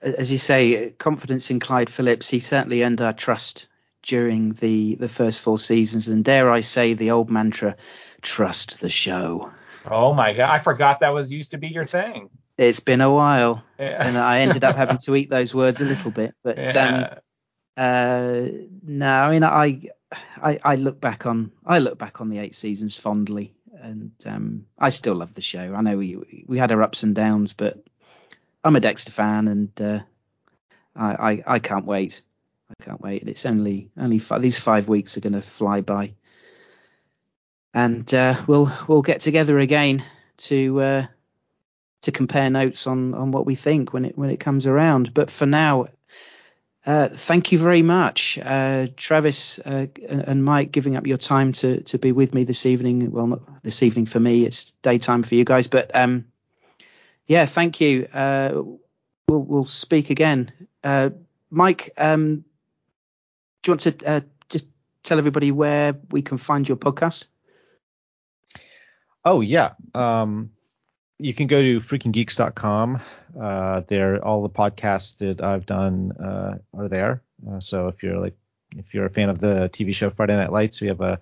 as 0.02 0.32
you 0.32 0.38
say, 0.38 0.92
confidence 0.92 1.52
in 1.52 1.60
Clyde 1.60 1.90
Phillips, 1.90 2.30
he 2.30 2.40
certainly 2.40 2.84
earned 2.84 3.02
our 3.02 3.14
trust 3.14 3.68
during 4.02 4.54
the 4.54 4.96
the 4.96 5.10
first 5.10 5.42
four 5.42 5.60
seasons. 5.60 6.08
And 6.08 6.24
dare 6.24 6.50
I 6.52 6.62
say, 6.62 6.94
the 6.94 7.12
old 7.12 7.30
mantra, 7.30 7.76
trust 8.22 8.80
the 8.80 8.90
show. 8.90 9.52
Oh 9.86 10.14
my 10.14 10.34
god, 10.34 10.50
I 10.50 10.60
forgot 10.60 11.02
that 11.02 11.14
was 11.14 11.32
used 11.32 11.52
to 11.52 11.58
be 11.58 11.68
your 11.68 11.86
thing. 11.86 12.30
It's 12.58 12.82
been 12.82 13.02
a 13.02 13.12
while, 13.12 13.64
Yeah. 13.80 14.06
and 14.06 14.18
I 14.18 14.42
ended 14.42 14.66
up 14.66 14.76
having 14.76 14.98
to 15.00 15.16
eat 15.16 15.30
those 15.30 15.56
words 15.56 15.80
a 15.80 15.86
little 15.86 16.12
bit. 16.12 16.36
But 16.44 16.76
um, 16.76 17.06
uh, 17.78 18.42
no, 18.84 19.10
I 19.10 19.32
mean, 19.32 19.44
I, 19.44 19.90
I 20.42 20.60
I 20.64 20.76
look 20.76 21.00
back 21.00 21.26
on 21.26 21.52
I 21.66 21.80
look 21.80 21.98
back 21.98 22.20
on 22.20 22.30
the 22.30 22.40
eight 22.40 22.56
seasons 22.56 22.98
fondly, 22.98 23.54
and 23.82 24.12
um, 24.26 24.66
I 24.78 24.90
still 24.90 25.16
love 25.16 25.34
the 25.34 25.42
show. 25.42 25.74
I 25.74 25.82
know 25.82 25.98
we 25.98 26.46
we 26.48 26.58
had 26.58 26.72
our 26.72 26.84
ups 26.84 27.04
and 27.04 27.16
downs, 27.16 27.54
but 27.54 27.78
I'm 28.64 28.76
a 28.76 28.80
Dexter 28.80 29.12
fan, 29.12 29.48
and 29.48 29.82
uh, 29.82 30.00
I, 30.96 31.32
I 31.32 31.44
I 31.46 31.60
can't 31.60 31.86
wait. 31.86 32.22
I 32.70 32.84
can't 32.84 33.02
wait. 33.02 33.28
It's 33.28 33.46
only 33.46 33.90
only 33.98 34.20
fi- 34.20 34.40
these 34.40 34.60
five 34.60 34.88
weeks 34.88 35.18
are 35.18 35.22
going 35.22 35.34
to 35.34 35.42
fly 35.42 35.82
by, 35.82 36.14
and 37.74 38.12
uh, 38.14 38.36
we'll 38.48 38.72
we'll 38.88 39.02
get 39.02 39.22
together 39.22 39.60
again 39.60 40.04
to 40.38 40.82
uh, 40.82 41.08
to 42.02 42.12
compare 42.12 42.50
notes 42.50 42.88
on 42.88 43.14
on 43.14 43.32
what 43.32 43.46
we 43.46 43.56
think 43.56 43.94
when 43.94 44.06
it 44.06 44.18
when 44.18 44.30
it 44.30 44.40
comes 44.40 44.68
around. 44.68 45.14
But 45.14 45.32
for 45.32 45.46
now, 45.46 45.88
Uh, 46.86 47.10
thank 47.10 47.52
you 47.52 47.58
very 47.58 47.82
much, 47.82 48.40
uh, 48.42 48.88
Travis 48.96 49.60
uh, 49.60 49.88
and 50.08 50.44
Mike, 50.44 50.72
giving 50.72 50.96
up 50.96 51.06
your 51.06 51.18
time 51.18 51.52
to 51.52 51.82
to 51.82 52.00
be 52.00 52.12
with 52.14 52.34
me 52.34 52.46
this 52.46 52.66
evening. 52.66 53.12
Well, 53.12 53.28
not 53.28 53.64
this 53.64 53.84
evening 53.84 54.06
for 54.06 54.20
me; 54.20 54.46
it's 54.46 54.72
daytime 54.82 55.24
for 55.24 55.36
you 55.36 55.44
guys. 55.44 55.68
But 55.68 55.94
um, 55.94 56.26
yeah, 57.28 57.46
thank 57.46 57.82
you. 57.82 58.06
Uh, 58.06 58.64
we'll 59.28 59.42
we'll 59.42 59.66
speak 59.66 60.10
again. 60.10 60.52
Uh, 60.84 61.10
Mike, 61.52 61.92
um, 61.98 62.46
do 63.62 63.70
you 63.70 63.72
want 63.74 63.82
to 63.82 64.26
just 64.48 64.66
tell 65.04 65.18
everybody 65.18 65.52
where 65.52 65.96
we 66.12 66.22
can 66.22 66.38
find 66.38 66.68
your 66.68 66.78
podcast? 66.78 67.26
Oh 69.26 69.42
yeah. 69.42 69.74
Um, 69.94 70.52
you 71.20 71.34
can 71.34 71.48
go 71.48 71.62
to 71.62 71.78
freakinggeeks.com. 71.78 73.02
Uh, 73.40 73.82
there, 73.88 74.24
all 74.26 74.42
the 74.42 74.50
podcasts 74.50 75.18
that 75.18 75.42
I've 75.44 75.66
done 75.66 76.14
uh, 76.14 76.58
are 76.74 76.88
there. 76.88 77.22
Uh, 77.48 77.60
so 77.60 77.90
if 77.90 78.02
you're 78.02 78.20
like, 78.20 78.36
if 78.78 78.94
you're 78.94 79.06
a 79.06 79.10
fan 79.10 79.30
of 79.30 79.40
the 79.40 79.70
TV 79.72 79.94
show 79.94 80.10
Friday 80.10 80.36
Night 80.36 80.52
Lights, 80.52 80.80
we 80.82 80.88
have 80.88 81.02
a, 81.02 81.20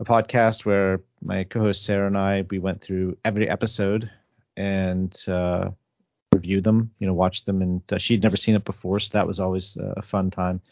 a 0.00 0.04
podcast 0.04 0.64
where 0.64 1.00
my 1.22 1.44
co-host 1.44 1.84
Sarah 1.84 2.06
and 2.06 2.16
I 2.16 2.44
we 2.50 2.58
went 2.58 2.80
through 2.80 3.18
every 3.24 3.48
episode 3.48 4.10
and 4.56 5.14
uh, 5.28 5.70
reviewed 6.32 6.64
them. 6.64 6.90
You 6.98 7.06
know, 7.06 7.14
watched 7.14 7.46
them, 7.46 7.62
and 7.62 7.82
uh, 7.92 7.98
she'd 7.98 8.22
never 8.22 8.36
seen 8.36 8.56
it 8.56 8.64
before, 8.64 8.98
so 8.98 9.18
that 9.18 9.26
was 9.26 9.40
always 9.40 9.76
a 9.76 10.02
fun 10.02 10.30
time. 10.30 10.62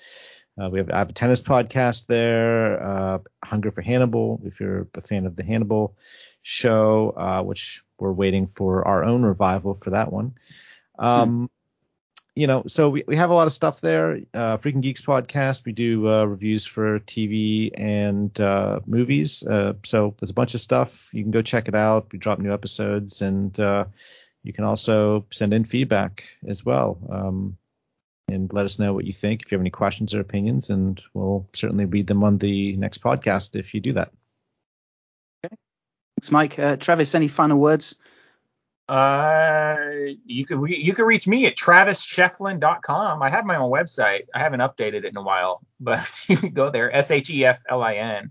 Uh, 0.60 0.70
we 0.70 0.78
have 0.78 0.90
I 0.90 0.98
have 0.98 1.10
a 1.10 1.14
tennis 1.14 1.42
podcast 1.42 2.06
there, 2.06 2.82
uh, 2.82 3.18
Hunger 3.44 3.70
for 3.70 3.82
Hannibal. 3.82 4.40
If 4.44 4.60
you're 4.60 4.88
a 4.94 5.00
fan 5.02 5.26
of 5.26 5.36
the 5.36 5.44
Hannibal 5.44 5.94
show, 6.44 7.12
uh, 7.16 7.42
which 7.42 7.82
we're 7.98 8.12
waiting 8.12 8.46
for 8.46 8.86
our 8.86 9.02
own 9.02 9.24
revival 9.24 9.74
for 9.74 9.90
that 9.90 10.12
one. 10.12 10.34
Um, 10.98 11.30
hmm. 11.30 11.44
You 12.36 12.48
know, 12.48 12.64
so 12.66 12.90
we, 12.90 13.04
we 13.06 13.16
have 13.16 13.30
a 13.30 13.34
lot 13.34 13.46
of 13.46 13.52
stuff 13.52 13.80
there. 13.80 14.18
Uh, 14.34 14.58
Freaking 14.58 14.82
Geeks 14.82 15.02
podcast. 15.02 15.64
We 15.64 15.72
do 15.72 16.06
uh, 16.08 16.24
reviews 16.24 16.66
for 16.66 16.98
TV 16.98 17.70
and 17.72 18.38
uh, 18.40 18.80
movies. 18.86 19.44
Uh, 19.44 19.74
so 19.84 20.14
there's 20.18 20.30
a 20.30 20.34
bunch 20.34 20.54
of 20.54 20.60
stuff. 20.60 21.14
You 21.14 21.22
can 21.22 21.30
go 21.30 21.42
check 21.42 21.68
it 21.68 21.76
out. 21.76 22.12
We 22.12 22.18
drop 22.18 22.40
new 22.40 22.52
episodes, 22.52 23.22
and 23.22 23.58
uh, 23.58 23.86
you 24.42 24.52
can 24.52 24.64
also 24.64 25.26
send 25.30 25.54
in 25.54 25.64
feedback 25.64 26.28
as 26.46 26.64
well. 26.64 26.98
Um, 27.08 27.56
and 28.28 28.52
let 28.52 28.64
us 28.64 28.80
know 28.80 28.92
what 28.94 29.04
you 29.04 29.12
think 29.12 29.42
if 29.42 29.52
you 29.52 29.56
have 29.56 29.62
any 29.62 29.70
questions 29.70 30.12
or 30.12 30.20
opinions, 30.20 30.70
and 30.70 31.00
we'll 31.14 31.48
certainly 31.52 31.84
read 31.84 32.08
them 32.08 32.24
on 32.24 32.38
the 32.38 32.76
next 32.76 33.00
podcast 33.02 33.54
if 33.54 33.74
you 33.74 33.80
do 33.80 33.92
that. 33.92 34.10
Thanks, 36.16 36.30
Mike. 36.30 36.58
Uh, 36.58 36.76
Travis, 36.76 37.14
any 37.14 37.28
final 37.28 37.58
words? 37.58 37.96
Uh, 38.88 39.76
you 40.26 40.44
can 40.44 40.60
re- 40.60 40.82
you 40.82 40.92
can 40.92 41.06
reach 41.06 41.26
me 41.26 41.46
at 41.46 41.56
travissheflin.com. 41.56 43.22
I 43.22 43.30
have 43.30 43.46
my 43.46 43.56
own 43.56 43.70
website. 43.70 44.26
I 44.34 44.40
haven't 44.40 44.60
updated 44.60 44.94
it 44.94 45.06
in 45.06 45.16
a 45.16 45.22
while, 45.22 45.62
but 45.80 46.08
you 46.28 46.36
can 46.36 46.50
go 46.50 46.70
there. 46.70 46.94
S 46.94 47.10
H 47.10 47.30
E 47.30 47.44
F 47.44 47.62
L 47.68 47.82
I 47.82 47.94
N. 47.94 48.30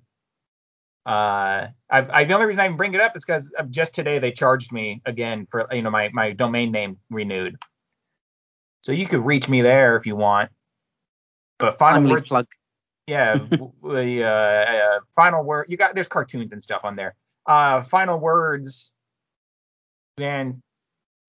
Uh, 1.06 1.68
I, 1.90 2.08
I 2.10 2.24
the 2.24 2.34
only 2.34 2.46
reason 2.46 2.62
I 2.62 2.66
even 2.66 2.78
bring 2.78 2.94
it 2.94 3.02
up 3.02 3.16
is 3.16 3.26
because 3.26 3.52
just 3.70 3.96
today 3.96 4.20
they 4.20 4.32
charged 4.32 4.72
me 4.72 5.02
again 5.06 5.48
for 5.48 5.68
you 5.72 5.82
know 5.82 5.90
my 5.90 6.10
my 6.14 6.32
domain 6.34 6.72
name 6.72 6.98
renewed. 7.10 7.58
So 8.84 8.92
you 8.92 9.08
could 9.08 9.22
reach 9.22 9.50
me 9.50 9.62
there 9.62 9.96
if 9.96 10.06
you 10.06 10.16
want. 10.16 10.52
But 11.58 11.80
final 11.80 12.08
word 12.10 12.26
plug. 12.26 12.48
Yeah, 13.08 13.36
the 13.36 14.24
uh, 14.24 14.28
uh, 14.28 15.00
final 15.16 15.44
word. 15.44 15.66
You 15.68 15.78
got 15.78 15.96
there's 15.96 16.08
cartoons 16.08 16.52
and 16.52 16.62
stuff 16.62 16.86
on 16.86 16.96
there 16.96 17.16
uh, 17.46 17.82
final 17.82 18.20
words, 18.20 18.94
man, 20.18 20.62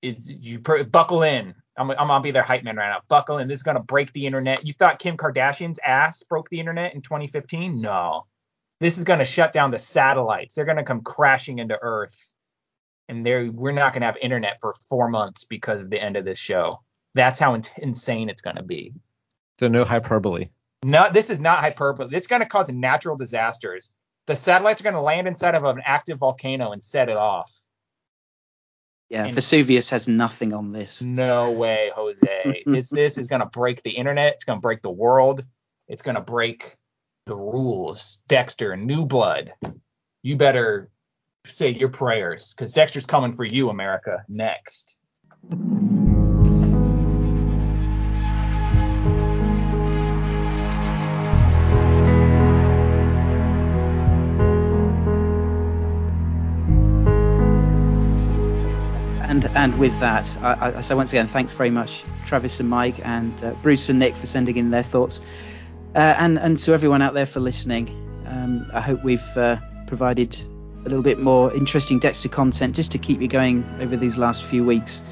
it's 0.03 0.29
you 0.29 0.61
buckle 0.61 1.23
in. 1.23 1.55
I'm, 1.77 1.91
I'm 1.91 2.09
gonna 2.09 2.21
be 2.21 2.31
their 2.31 2.43
hype 2.43 2.63
man 2.63 2.77
right 2.77 2.91
now. 2.91 3.01
Buckle 3.09 3.39
in. 3.39 3.49
This 3.49 3.59
is 3.59 3.63
gonna 3.63 3.83
break 3.83 4.13
the 4.13 4.27
internet. 4.27 4.67
You 4.67 4.75
thought 4.75 4.99
Kim 4.99 5.17
Kardashian's 5.17 5.81
ass 5.85 6.23
broke 6.23 6.49
the 6.49 6.61
internet 6.61 6.95
in 6.95 7.03
2015? 7.03 7.81
No. 7.81 8.27
This 8.81 8.99
is 8.99 9.05
gonna 9.05 9.25
shut 9.25 9.53
down 9.53 9.71
the 9.71 9.79
satellites. 9.79 10.55
They're 10.55 10.67
gonna 10.67 10.85
come 10.85 11.01
crashing 11.01 11.59
into 11.59 11.79
Earth, 11.81 12.35
and 13.09 13.25
they 13.25 13.49
we're 13.49 13.73
not 13.73 13.93
gonna 13.93 14.07
have 14.07 14.17
internet 14.21 14.61
for 14.61 14.75
four 14.89 15.09
months 15.09 15.45
because 15.45 15.81
of 15.81 15.91
the 15.91 16.01
end 16.01 16.17
of 16.17 16.25
this 16.25 16.39
show. 16.39 16.83
That's 17.15 17.39
how 17.39 17.55
in- 17.55 17.63
insane 17.79 18.29
it's 18.29 18.43
gonna 18.43 18.63
be. 18.63 18.95
So 19.59 19.69
no 19.69 19.85
hyperbole. 19.85 20.51
No, 20.85 21.09
this 21.11 21.31
is 21.31 21.41
not 21.41 21.61
hyperbole. 21.61 22.11
This 22.11 22.25
is 22.25 22.29
gonna 22.29 22.47
cause 22.47 22.69
natural 22.71 23.17
disasters 23.17 23.93
the 24.27 24.37
satellites 24.37 24.81
are 24.81 24.85
going 24.85 24.95
to 24.95 25.01
land 25.01 25.29
inside 25.29 25.55
of 25.55 25.65
an 25.65 25.83
active 25.85 26.19
volcano 26.19 26.73
and 26.73 26.83
set 26.83 27.09
it 27.09 27.17
off. 27.17 27.53
Yeah, 29.11 29.27
and 29.27 29.35
Vesuvius 29.35 29.91
has 29.91 30.09
nothing 30.09 30.55
on 30.55 30.73
this. 30.73 31.03
No 31.03 31.53
way, 31.53 31.93
Jose. 31.95 32.63
it's, 32.67 32.91
this 32.91 33.19
is 33.19 33.29
going 33.29 33.41
to 33.41 33.47
break 33.47 33.83
the 33.83 33.93
internet. 33.93 34.33
It's 34.33 34.45
going 34.45 34.59
to 34.59 34.63
break 34.63 34.83
the 34.83 34.91
world. 34.91 35.45
It's 35.89 36.03
going 36.03 36.17
to 36.17 36.23
break 36.23 36.75
the 37.27 37.37
rules. 37.37 38.23
Dexter, 38.29 38.77
new 38.77 39.05
blood. 39.05 39.53
You 40.23 40.37
better 40.37 40.91
say 41.45 41.73
your 41.73 41.91
prayers 41.91 42.55
because 42.55 42.73
Dexter's 42.73 43.07
coming 43.07 43.33
for 43.33 43.45
you, 43.45 43.69
America, 43.69 44.25
next. 44.29 44.97
And 59.65 59.79
with 59.79 59.99
that, 60.01 60.37
I, 60.43 60.75
I 60.77 60.81
say 60.83 60.95
once 60.95 61.11
again, 61.11 61.27
thanks 61.27 61.55
very 61.55 61.71
much, 61.71 62.05
Travis 62.27 62.61
and 62.61 62.69
Mike, 62.69 62.97
and 63.03 63.43
uh, 63.43 63.53
Bruce 63.63 63.89
and 63.89 63.99
Nick 63.99 64.15
for 64.15 64.27
sending 64.27 64.59
in 64.59 64.71
their 64.71 64.83
thoughts, 64.83 65.23
uh, 65.95 65.99
and 65.99 66.39
and 66.39 66.59
to 66.59 66.75
everyone 66.75 67.01
out 67.01 67.15
there 67.15 67.25
for 67.25 67.41
listening. 67.41 67.89
Um, 68.27 68.71
I 68.75 68.83
hope 68.83 69.03
we've 69.03 69.37
uh, 69.39 69.57
provided 69.87 70.39
a 70.81 70.83
little 70.83 71.03
bit 71.03 71.19
more 71.19 71.51
interesting 71.51 71.99
Dexter 71.99 72.29
content 72.29 72.77
just 72.77 72.93
to 72.93 72.99
keep 72.99 73.23
you 73.23 73.29
going 73.29 73.65
over 73.81 73.97
these 73.97 74.19
last 74.19 74.45
few 74.45 74.65
weeks. 74.65 75.03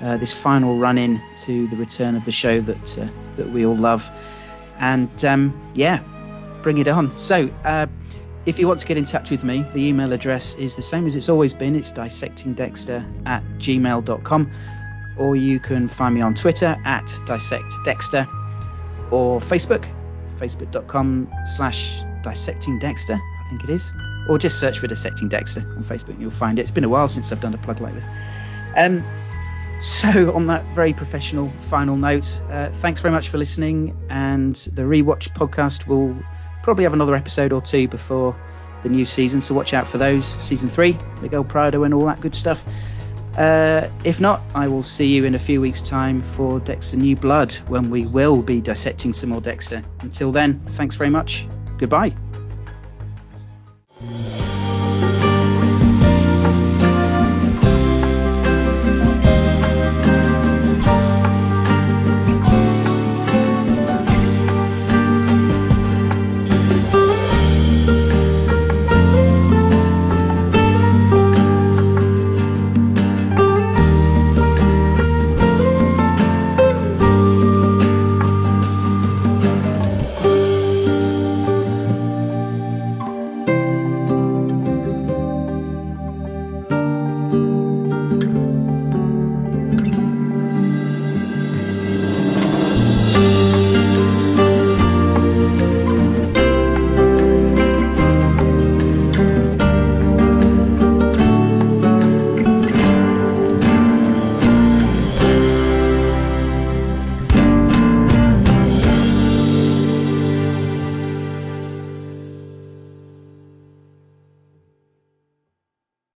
Uh, 0.00 0.16
this 0.18 0.32
final 0.32 0.78
run 0.78 0.98
in 0.98 1.20
to 1.38 1.66
the 1.66 1.76
return 1.76 2.14
of 2.14 2.24
the 2.24 2.30
show 2.32 2.60
that 2.60 2.98
uh, 2.98 3.08
that 3.38 3.50
we 3.50 3.66
all 3.66 3.76
love, 3.76 4.08
and 4.78 5.24
um, 5.24 5.72
yeah, 5.74 6.00
bring 6.62 6.78
it 6.78 6.86
on. 6.86 7.18
So 7.18 7.50
uh, 7.64 7.88
if 8.46 8.60
you 8.60 8.68
want 8.68 8.78
to 8.80 8.86
get 8.86 8.96
in 8.96 9.04
touch 9.04 9.32
with 9.32 9.42
me, 9.42 9.64
the 9.74 9.84
email 9.84 10.12
address 10.12 10.54
is 10.54 10.76
the 10.76 10.82
same 10.82 11.04
as 11.06 11.16
it's 11.16 11.28
always 11.28 11.52
been. 11.52 11.74
It's 11.74 11.90
dissectingdexter 11.90 13.26
at 13.26 13.42
gmail.com. 13.58 14.52
Or 15.18 15.34
you 15.34 15.58
can 15.58 15.88
find 15.88 16.14
me 16.14 16.20
on 16.20 16.34
Twitter 16.34 16.76
at 16.84 17.06
dissectdexter 17.26 18.28
or 19.10 19.40
Facebook, 19.40 19.90
facebook.com 20.38 21.28
slash 21.46 22.02
dissectingdexter, 22.22 23.18
I 23.18 23.48
think 23.50 23.64
it 23.64 23.70
is. 23.70 23.92
Or 24.28 24.38
just 24.38 24.60
search 24.60 24.78
for 24.78 24.86
Dissecting 24.86 25.28
Dexter 25.28 25.60
on 25.60 25.84
Facebook 25.84 26.10
and 26.10 26.20
you'll 26.20 26.30
find 26.30 26.58
it. 26.58 26.62
It's 26.62 26.70
been 26.70 26.84
a 26.84 26.88
while 26.88 27.08
since 27.08 27.30
I've 27.30 27.40
done 27.40 27.54
a 27.54 27.58
plug 27.58 27.80
like 27.80 27.94
this. 27.94 28.06
Um, 28.76 29.04
so, 29.80 30.34
on 30.34 30.46
that 30.48 30.64
very 30.74 30.92
professional 30.92 31.50
final 31.60 31.96
note, 31.96 32.40
uh, 32.50 32.70
thanks 32.80 33.00
very 33.00 33.12
much 33.12 33.28
for 33.28 33.38
listening. 33.38 33.96
And 34.10 34.56
the 34.56 34.82
Rewatch 34.82 35.30
podcast 35.30 35.86
will 35.86 36.16
probably 36.66 36.82
have 36.82 36.94
another 36.94 37.14
episode 37.14 37.52
or 37.52 37.62
two 37.62 37.86
before 37.86 38.34
the 38.82 38.88
new 38.88 39.06
season, 39.06 39.40
so 39.40 39.54
watch 39.54 39.72
out 39.72 39.86
for 39.86 39.98
those. 39.98 40.26
Season 40.42 40.68
three, 40.68 40.98
Miguel 41.22 41.44
Prado, 41.44 41.84
and 41.84 41.94
all 41.94 42.06
that 42.06 42.20
good 42.20 42.34
stuff. 42.34 42.64
Uh, 43.38 43.88
if 44.02 44.20
not, 44.20 44.42
I 44.52 44.66
will 44.66 44.82
see 44.82 45.06
you 45.14 45.24
in 45.24 45.36
a 45.36 45.38
few 45.38 45.60
weeks' 45.60 45.80
time 45.80 46.22
for 46.22 46.58
Dexter 46.58 46.96
New 46.96 47.14
Blood 47.14 47.54
when 47.68 47.88
we 47.88 48.04
will 48.04 48.42
be 48.42 48.60
dissecting 48.60 49.12
some 49.12 49.30
more 49.30 49.40
Dexter. 49.40 49.84
Until 50.00 50.32
then, 50.32 50.58
thanks 50.70 50.96
very 50.96 51.10
much. 51.10 51.46
Goodbye. 51.78 52.16